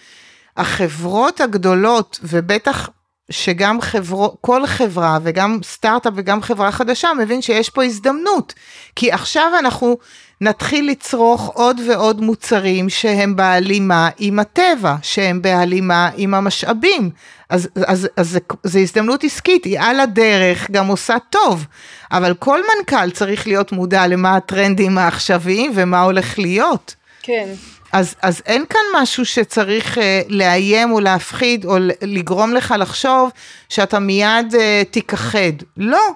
החברות 0.58 1.42
הגדולות 1.42 2.20
ובטח 2.24 2.90
שגם 3.30 3.82
חברו, 3.82 4.38
כל 4.42 4.68
חברה 4.68 5.20
וגם 5.24 5.60
סטארט-אפ 5.64 6.14
וגם 6.16 6.42
חברה 6.42 6.72
חדשה 6.72 7.10
מבין 7.20 7.42
שיש 7.42 7.70
פה 7.70 7.84
הזדמנות. 7.84 8.54
כי 8.96 9.12
עכשיו 9.12 9.52
אנחנו 9.60 9.98
נתחיל 10.42 10.90
לצרוך 10.90 11.52
עוד 11.54 11.82
ועוד 11.88 12.22
מוצרים 12.22 12.90
שהם 12.90 13.36
בהלימה 13.36 14.10
עם 14.18 14.40
הטבע, 14.40 14.96
שהם 15.02 15.42
בהלימה 15.42 16.10
עם 16.18 16.34
המשאבים. 16.34 17.10
אז, 17.50 17.70
אז, 17.88 18.08
אז 18.18 18.40
זה 18.64 18.80
הזדמנות 18.80 19.24
עסקית, 19.24 19.66
היא 19.66 19.80
על 19.80 20.00
הדרך, 20.00 20.72
גם 20.72 20.88
עושה 20.88 21.16
טוב. 21.30 21.66
אבל 22.12 22.34
כל 22.34 22.60
מנכ"ל 22.62 23.12
צריך 23.12 23.48
להיות 23.48 23.72
מודע 23.72 24.08
למה 24.08 24.36
הטרנדים 24.36 24.98
העכשוויים 24.98 25.72
ומה 25.76 26.02
הולך 26.02 26.40
להיות. 26.40 26.96
כן. 27.22 27.50
אז, 27.96 28.16
אז 28.22 28.41
אין 28.46 28.66
כאן 28.70 29.02
משהו 29.02 29.26
שצריך 29.26 29.98
uh, 29.98 30.02
לאיים 30.30 30.91
או 30.91 31.00
להפחיד 31.00 31.66
או 31.66 31.76
לגרום 32.02 32.54
לך 32.54 32.74
לחשוב 32.80 33.32
שאתה 33.70 34.00
מיד 34.00 34.54
uh, 34.54 34.91
תיכחד. 34.91 35.54
לא, 35.78 36.10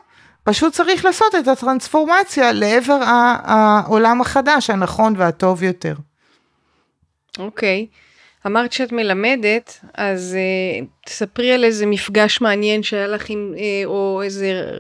פשוט 0.44 0.74
צריך 0.74 1.06
לעשות 1.06 1.36
את 1.36 1.48
הטרנספורמציה 1.48 2.52
לעבר 2.52 3.00
העולם 3.44 4.22
החדש, 4.22 4.70
הנכון 4.70 5.14
והטוב 5.18 5.64
יותר. 5.64 5.94
אוקיי. 7.40 7.88
Okay. 7.90 8.48
אמרת 8.48 8.74
שאת 8.74 8.92
מלמדת, 8.92 9.80
אז 9.94 10.38
uh, 10.38 10.86
תספרי 11.06 11.52
על 11.52 11.64
איזה 11.64 11.86
מפגש 11.86 12.42
מעניין 12.42 12.84
שהיה 12.84 13.08
לך 13.08 13.30
עם, 13.30 13.54
uh, 13.56 13.60
או 13.86 14.22
איזה 14.24 14.72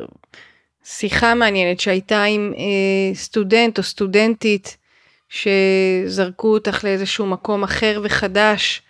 שיחה 0.84 1.34
מעניינת 1.34 1.80
שהייתה 1.80 2.24
עם 2.24 2.54
uh, 2.56 3.18
סטודנט 3.18 3.78
או 3.78 3.84
סטודנטית 3.84 4.78
שזרקו 5.30 6.54
אותך 6.54 6.84
לאיזשהו 6.84 7.26
מקום 7.26 7.64
אחר 7.64 8.02
וחדש, 8.04 8.82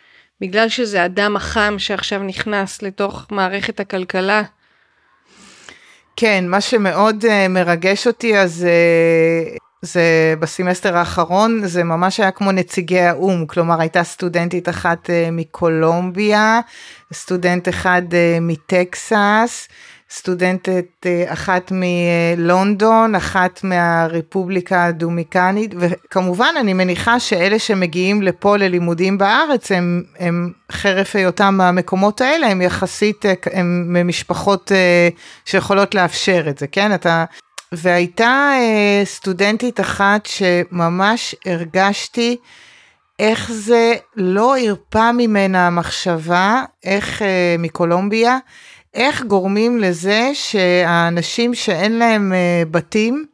בגלל 0.42 0.70
שזה 0.70 1.06
אדם 1.06 1.36
החם 1.36 1.76
שעכשיו 1.78 2.24
נכנס 2.24 2.82
לתוך 2.82 3.28
מערכת 3.32 3.80
הכלכלה. 3.80 4.42
כן, 6.16 6.46
מה 6.48 6.62
שמאוד 6.62 7.26
uh, 7.26 7.48
מרגש 7.50 8.08
אותי 8.08 8.38
אז 8.38 8.68
uh, 8.68 9.58
זה 9.82 10.36
בסמסטר 10.40 10.98
האחרון, 10.98 11.62
זה 11.66 11.84
ממש 11.84 12.20
היה 12.20 12.32
כמו 12.32 12.52
נציגי 12.52 13.00
האו"ם, 13.00 13.46
כלומר 13.46 13.82
הייתה 13.82 14.04
סטודנטית 14.04 14.70
אחת 14.70 15.10
uh, 15.10 15.32
מקולומביה, 15.32 16.60
סטודנט 17.14 17.70
אחד 17.70 18.02
uh, 18.10 18.42
מטקסס, 18.42 19.68
סטודנטית 20.12 21.06
אה, 21.06 21.24
אחת 21.28 21.72
מלונדון, 21.72 23.16
אחת 23.16 23.64
מהרפובליקה 23.64 24.86
הדומיקנית, 24.86 25.76
וכמובן 25.78 26.54
אני 26.60 26.74
מניחה 26.74 27.20
שאלה 27.20 27.60
שמגיעים 27.60 28.22
לפה 28.22 28.58
ללימודים 28.58 29.18
בארץ, 29.18 29.72
הם, 29.72 30.04
הם 30.20 30.52
חרף 30.72 31.16
היותם 31.16 31.56
מהמקומות 31.58 32.22
האלה, 32.22 32.48
הם 32.48 32.62
יחסית, 32.62 33.26
אה, 33.26 33.34
הם 33.54 33.86
ממשפחות 33.88 34.72
אה, 34.72 35.10
שיכולות 35.46 35.96
לאפשר 35.96 36.46
את 36.50 36.58
זה, 36.58 36.68
כן? 36.68 36.94
אתה... 36.94 37.26
והייתה 37.72 38.52
סטודנטית 39.04 39.80
אחת 39.80 40.26
שממש 40.26 41.36
הרגשתי 41.46 42.38
איך 43.20 43.52
זה 43.52 43.94
לא 44.16 44.58
הרפה 44.58 45.12
ממנה 45.12 45.68
המחשבה, 45.68 46.64
איך 46.84 47.22
מקולומביה, 47.60 48.38
איך 48.94 49.24
גורמים 49.24 49.78
לזה 49.78 50.32
שהאנשים 50.34 51.54
שאין 51.54 51.92
להם 52.00 52.34
אה, 52.34 52.64
בתים, 52.72 53.26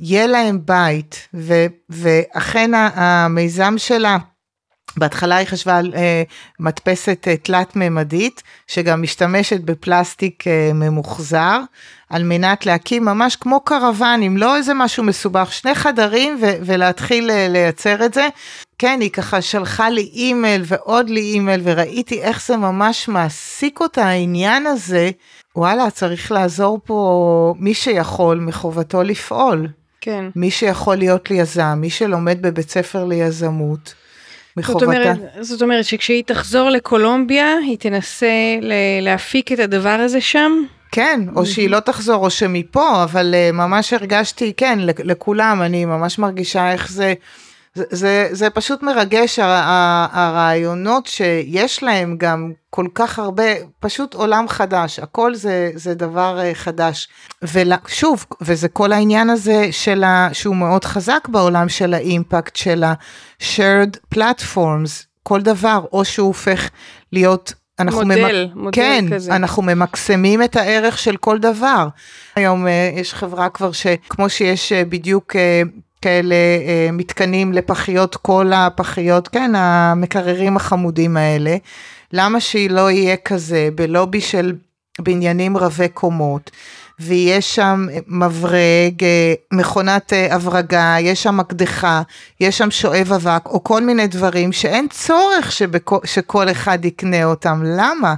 יהיה 0.00 0.26
להם 0.26 0.60
בית, 0.64 1.28
ו, 1.34 1.66
ואכן 1.90 2.70
המיזם 2.74 3.74
שלה, 3.78 4.16
בהתחלה 4.98 5.36
היא 5.36 5.46
חשבה 5.46 5.76
על 5.76 5.92
uh, 5.94 5.98
מדפסת 6.60 7.26
uh, 7.30 7.46
תלת-ממדית, 7.46 8.42
שגם 8.66 9.02
משתמשת 9.02 9.60
בפלסטיק 9.60 10.42
uh, 10.42 10.74
ממוחזר, 10.74 11.60
על 12.10 12.22
מנת 12.22 12.66
להקים 12.66 13.04
ממש 13.04 13.36
כמו 13.36 13.60
קרוונים, 13.60 14.36
לא 14.36 14.56
איזה 14.56 14.74
משהו 14.74 15.04
מסובך, 15.04 15.52
שני 15.52 15.74
חדרים 15.74 16.38
ו- 16.40 16.56
ולהתחיל 16.66 17.30
uh, 17.30 17.52
לייצר 17.52 18.04
את 18.04 18.14
זה. 18.14 18.28
כן, 18.78 18.98
היא 19.00 19.10
ככה 19.10 19.42
שלחה 19.42 19.90
לי 19.90 20.10
אימייל 20.12 20.62
ועוד 20.66 21.10
לי 21.10 21.20
אימייל, 21.20 21.60
וראיתי 21.64 22.22
איך 22.22 22.46
זה 22.46 22.56
ממש 22.56 23.08
מעסיק 23.08 23.80
אותה 23.80 24.04
העניין 24.04 24.66
הזה. 24.66 25.10
וואלה, 25.56 25.90
צריך 25.90 26.32
לעזור 26.32 26.80
פה 26.84 27.54
מי 27.58 27.74
שיכול, 27.74 28.40
מחובתו 28.40 29.02
לפעול. 29.02 29.68
כן. 30.00 30.24
מי 30.36 30.50
שיכול 30.50 30.96
להיות 30.96 31.30
לי 31.30 31.36
יזם, 31.36 31.74
מי 31.76 31.90
שלומד 31.90 32.42
בבית 32.42 32.70
ספר 32.70 33.04
ליזמות. 33.04 33.94
מחובתה. 34.58 34.86
זאת 34.86 34.94
אומרת, 34.94 35.18
זאת 35.40 35.62
אומרת 35.62 35.84
שכשהיא 35.84 36.22
תחזור 36.26 36.70
לקולומביה, 36.70 37.56
היא 37.66 37.78
תנסה 37.78 38.26
להפיק 39.02 39.52
את 39.52 39.58
הדבר 39.58 39.88
הזה 39.88 40.20
שם? 40.20 40.52
כן, 40.92 41.20
או 41.36 41.46
שהיא 41.46 41.70
לא 41.70 41.80
תחזור, 41.80 42.24
או 42.24 42.30
שמפה, 42.30 43.04
אבל 43.04 43.34
uh, 43.34 43.52
ממש 43.52 43.92
הרגשתי, 43.92 44.52
כן, 44.56 44.78
לכולם, 45.04 45.62
אני 45.62 45.84
ממש 45.84 46.18
מרגישה 46.18 46.72
איך 46.72 46.90
זה... 46.90 47.14
זה, 47.78 47.84
זה, 47.90 48.28
זה 48.32 48.50
פשוט 48.50 48.82
מרגש, 48.82 49.38
הרעיונות 50.12 51.06
שיש 51.06 51.82
להם 51.82 52.16
גם 52.18 52.52
כל 52.70 52.86
כך 52.94 53.18
הרבה, 53.18 53.44
פשוט 53.80 54.14
עולם 54.14 54.48
חדש, 54.48 54.98
הכל 54.98 55.34
זה, 55.34 55.70
זה 55.74 55.94
דבר 55.94 56.38
אה, 56.40 56.54
חדש. 56.54 57.08
ושוב, 57.42 58.26
וזה 58.40 58.68
כל 58.68 58.92
העניין 58.92 59.30
הזה 59.30 59.68
של 59.70 60.04
ה, 60.04 60.28
שהוא 60.32 60.56
מאוד 60.56 60.84
חזק 60.84 61.28
בעולם 61.28 61.68
של 61.68 61.94
האימפקט 61.94 62.56
של 62.56 62.84
ה-shared 62.84 64.14
platforms, 64.14 65.04
כל 65.22 65.40
דבר, 65.40 65.84
או 65.92 66.04
שהוא 66.04 66.26
הופך 66.26 66.70
להיות 67.12 67.52
אנחנו 67.78 68.02
מודל, 68.02 68.44
ממק... 68.44 68.56
מודל 68.56 68.72
כן, 68.72 69.04
כזה. 69.14 69.36
אנחנו 69.36 69.62
ממקסמים 69.62 70.42
את 70.42 70.56
הערך 70.56 70.98
של 70.98 71.16
כל 71.16 71.38
דבר. 71.38 71.88
היום 72.36 72.66
uh, 72.66 73.00
יש 73.00 73.14
חברה 73.14 73.48
כבר 73.48 73.72
שכמו 73.72 74.28
שיש 74.28 74.72
uh, 74.72 74.88
בדיוק 74.88 75.36
uh, 75.36 75.68
כאלה 76.02 76.34
uh, 76.34 76.92
מתקנים 76.92 77.52
לפחיות, 77.52 78.16
כל 78.16 78.52
הפחיות, 78.54 79.28
כן, 79.28 79.52
המקררים 79.54 80.56
החמודים 80.56 81.16
האלה, 81.16 81.56
למה 82.12 82.40
שהיא 82.40 82.70
לא 82.70 82.90
יהיה 82.90 83.16
כזה 83.16 83.68
בלובי 83.74 84.20
של 84.20 84.54
בניינים 84.98 85.56
רבי 85.56 85.88
קומות? 85.88 86.50
ויש 87.00 87.54
שם 87.54 87.86
מברג, 88.06 89.04
מכונת 89.52 90.12
הברגה, 90.30 90.96
יש 91.00 91.22
שם 91.22 91.36
מקדחה, 91.36 92.02
יש 92.40 92.58
שם 92.58 92.70
שואב 92.70 93.12
אבק, 93.12 93.46
או 93.46 93.64
כל 93.64 93.82
מיני 93.82 94.06
דברים 94.06 94.52
שאין 94.52 94.86
צורך 94.90 95.52
שבכל, 95.52 95.98
שכל 96.04 96.50
אחד 96.50 96.84
יקנה 96.84 97.24
אותם. 97.24 97.62
למה? 97.64 98.14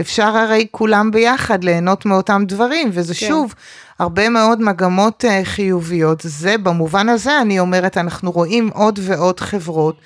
אפשר 0.00 0.36
הרי 0.36 0.66
כולם 0.70 1.10
ביחד 1.10 1.64
ליהנות 1.64 2.06
מאותם 2.06 2.42
דברים, 2.46 2.90
וזה 2.92 3.14
כן. 3.14 3.26
שוב, 3.28 3.54
הרבה 3.98 4.28
מאוד 4.28 4.62
מגמות 4.62 5.24
uh, 5.24 5.44
חיוביות. 5.44 6.20
זה, 6.24 6.58
במובן 6.58 7.08
הזה 7.08 7.40
אני 7.40 7.60
אומרת, 7.60 7.96
אנחנו 7.98 8.30
רואים 8.30 8.68
עוד 8.74 8.98
ועוד 9.02 9.40
חברות 9.40 9.96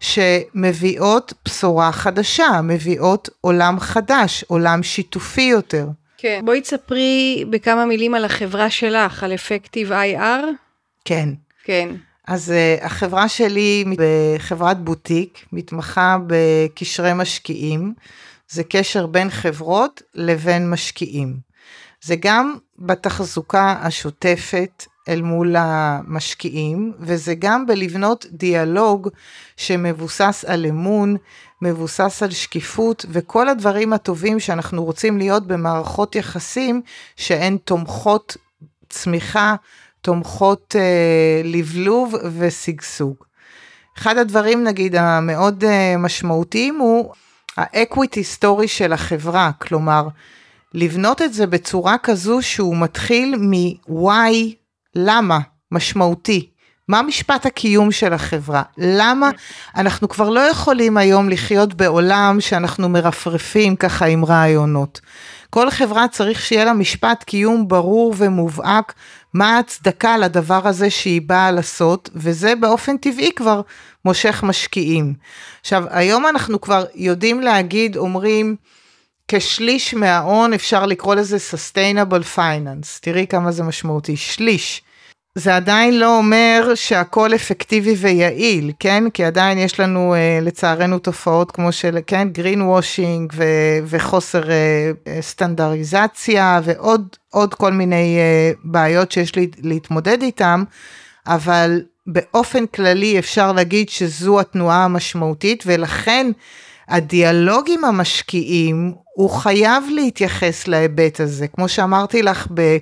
שמביאות 0.00 1.32
בשורה 1.44 1.92
חדשה, 1.92 2.60
מביאות 2.62 3.28
עולם 3.40 3.80
חדש, 3.80 4.44
עולם 4.48 4.82
שיתופי 4.82 5.42
יותר. 5.42 5.86
כן. 6.18 6.42
בואי 6.44 6.60
תספרי 6.60 7.44
בכמה 7.50 7.86
מילים 7.86 8.14
על 8.14 8.24
החברה 8.24 8.70
שלך, 8.70 9.22
על 9.22 9.34
אפקטיב 9.34 9.92
IR. 9.92 10.44
כן. 11.04 11.28
כן. 11.64 11.88
אז 12.26 12.52
uh, 12.52 12.84
החברה 12.84 13.28
שלי 13.28 13.84
בחברת 13.96 14.80
בוטיק, 14.80 15.38
מתמחה 15.52 16.16
בקשרי 16.26 17.12
משקיעים. 17.14 17.94
זה 18.48 18.64
קשר 18.64 19.06
בין 19.06 19.30
חברות 19.30 20.02
לבין 20.14 20.70
משקיעים. 20.70 21.53
זה 22.04 22.16
גם 22.20 22.56
בתחזוקה 22.78 23.76
השוטפת, 23.80 24.84
אל 25.08 25.22
מול 25.22 25.54
המשקיעים, 25.58 26.92
וזה 27.00 27.34
גם 27.38 27.66
בלבנות 27.66 28.26
דיאלוג 28.30 29.08
שמבוסס 29.56 30.44
על 30.48 30.66
אמון, 30.66 31.16
מבוסס 31.62 32.22
על 32.22 32.30
שקיפות, 32.30 33.06
וכל 33.08 33.48
הדברים 33.48 33.92
הטובים 33.92 34.40
שאנחנו 34.40 34.84
רוצים 34.84 35.18
להיות 35.18 35.46
במערכות 35.46 36.16
יחסים 36.16 36.82
שהן 37.16 37.56
תומכות 37.64 38.36
צמיחה, 38.88 39.54
תומכות 40.00 40.76
אה, 40.78 41.40
לבלוב 41.44 42.14
ושגשוג. 42.38 43.16
אחד 43.98 44.16
הדברים 44.18 44.64
נגיד 44.64 44.96
המאוד 44.96 45.64
אה, 45.64 45.96
משמעותיים 45.98 46.78
הוא 46.78 47.12
ה 47.56 47.66
equity 47.66 48.24
story 48.24 48.68
של 48.68 48.92
החברה, 48.92 49.50
כלומר, 49.60 50.08
לבנות 50.74 51.22
את 51.22 51.34
זה 51.34 51.46
בצורה 51.46 51.98
כזו 51.98 52.42
שהוא 52.42 52.76
מתחיל 52.76 53.36
מ-why, 53.36 54.54
למה, 54.94 55.38
משמעותי. 55.72 56.50
מה 56.88 57.02
משפט 57.02 57.46
הקיום 57.46 57.92
של 57.92 58.12
החברה? 58.12 58.62
למה 58.78 59.30
אנחנו 59.76 60.08
כבר 60.08 60.30
לא 60.30 60.40
יכולים 60.40 60.96
היום 60.96 61.28
לחיות 61.28 61.74
בעולם 61.74 62.36
שאנחנו 62.40 62.88
מרפרפים 62.88 63.76
ככה 63.76 64.06
עם 64.06 64.24
רעיונות. 64.24 65.00
כל 65.50 65.70
חברה 65.70 66.08
צריך 66.08 66.40
שיהיה 66.40 66.64
לה 66.64 66.72
משפט 66.72 67.24
קיום 67.24 67.68
ברור 67.68 68.14
ומובהק, 68.16 68.94
מה 69.34 69.56
ההצדקה 69.56 70.18
לדבר 70.18 70.68
הזה 70.68 70.90
שהיא 70.90 71.22
באה 71.26 71.50
לעשות, 71.50 72.10
וזה 72.14 72.54
באופן 72.54 72.96
טבעי 72.96 73.30
כבר 73.36 73.60
מושך 74.04 74.42
משקיעים. 74.42 75.14
עכשיו, 75.60 75.84
היום 75.90 76.26
אנחנו 76.26 76.60
כבר 76.60 76.84
יודעים 76.94 77.40
להגיד, 77.40 77.96
אומרים, 77.96 78.56
כשליש 79.28 79.94
מההון 79.94 80.52
אפשר 80.52 80.86
לקרוא 80.86 81.14
לזה 81.14 81.36
sustainable 81.36 82.36
finance, 82.36 83.00
תראי 83.00 83.26
כמה 83.26 83.52
זה 83.52 83.62
משמעותי, 83.62 84.16
שליש. 84.16 84.82
זה 85.38 85.56
עדיין 85.56 85.98
לא 85.98 86.16
אומר 86.16 86.72
שהכל 86.74 87.34
אפקטיבי 87.34 87.94
ויעיל, 87.94 88.72
כן? 88.80 89.04
כי 89.10 89.24
עדיין 89.24 89.58
יש 89.58 89.80
לנו 89.80 90.14
אה, 90.14 90.38
לצערנו 90.42 90.98
תופעות 90.98 91.50
כמו 91.50 91.72
של, 91.72 91.98
כן, 92.06 92.28
green 92.34 92.58
washing 92.58 93.34
ו- 93.34 93.78
וחוסר 93.86 94.50
אה, 94.50 94.90
סטנדרטיזציה 95.20 96.60
ועוד 96.64 97.16
עוד 97.30 97.54
כל 97.54 97.72
מיני 97.72 98.16
אה, 98.18 98.52
בעיות 98.64 99.12
שיש 99.12 99.36
לי 99.36 99.50
להתמודד 99.62 100.22
איתם, 100.22 100.64
אבל 101.26 101.82
באופן 102.06 102.66
כללי 102.66 103.18
אפשר 103.18 103.52
להגיד 103.52 103.88
שזו 103.88 104.40
התנועה 104.40 104.84
המשמעותית 104.84 105.62
ולכן 105.66 106.30
הדיאלוג 106.88 107.66
עם 107.70 107.84
המשקיעים 107.84 108.94
הוא 109.16 109.30
חייב 109.30 109.84
להתייחס 109.94 110.68
להיבט 110.68 111.20
הזה. 111.20 111.48
כמו 111.48 111.68
שאמרתי 111.68 112.22
לך, 112.22 112.46
ב, 112.54 112.76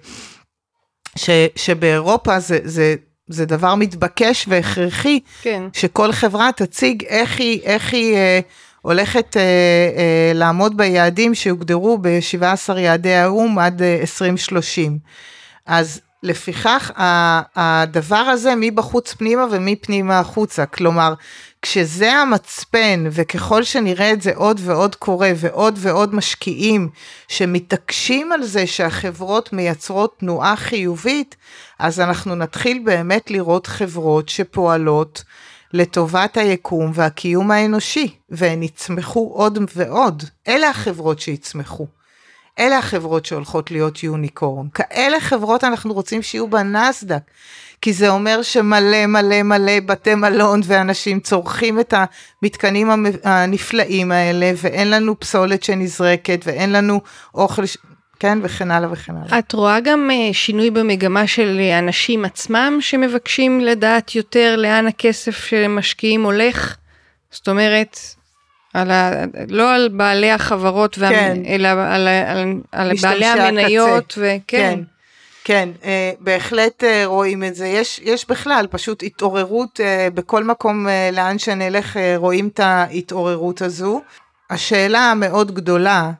ש, 1.16 1.30
שבאירופה 1.56 2.40
זה, 2.40 2.58
זה, 2.64 2.94
זה 3.28 3.46
דבר 3.46 3.74
מתבקש 3.74 4.44
והכרחי, 4.48 5.20
כן. 5.42 5.62
שכל 5.72 6.12
חברה 6.12 6.50
תציג 6.56 7.04
איך 7.04 7.38
היא, 7.38 7.60
איך 7.62 7.92
היא 7.92 8.14
אה, 8.14 8.40
הולכת 8.82 9.36
אה, 9.36 9.42
אה, 9.42 10.32
לעמוד 10.34 10.76
ביעדים 10.76 11.34
שהוגדרו 11.34 11.98
ב-17 11.98 12.78
יעדי 12.78 13.14
האו"ם 13.14 13.58
עד 13.58 13.82
אה, 13.82 13.98
2030. 14.00 14.98
אז 15.66 16.00
לפיכך 16.22 16.90
הדבר 17.56 18.16
הזה 18.16 18.54
מבחוץ 18.56 19.14
פנימה 19.14 19.46
ומפנימה 19.50 20.18
החוצה, 20.18 20.66
כלומר 20.66 21.14
כשזה 21.62 22.12
המצפן 22.12 23.04
וככל 23.10 23.62
שנראה 23.62 24.12
את 24.12 24.22
זה 24.22 24.32
עוד 24.34 24.60
ועוד 24.64 24.94
קורה 24.94 25.32
ועוד 25.36 25.78
ועוד 25.78 26.14
משקיעים 26.14 26.88
שמתעקשים 27.28 28.32
על 28.32 28.42
זה 28.42 28.66
שהחברות 28.66 29.52
מייצרות 29.52 30.18
תנועה 30.18 30.56
חיובית, 30.56 31.36
אז 31.78 32.00
אנחנו 32.00 32.34
נתחיל 32.34 32.82
באמת 32.84 33.30
לראות 33.30 33.66
חברות 33.66 34.28
שפועלות 34.28 35.22
לטובת 35.72 36.36
היקום 36.36 36.90
והקיום 36.94 37.50
האנושי, 37.50 38.14
והן 38.30 38.62
יצמחו 38.62 39.32
עוד 39.34 39.58
ועוד. 39.76 40.22
אלה 40.48 40.70
החברות 40.70 41.20
שיצמחו. 41.20 41.86
אלה 42.58 42.78
החברות 42.78 43.26
שהולכות 43.26 43.70
להיות 43.70 44.02
יוניקורן. 44.02 44.66
כאלה 44.74 45.20
חברות 45.20 45.64
אנחנו 45.64 45.94
רוצים 45.94 46.22
שיהיו 46.22 46.48
בנסדק. 46.50 47.22
כי 47.82 47.92
זה 47.92 48.08
אומר 48.08 48.42
שמלא 48.42 49.06
מלא 49.06 49.42
מלא 49.42 49.80
בתי 49.86 50.14
מלון 50.14 50.60
ואנשים 50.64 51.20
צורכים 51.20 51.80
את 51.80 51.94
המתקנים 52.42 52.90
הנפלאים 53.24 54.12
האלה, 54.12 54.52
ואין 54.56 54.90
לנו 54.90 55.20
פסולת 55.20 55.62
שנזרקת, 55.62 56.40
ואין 56.46 56.72
לנו 56.72 57.00
אוכל, 57.34 57.62
כן, 58.18 58.38
וכן 58.42 58.70
הלאה 58.70 58.92
וכן 58.92 59.16
הלאה. 59.16 59.38
את 59.38 59.52
רואה 59.52 59.80
גם 59.80 60.10
uh, 60.10 60.34
שינוי 60.34 60.70
במגמה 60.70 61.26
של 61.26 61.60
אנשים 61.78 62.24
עצמם 62.24 62.78
שמבקשים 62.80 63.60
לדעת 63.60 64.14
יותר 64.14 64.56
לאן 64.56 64.86
הכסף 64.86 65.44
שמשקיעים 65.44 66.22
הולך? 66.22 66.76
זאת 67.30 67.48
אומרת, 67.48 67.98
על 68.74 68.90
ה... 68.90 69.24
לא 69.48 69.74
על 69.74 69.88
בעלי 69.88 70.30
החברות, 70.30 70.98
וה... 70.98 71.08
כן. 71.08 71.42
אלא 71.46 71.68
על, 71.68 72.08
על, 72.08 72.54
על 72.72 72.92
בעלי 73.02 73.26
המניות, 73.26 74.14
וכן. 74.18 74.40
כן. 74.46 74.80
כן, 75.44 75.68
אה, 75.84 76.12
בהחלט 76.20 76.84
אה, 76.84 77.02
רואים 77.06 77.44
את 77.44 77.54
זה. 77.54 77.66
יש, 77.66 78.00
יש 78.04 78.28
בכלל 78.28 78.66
פשוט 78.70 79.02
התעוררות 79.02 79.80
אה, 79.80 80.08
בכל 80.14 80.44
מקום 80.44 80.88
אה, 80.88 81.10
לאן 81.12 81.38
שנלך 81.38 81.96
אה, 81.96 82.14
רואים 82.16 82.48
את 82.48 82.60
ההתעוררות 82.60 83.62
הזו. 83.62 84.02
השאלה 84.50 85.10
המאוד 85.10 85.54
גדולה 85.54 86.10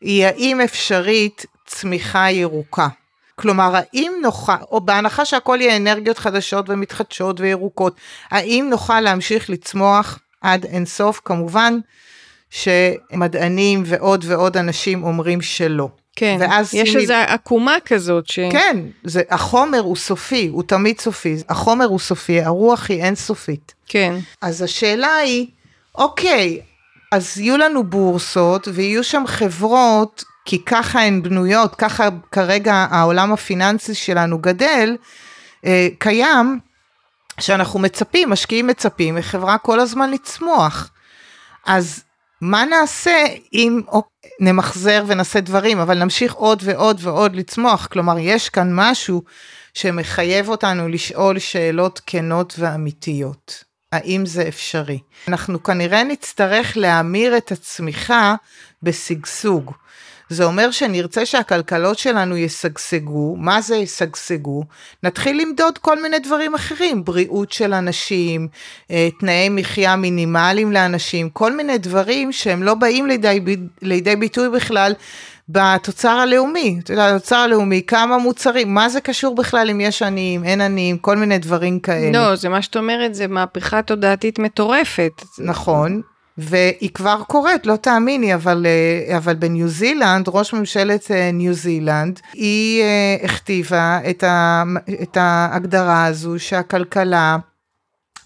היא 0.00 0.26
האם 0.26 0.60
אפשרית 0.60 1.46
צמיחה 1.66 2.30
ירוקה. 2.30 2.88
כלומר, 3.34 3.72
האם 3.74 4.12
נוכל, 4.22 4.52
או 4.70 4.80
בהנחה 4.80 5.24
שהכל 5.24 5.58
יהיה 5.60 5.76
אנרגיות 5.76 6.18
חדשות 6.18 6.68
ומתחדשות 6.68 7.40
וירוקות, 7.40 7.96
האם 8.30 8.66
נוכל 8.70 9.00
להמשיך 9.00 9.50
לצמוח 9.50 10.18
עד 10.46 10.64
אינסוף? 10.64 11.20
כמובן 11.24 11.78
שמדענים 12.50 13.82
ועוד 13.86 14.24
ועוד 14.28 14.56
אנשים 14.56 15.04
אומרים 15.04 15.42
שלא. 15.42 15.88
כן, 16.16 16.36
ואז 16.40 16.74
יש 16.74 16.88
שימי... 16.88 17.02
איזו 17.02 17.14
עקומה 17.14 17.76
כזאת 17.84 18.26
ש... 18.26 18.38
כן, 18.52 18.76
זה, 19.04 19.22
החומר 19.30 19.78
הוא 19.78 19.96
סופי, 19.96 20.48
הוא 20.52 20.62
תמיד 20.62 21.00
סופי, 21.00 21.36
החומר 21.48 21.84
הוא 21.84 21.98
סופי, 21.98 22.42
הרוח 22.42 22.90
היא 22.90 23.02
אינסופית. 23.02 23.74
כן. 23.86 24.14
אז 24.42 24.62
השאלה 24.62 25.16
היא, 25.16 25.46
אוקיי, 25.94 26.60
אז 27.12 27.38
יהיו 27.38 27.56
לנו 27.56 27.84
בורסות 27.84 28.68
ויהיו 28.72 29.04
שם 29.04 29.22
חברות, 29.26 30.24
כי 30.44 30.64
ככה 30.64 31.02
הן 31.02 31.22
בנויות, 31.22 31.74
ככה 31.74 32.08
כרגע 32.32 32.74
העולם 32.90 33.32
הפיננסי 33.32 33.94
שלנו 33.94 34.38
גדל, 34.38 34.96
אה, 35.64 35.88
קיים, 35.98 36.58
שאנחנו 37.40 37.80
מצפים, 37.80 38.30
משקיעים 38.30 38.66
מצפים 38.66 39.14
מחברה 39.14 39.58
כל 39.58 39.80
הזמן 39.80 40.10
לצמוח. 40.10 40.90
אז 41.66 42.02
מה 42.40 42.64
נעשה 42.64 43.24
אם 43.52 43.80
נמחזר 44.40 45.04
ונעשה 45.06 45.40
דברים, 45.40 45.78
אבל 45.78 45.98
נמשיך 45.98 46.34
עוד 46.34 46.62
ועוד 46.64 47.00
ועוד 47.02 47.36
לצמוח? 47.36 47.86
כלומר, 47.86 48.18
יש 48.18 48.48
כאן 48.48 48.68
משהו 48.72 49.22
שמחייב 49.74 50.48
אותנו 50.48 50.88
לשאול 50.88 51.38
שאלות 51.38 52.00
כנות 52.06 52.54
ואמיתיות. 52.58 53.64
האם 53.92 54.26
זה 54.26 54.48
אפשרי? 54.48 54.98
אנחנו 55.28 55.62
כנראה 55.62 56.04
נצטרך 56.04 56.76
להמיר 56.76 57.36
את 57.36 57.52
הצמיחה 57.52 58.34
בשגשוג. 58.82 59.72
זה 60.28 60.44
אומר 60.44 60.70
שנרצה 60.70 61.26
שהכלכלות 61.26 61.98
שלנו 61.98 62.36
ישגשגו, 62.36 63.36
מה 63.36 63.60
זה 63.60 63.76
ישגשגו? 63.76 64.64
נתחיל 65.02 65.42
למדוד 65.42 65.78
כל 65.78 66.02
מיני 66.02 66.18
דברים 66.18 66.54
אחרים, 66.54 67.04
בריאות 67.04 67.52
של 67.52 67.74
אנשים, 67.74 68.48
אה, 68.90 69.08
תנאי 69.20 69.48
מחיה 69.48 69.96
מינימליים 69.96 70.72
לאנשים, 70.72 71.30
כל 71.30 71.56
מיני 71.56 71.78
דברים 71.78 72.32
שהם 72.32 72.62
לא 72.62 72.74
באים 72.74 73.06
לידי, 73.06 73.40
לידי 73.82 74.16
ביטוי 74.16 74.48
בכלל 74.48 74.92
בתוצר 75.48 76.08
הלאומי, 76.08 76.80
אתה 76.84 76.92
יודע, 76.92 77.08
התוצר 77.08 77.36
הלאומי, 77.36 77.82
כמה 77.86 78.18
מוצרים, 78.18 78.74
מה 78.74 78.88
זה 78.88 79.00
קשור 79.00 79.34
בכלל 79.34 79.70
אם 79.70 79.80
יש 79.80 80.02
עניים, 80.02 80.44
אין 80.44 80.60
עניים, 80.60 80.98
כל 80.98 81.16
מיני 81.16 81.38
דברים 81.38 81.80
כאלה. 81.80 82.18
לא, 82.18 82.36
זה 82.36 82.48
מה 82.48 82.62
שאת 82.62 82.76
אומרת, 82.76 83.14
זה 83.14 83.26
מהפכה 83.26 83.82
תודעתית 83.82 84.38
מטורפת. 84.38 85.22
נכון, 85.38 86.02
והיא 86.38 86.90
כבר 86.94 87.22
קורית, 87.26 87.66
לא 87.66 87.76
תאמיני, 87.76 88.34
אבל, 88.34 88.66
אה, 88.66 89.16
אבל 89.16 89.34
בניו 89.34 89.68
זילנד, 89.68 90.28
ראש 90.28 90.52
ממשלת 90.52 91.10
אה, 91.10 91.30
ניו 91.32 91.54
זילנד, 91.54 92.20
היא 92.32 92.82
אה, 92.82 93.16
הכתיבה 93.24 93.98
את, 94.10 94.22
ה, 94.22 94.62
את 95.02 95.16
ההגדרה 95.16 96.04
הזו 96.04 96.34
שהכלכלה, 96.38 97.36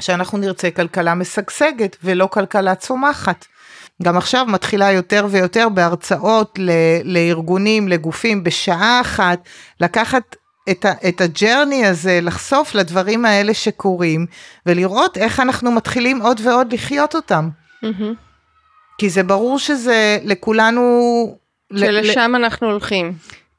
שאנחנו 0.00 0.38
נרצה 0.38 0.70
כלכלה 0.70 1.14
משגשגת 1.14 1.96
ולא 2.04 2.26
כלכלה 2.26 2.74
צומחת. 2.74 3.44
גם 4.02 4.16
עכשיו 4.16 4.46
מתחילה 4.48 4.92
יותר 4.92 5.26
ויותר 5.30 5.68
בהרצאות 5.68 6.58
ל, 6.58 6.70
לארגונים, 7.04 7.88
לגופים, 7.88 8.44
בשעה 8.44 9.00
אחת, 9.00 9.38
לקחת 9.80 10.36
את, 10.70 10.84
ה, 10.84 10.92
את 11.08 11.20
הג'רני 11.20 11.86
הזה, 11.86 12.18
לחשוף 12.22 12.74
לדברים 12.74 13.24
האלה 13.24 13.54
שקורים, 13.54 14.26
ולראות 14.66 15.16
איך 15.18 15.40
אנחנו 15.40 15.72
מתחילים 15.72 16.22
עוד 16.22 16.40
ועוד 16.44 16.72
לחיות 16.72 17.14
אותם. 17.14 17.48
Mm-hmm. 17.84 18.14
כי 18.98 19.10
זה 19.10 19.22
ברור 19.22 19.58
שזה 19.58 20.18
לכולנו... 20.24 21.36
שלשם 21.76 22.32
ל- 22.34 22.36
אנחנו 22.36 22.70
הולכים. 22.70 23.12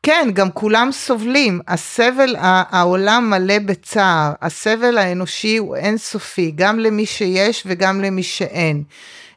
כן, 0.04 0.30
גם 0.34 0.52
כולם 0.52 0.90
סובלים. 0.92 1.62
הסבל, 1.68 2.36
העולם 2.40 3.30
מלא 3.30 3.60
בצער. 3.60 4.32
הסבל 4.42 4.98
האנושי 4.98 5.58
הוא 5.58 5.76
אינסופי, 5.76 6.52
גם 6.56 6.80
למי 6.80 7.06
שיש 7.06 7.64
וגם 7.66 8.02
למי 8.02 8.24
שאין. 8.24 8.84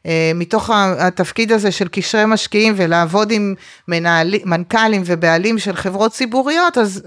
אה, 0.05 0.31
מתוך 0.35 0.69
התפקיד 0.73 1.51
הזה 1.51 1.71
של 1.71 1.87
קשרי 1.87 2.23
משקיעים 2.27 2.73
ולעבוד 2.77 3.31
עם 3.31 3.55
מנהלים, 3.87 4.41
מנכ"לים 4.45 5.01
ובעלים 5.05 5.59
של 5.59 5.75
חברות 5.75 6.11
ציבוריות, 6.11 6.77
אז 6.77 7.03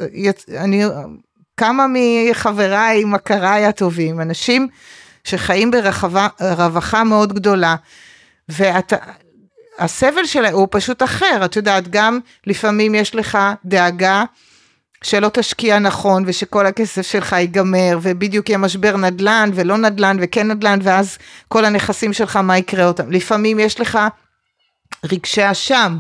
אני, 0.57 0.85
כמה 1.57 1.87
מחבריי, 1.89 3.05
מכריי 3.05 3.67
הטובים, 3.67 4.21
אנשים 4.21 4.69
שחיים 5.29 5.71
ברווחה 5.71 7.05
מאוד 7.05 7.33
גדולה, 7.33 7.77
ואתה, 8.49 8.97
הסבל 9.79 10.25
שלהם 10.25 10.55
הוא 10.55 10.69
פשוט 10.71 11.03
אחר, 11.03 11.43
את 11.45 11.57
יודעת, 11.57 11.89
גם 11.89 12.19
לפעמים 12.47 12.95
יש 12.95 13.15
לך 13.15 13.39
דאגה 13.65 14.25
שלא 15.05 15.29
תשקיע 15.29 15.79
נכון 15.79 16.23
ושכל 16.27 16.67
הכסף 16.67 17.03
שלך 17.03 17.33
ייגמר 17.33 17.99
ובדיוק 18.03 18.49
יהיה 18.49 18.59
משבר 18.59 18.97
נדל"ן 18.97 19.51
ולא 19.55 19.77
נדל"ן 19.77 20.17
וכן 20.21 20.51
נדל"ן 20.51 20.79
ואז 20.83 21.19
כל 21.49 21.65
הנכסים 21.65 22.13
שלך 22.13 22.37
מה 22.37 22.59
יקרה 22.59 22.85
אותם. 22.85 23.11
לפעמים 23.11 23.61
יש 23.61 23.81
לך 23.81 23.99
רגשי 25.05 25.51
אשם. 25.51 25.99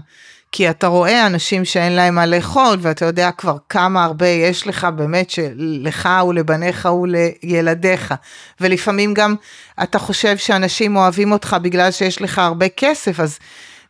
כי 0.52 0.70
אתה 0.70 0.86
רואה 0.86 1.26
אנשים 1.26 1.64
שאין 1.64 1.92
להם 1.92 2.14
מה 2.14 2.26
לאכול 2.26 2.78
ואתה 2.80 3.04
יודע 3.04 3.30
כבר 3.30 3.56
כמה 3.68 4.04
הרבה 4.04 4.26
יש 4.26 4.66
לך 4.66 4.86
באמת 4.96 5.30
שלך 5.30 6.08
ולבניך 6.28 6.88
ולילדיך 7.02 8.14
ולפעמים 8.60 9.14
גם 9.14 9.34
אתה 9.82 9.98
חושב 9.98 10.36
שאנשים 10.36 10.96
אוהבים 10.96 11.32
אותך 11.32 11.56
בגלל 11.62 11.90
שיש 11.90 12.22
לך 12.22 12.38
הרבה 12.38 12.68
כסף 12.68 13.20
אז 13.20 13.38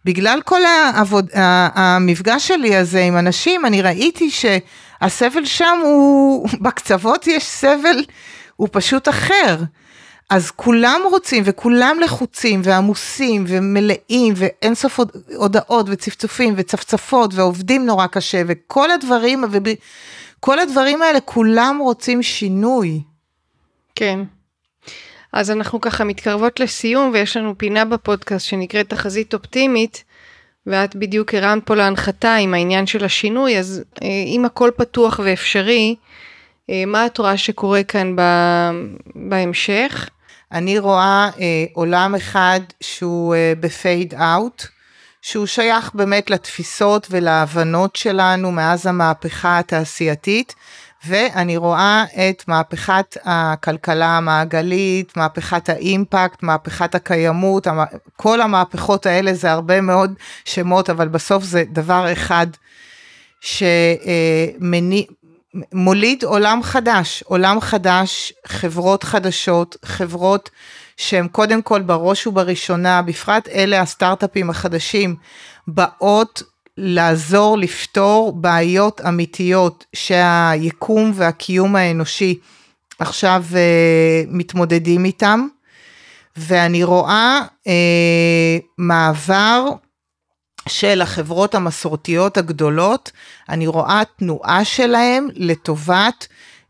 בגלל 0.05 0.41
כל 0.45 0.61
העבוד, 0.65 1.31
המפגש 1.35 2.49
שלי 2.49 2.77
הזה 2.77 3.01
עם 3.03 3.17
אנשים 3.19 3.67
אני 3.67 3.83
ראיתי 3.83 4.31
שהסבל 4.31 5.45
שם 5.45 5.79
הוא 5.85 6.49
בקצוות 6.65 7.27
יש 7.27 7.45
סבל 7.45 8.05
הוא 8.57 8.69
פשוט 8.73 9.09
אחר. 9.09 9.57
אז 10.31 10.51
כולם 10.51 11.01
רוצים 11.11 11.43
וכולם 11.47 11.97
לחוצים 12.05 12.61
ועמוסים 12.65 13.45
ומלאים 13.49 14.35
ואין 14.37 14.75
סוף 14.75 15.01
הודעות 15.37 15.87
וצפצופים 15.89 16.55
וצפצפות 16.57 17.35
ועובדים 17.35 17.87
נורא 17.87 18.07
קשה 18.07 18.43
וכל 18.47 18.91
הדברים 18.91 19.45
וכל 19.45 20.59
הדברים 20.59 21.03
האלה 21.03 21.21
כולם 21.21 21.79
רוצים 21.81 22.23
שינוי. 22.23 23.01
כן. 23.95 24.21
אז 25.33 25.51
אנחנו 25.51 25.81
ככה 25.81 26.05
מתקרבות 26.05 26.61
לסיום 26.61 27.11
ויש 27.13 27.37
לנו 27.37 27.59
פינה 27.59 27.85
בפודקאסט 27.85 28.47
שנקראת 28.47 28.89
תחזית 28.89 29.35
אופטימית 29.35 30.05
ואת 30.67 30.97
בדיוק 30.97 31.35
הרמת 31.35 31.67
פה 31.67 31.75
להנחתה 31.75 32.35
עם 32.35 32.55
העניין 32.55 32.87
של 32.87 33.05
השינוי 33.05 33.59
אז 33.59 33.83
אה, 34.03 34.09
אם 34.27 34.45
הכל 34.45 34.71
פתוח 34.77 35.21
ואפשרי 35.25 35.97
אה, 36.71 36.83
מה 36.87 37.07
את 37.07 37.19
רואה 37.19 37.37
שקורה 37.37 37.83
כאן 37.83 38.17
בהמשך? 39.15 40.11
אני 40.53 40.79
רואה 40.79 41.31
אה, 41.41 41.65
עולם 41.73 42.15
אחד 42.15 42.61
שהוא 42.81 43.35
אה, 43.35 43.53
בפייד 43.61 44.15
אאוט, 44.15 44.67
שהוא 45.23 45.47
שייך 45.47 45.95
באמת 45.95 46.31
לתפיסות 46.31 47.07
ולהבנות 47.11 47.97
שלנו 47.97 48.53
מאז 48.53 48.87
המהפכה 48.87 49.59
התעשייתית, 49.59 50.55
ואני 51.07 51.57
רואה 51.57 52.05
את 52.31 52.45
מהפכת 52.49 53.17
הכלכלה 53.25 54.17
המעגלית, 54.17 55.17
מהפכת 55.17 55.69
האימפקט, 55.69 56.43
מהפכת 56.43 56.95
הקיימות, 56.95 57.67
כל 58.17 58.41
המהפכות 58.41 59.07
האלה 59.07 59.35
זה 59.35 59.53
הרבה 59.53 59.81
מאוד 59.81 60.15
שמות, 60.45 60.91
אבל 60.91 61.09
בסוף 61.09 61.45
זה 61.45 61.65
דבר 61.73 62.13
אחד 62.13 62.47
שמניע, 63.41 65.03
מוליד 65.73 66.25
עולם 66.25 66.63
חדש, 66.63 67.23
עולם 67.27 67.61
חדש, 67.61 68.33
חברות 68.47 69.05
חדשות, 69.05 69.77
חברות 69.85 70.51
שהן 70.97 71.29
קודם 71.29 71.63
כל 71.63 71.83
בראש 71.83 72.27
ובראשונה, 72.27 73.03
בפרט 73.03 73.49
אלה 73.49 73.81
הסטארט-אפים 73.81 74.51
החדשים, 74.51 75.17
באות 75.69 76.43
לעזור 76.77 77.59
לפתור 77.59 78.33
בעיות 78.33 79.01
אמיתיות 79.01 79.85
שהיקום 79.93 81.13
והקיום 81.15 81.77
האנושי 81.77 82.39
עכשיו 82.99 83.45
uh, 83.51 83.57
מתמודדים 84.29 85.05
איתם, 85.05 85.47
ואני 86.37 86.85
רואה 86.85 87.41
uh, 87.65 87.69
מעבר 88.79 89.65
של 90.69 91.03
החברות 91.03 91.55
המסורתיות 91.55 92.37
הגדולות, 92.37 93.13
אני 93.49 93.67
רואה 93.67 94.03
תנועה 94.19 94.65
שלהם 94.65 95.29
לטובת 95.35 96.27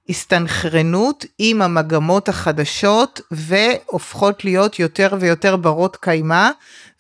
הסתנכרנות 0.09 1.25
עם 1.39 1.63
המגמות 1.63 2.29
החדשות 2.29 3.21
והופכות 3.31 4.45
להיות 4.45 4.79
יותר 4.79 5.09
ויותר 5.21 5.57
ברות 5.57 5.97
קיימא, 5.97 6.51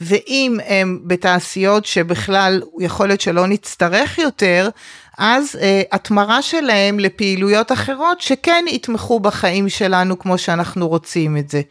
ואם 0.01 0.59
הם 0.67 1.01
בתעשיות 1.05 1.87
שבכלל 1.87 2.63
יכול 2.81 3.09
להיות 3.09 3.21
שלא 3.21 3.47
נצטרך 3.47 4.19
יותר, 4.19 4.69
אז 5.19 5.55
uh, 5.55 5.59
התמרה 5.93 6.43
שלהם 6.43 7.01
לפעילויות 7.01 7.73
אחרות 7.73 8.21
שכן 8.21 8.65
יתמכו 8.69 9.21
בחיים 9.21 9.69
שלנו 9.69 10.19
כמו 10.19 10.39
שאנחנו 10.39 10.89
רוצים 10.89 11.37
את 11.37 11.51
זה. 11.51 11.63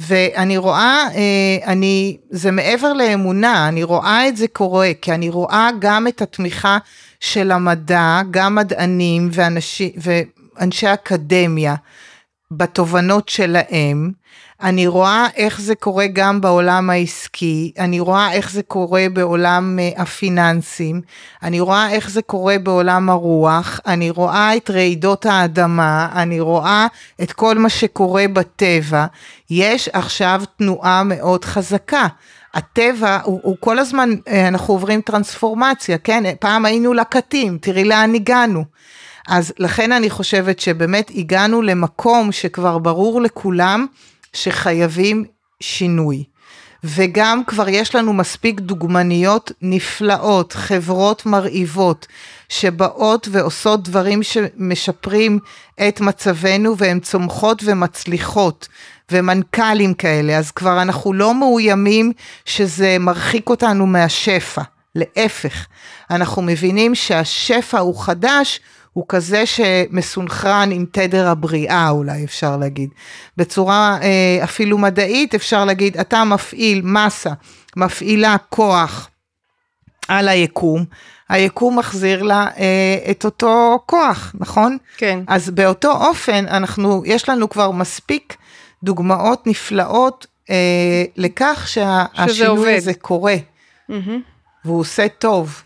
ואני 0.00 0.56
רואה, 0.56 1.08
אה, 1.14 1.72
אני, 1.72 2.16
זה 2.30 2.50
מעבר 2.50 2.92
לאמונה, 2.92 3.68
אני 3.68 3.82
רואה 3.82 4.28
את 4.28 4.36
זה 4.36 4.48
קורה, 4.48 4.90
כי 5.02 5.12
אני 5.12 5.28
רואה 5.28 5.68
גם 5.78 6.06
את 6.06 6.22
התמיכה 6.22 6.78
של 7.20 7.50
המדע, 7.50 8.20
גם 8.30 8.54
מדענים 8.54 9.28
ואנשי, 9.32 9.92
ואנשי 9.96 10.92
אקדמיה 10.92 11.74
בתובנות 12.50 13.28
שלהם. 13.28 14.12
אני 14.62 14.86
רואה 14.86 15.26
איך 15.36 15.60
זה 15.60 15.74
קורה 15.74 16.06
גם 16.12 16.40
בעולם 16.40 16.90
העסקי, 16.90 17.72
אני 17.78 18.00
רואה 18.00 18.32
איך 18.32 18.50
זה 18.50 18.62
קורה 18.62 19.06
בעולם 19.12 19.78
אה, 19.78 20.02
הפיננסים, 20.02 21.00
אני 21.42 21.60
רואה 21.60 21.90
איך 21.90 22.10
זה 22.10 22.22
קורה 22.22 22.58
בעולם 22.58 23.10
הרוח, 23.10 23.80
אני 23.86 24.10
רואה 24.10 24.56
את 24.56 24.70
רעידות 24.70 25.26
האדמה, 25.26 26.08
אני 26.12 26.40
רואה 26.40 26.86
את 27.22 27.32
כל 27.32 27.58
מה 27.58 27.68
שקורה 27.68 28.24
בטבע. 28.32 29.06
יש 29.50 29.88
עכשיו 29.92 30.42
תנועה 30.58 31.02
מאוד 31.04 31.44
חזקה. 31.44 32.06
הטבע 32.54 33.18
הוא, 33.24 33.40
הוא 33.42 33.56
כל 33.60 33.78
הזמן, 33.78 34.10
אה, 34.28 34.48
אנחנו 34.48 34.74
עוברים 34.74 35.00
טרנספורמציה, 35.00 35.98
כן? 35.98 36.24
פעם 36.40 36.64
היינו 36.64 36.94
לקטים, 36.94 37.58
תראי 37.60 37.84
לאן 37.84 38.14
הגענו. 38.14 38.64
אז 39.28 39.52
לכן 39.58 39.92
אני 39.92 40.10
חושבת 40.10 40.60
שבאמת 40.60 41.10
הגענו 41.14 41.62
למקום 41.62 42.32
שכבר 42.32 42.78
ברור 42.78 43.20
לכולם 43.20 43.86
שחייבים 44.36 45.24
שינוי. 45.60 46.24
וגם 46.84 47.42
כבר 47.46 47.68
יש 47.68 47.94
לנו 47.94 48.12
מספיק 48.12 48.60
דוגמניות 48.60 49.52
נפלאות, 49.62 50.52
חברות 50.52 51.26
מרהיבות, 51.26 52.06
שבאות 52.48 53.28
ועושות 53.30 53.82
דברים 53.82 54.22
שמשפרים 54.22 55.38
את 55.88 56.00
מצבנו 56.00 56.76
והן 56.76 57.00
צומחות 57.00 57.62
ומצליחות, 57.64 58.68
ומנכ"לים 59.12 59.94
כאלה, 59.94 60.38
אז 60.38 60.50
כבר 60.50 60.82
אנחנו 60.82 61.12
לא 61.12 61.34
מאוימים 61.34 62.12
שזה 62.44 62.96
מרחיק 63.00 63.48
אותנו 63.48 63.86
מהשפע, 63.86 64.62
להפך, 64.94 65.66
אנחנו 66.10 66.42
מבינים 66.42 66.94
שהשפע 66.94 67.78
הוא 67.78 68.00
חדש, 68.02 68.60
הוא 68.96 69.04
כזה 69.08 69.46
שמסונכרן 69.46 70.70
עם 70.72 70.84
תדר 70.92 71.28
הבריאה 71.28 71.88
אולי 71.90 72.24
אפשר 72.24 72.56
להגיד. 72.56 72.90
בצורה 73.36 73.98
אה, 74.02 74.44
אפילו 74.44 74.78
מדעית 74.78 75.34
אפשר 75.34 75.64
להגיד, 75.64 75.96
אתה 75.96 76.24
מפעיל 76.24 76.80
מסה, 76.84 77.30
מפעילה 77.76 78.36
כוח 78.48 79.10
על 80.08 80.28
היקום, 80.28 80.84
היקום 81.28 81.78
מחזיר 81.78 82.22
לה 82.22 82.48
אה, 82.56 83.10
את 83.10 83.24
אותו 83.24 83.78
כוח, 83.86 84.34
נכון? 84.38 84.76
כן. 84.96 85.20
אז 85.26 85.50
באותו 85.50 85.92
אופן 85.92 86.46
אנחנו, 86.46 87.02
יש 87.06 87.28
לנו 87.28 87.48
כבר 87.48 87.70
מספיק 87.70 88.36
דוגמאות 88.82 89.46
נפלאות 89.46 90.26
אה, 90.50 91.04
לכך 91.16 91.68
שהשינוי 91.68 92.76
הזה 92.76 92.94
קורה, 92.94 93.36
mm-hmm. 93.90 93.94
והוא 94.64 94.80
עושה 94.80 95.08
טוב. 95.08 95.62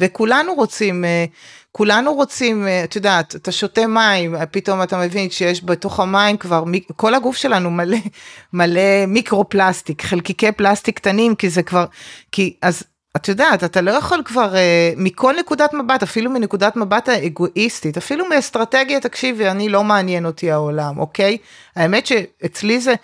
וכולנו 0.00 0.54
רוצים, 0.54 1.04
אה, 1.04 1.24
כולנו 1.72 2.14
רוצים, 2.14 2.66
אה, 2.66 2.84
את 2.84 2.96
יודעת, 2.96 3.36
אתה 3.36 3.52
שותה 3.52 3.86
מים, 3.86 4.34
פתאום 4.50 4.82
אתה 4.82 4.98
מבין 4.98 5.30
שיש 5.30 5.64
בתוך 5.64 6.00
המים 6.00 6.36
כבר, 6.36 6.64
כל 6.96 7.14
הגוף 7.14 7.36
שלנו 7.36 7.70
מלא, 7.70 7.98
מלא 8.52 9.06
מיקרו-פלסטיק, 9.08 10.02
חלקיקי 10.02 10.52
פלסטיק 10.52 10.96
קטנים, 10.96 11.34
כי 11.34 11.50
זה 11.50 11.62
כבר, 11.62 11.84
כי 12.32 12.56
אז 12.62 12.82
את 13.16 13.28
יודעת, 13.28 13.64
אתה 13.64 13.80
לא 13.80 13.90
יכול 13.90 14.22
כבר, 14.24 14.56
אה, 14.56 14.92
מכל 14.96 15.34
נקודת 15.40 15.74
מבט, 15.74 16.02
אפילו 16.02 16.30
מנקודת 16.30 16.76
מבט 16.76 17.08
האגואיסטית, 17.08 17.96
אפילו 17.96 18.28
מאסטרטגיה, 18.28 19.00
תקשיבי, 19.00 19.48
אני 19.48 19.68
לא 19.68 19.84
מעניין 19.84 20.26
אותי 20.26 20.50
העולם, 20.50 20.98
אוקיי? 20.98 21.38
האמת 21.76 22.06
שאצלי 22.06 22.80
זה, 22.80 22.94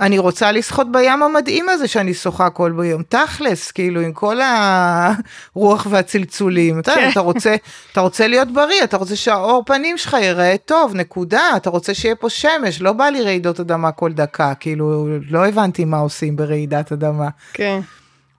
אני 0.00 0.18
רוצה 0.18 0.52
לשחות 0.52 0.92
בים 0.92 1.22
המדהים 1.22 1.68
הזה 1.68 1.88
שאני 1.88 2.14
שוחה 2.14 2.50
כל 2.50 2.72
ביום, 2.72 3.02
תכלס, 3.02 3.70
כאילו 3.70 4.00
עם 4.00 4.12
כל 4.12 4.38
הרוח 4.40 5.86
והצלצולים, 5.90 6.78
אתה, 6.78 6.94
כן. 6.94 7.08
אתה, 7.12 7.20
רוצה, 7.20 7.56
אתה 7.92 8.00
רוצה 8.00 8.26
להיות 8.26 8.50
בריא, 8.50 8.84
אתה 8.84 8.96
רוצה 8.96 9.16
שהאור 9.16 9.62
פנים 9.66 9.98
שלך 9.98 10.16
ייראה 10.20 10.56
טוב, 10.64 10.94
נקודה, 10.94 11.42
אתה 11.56 11.70
רוצה 11.70 11.94
שיהיה 11.94 12.14
פה 12.14 12.30
שמש, 12.30 12.80
לא 12.80 12.92
בא 12.92 13.04
לי 13.04 13.22
רעידות 13.22 13.60
אדמה 13.60 13.92
כל 13.92 14.12
דקה, 14.12 14.54
כאילו 14.54 15.06
לא 15.30 15.46
הבנתי 15.46 15.84
מה 15.84 15.98
עושים 15.98 16.36
ברעידת 16.36 16.92
אדמה. 16.92 17.28
כן. 17.52 17.80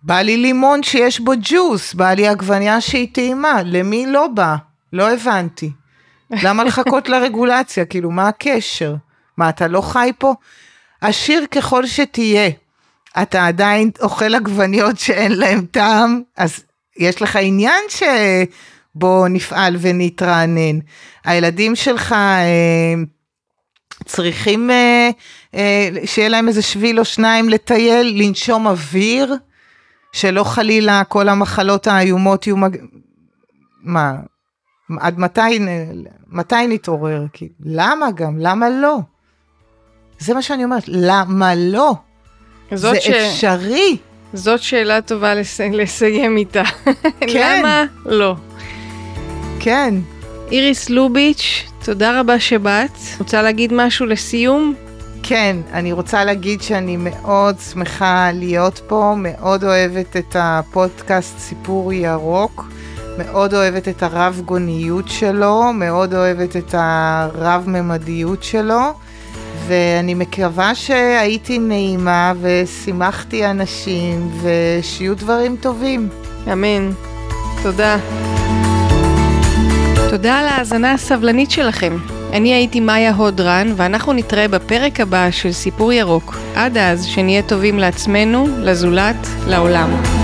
בא 0.04 0.22
לי 0.22 0.38
לימון 0.38 0.84
שיש 0.84 1.20
בו 1.20 1.32
ג'וס, 1.42 1.94
בא 1.94 2.10
לי 2.10 2.28
עגבניה 2.28 2.82
שהיא 2.82 3.08
טעימה, 3.14 3.62
למי 3.66 4.06
לא 4.06 4.28
בא? 4.28 4.56
לא 4.94 5.12
הבנתי. 5.12 5.72
למה 6.44 6.64
לחכות 6.64 7.10
לרגולציה? 7.10 7.86
כאילו, 7.86 8.12
מה 8.12 8.28
הקשר? 8.28 8.96
מה, 9.38 9.50
אתה 9.50 9.68
לא 9.68 9.82
חי 9.82 10.12
פה? 10.18 10.34
עשיר 11.02 11.46
ככל 11.52 11.86
שתהיה, 11.86 12.50
אתה 13.22 13.48
עדיין 13.48 13.92
אוכל 14.02 14.36
עגבניות 14.36 15.00
שאין 15.00 15.32
להם 15.32 15.66
טעם, 15.72 16.22
אז 16.38 16.64
יש 16.98 17.22
לך 17.22 17.36
עניין 17.36 17.84
שבו 17.90 19.28
נפעל 19.28 19.76
ונתרענן. 19.80 20.80
הילדים 21.26 21.76
שלך 21.76 22.12
אה, 22.12 22.94
צריכים 24.06 24.72
אה, 24.72 25.10
אה, 25.56 25.90
שיהיה 26.06 26.30
להם 26.30 26.48
איזה 26.48 26.62
שביל 26.62 27.00
או 27.00 27.06
שניים 27.06 27.50
לטייל, 27.50 28.24
לנשום 28.24 28.68
אוויר, 28.68 29.36
שלא 30.12 30.44
חלילה 30.44 31.04
כל 31.04 31.30
המחלות 31.30 31.88
האיומות 31.88 32.48
יהיו... 32.48 32.58
מג... 32.58 32.78
מה, 33.82 34.16
עד 35.00 35.20
מתי, 35.20 35.60
מתי 36.28 36.68
נתעורר? 36.68 37.26
כי, 37.34 37.50
למה 37.60 38.12
גם? 38.12 38.38
למה 38.40 38.70
לא? 38.70 39.00
זה 40.20 40.34
מה 40.34 40.42
שאני 40.42 40.64
אומרת, 40.64 40.84
למה 40.88 41.56
לא? 41.56 41.94
זאת, 42.74 42.94
זה 42.94 43.02
ש... 43.02 43.10
אפשרי. 43.10 43.98
זאת 44.34 44.62
שאלה 44.62 45.02
טובה 45.02 45.34
לס... 45.36 45.62
לסיים 45.62 46.38
איתה. 46.38 46.64
כן. 47.34 47.60
למה 47.60 47.86
לא? 48.06 48.36
כן. 49.60 49.96
איריס 50.52 50.90
לוביץ', 50.90 51.64
תודה 51.84 52.20
רבה 52.20 52.40
שבאת. 52.40 52.98
רוצה 53.20 53.42
להגיד 53.42 53.74
משהו 53.74 54.06
לסיום? 54.06 54.74
כן, 55.24 55.58
אני 55.74 55.92
רוצה 55.92 56.26
להגיד 56.26 56.62
שאני 56.62 56.98
מאוד 56.98 57.56
שמחה 57.72 58.30
להיות 58.34 58.82
פה, 58.88 59.14
מאוד 59.18 59.64
אוהבת 59.64 60.18
את 60.18 60.36
הפודקאסט 60.40 61.40
סיפור 61.40 61.94
ירוק, 61.94 62.66
מאוד 63.18 63.54
אוהבת 63.54 63.88
את 63.88 64.04
הרב 64.04 64.42
גוניות 64.46 65.08
שלו, 65.08 65.74
מאוד 65.74 66.14
אוהבת 66.14 66.56
את 66.56 66.76
הרב-ממדיות 66.78 68.44
שלו, 68.44 68.80
ואני 69.68 70.14
מקווה 70.14 70.76
שהייתי 70.76 71.60
נעימה 71.60 72.34
ושימחתי 72.42 73.46
אנשים 73.46 74.32
ושיהיו 74.42 75.16
דברים 75.16 75.56
טובים. 75.62 76.10
אמן. 76.54 76.92
תודה. 77.64 77.98
תודה 80.10 80.40
על 80.40 80.46
ההאזנה 80.48 80.94
הסבלנית 80.94 81.52
שלכם. 81.52 81.98
אני 82.34 82.54
הייתי 82.54 82.80
מאיה 82.80 83.14
הודרן, 83.14 83.74
ואנחנו 83.76 84.14
נתראה 84.14 84.48
בפרק 84.48 85.00
הבא 85.00 85.32
של 85.32 85.52
סיפור 85.52 85.94
ירוק. 85.94 86.36
עד 86.56 86.78
אז, 86.78 87.06
שנהיה 87.06 87.42
טובים 87.42 87.80
לעצמנו, 87.80 88.48
לזולת, 88.58 89.28
לעולם. 89.48 90.19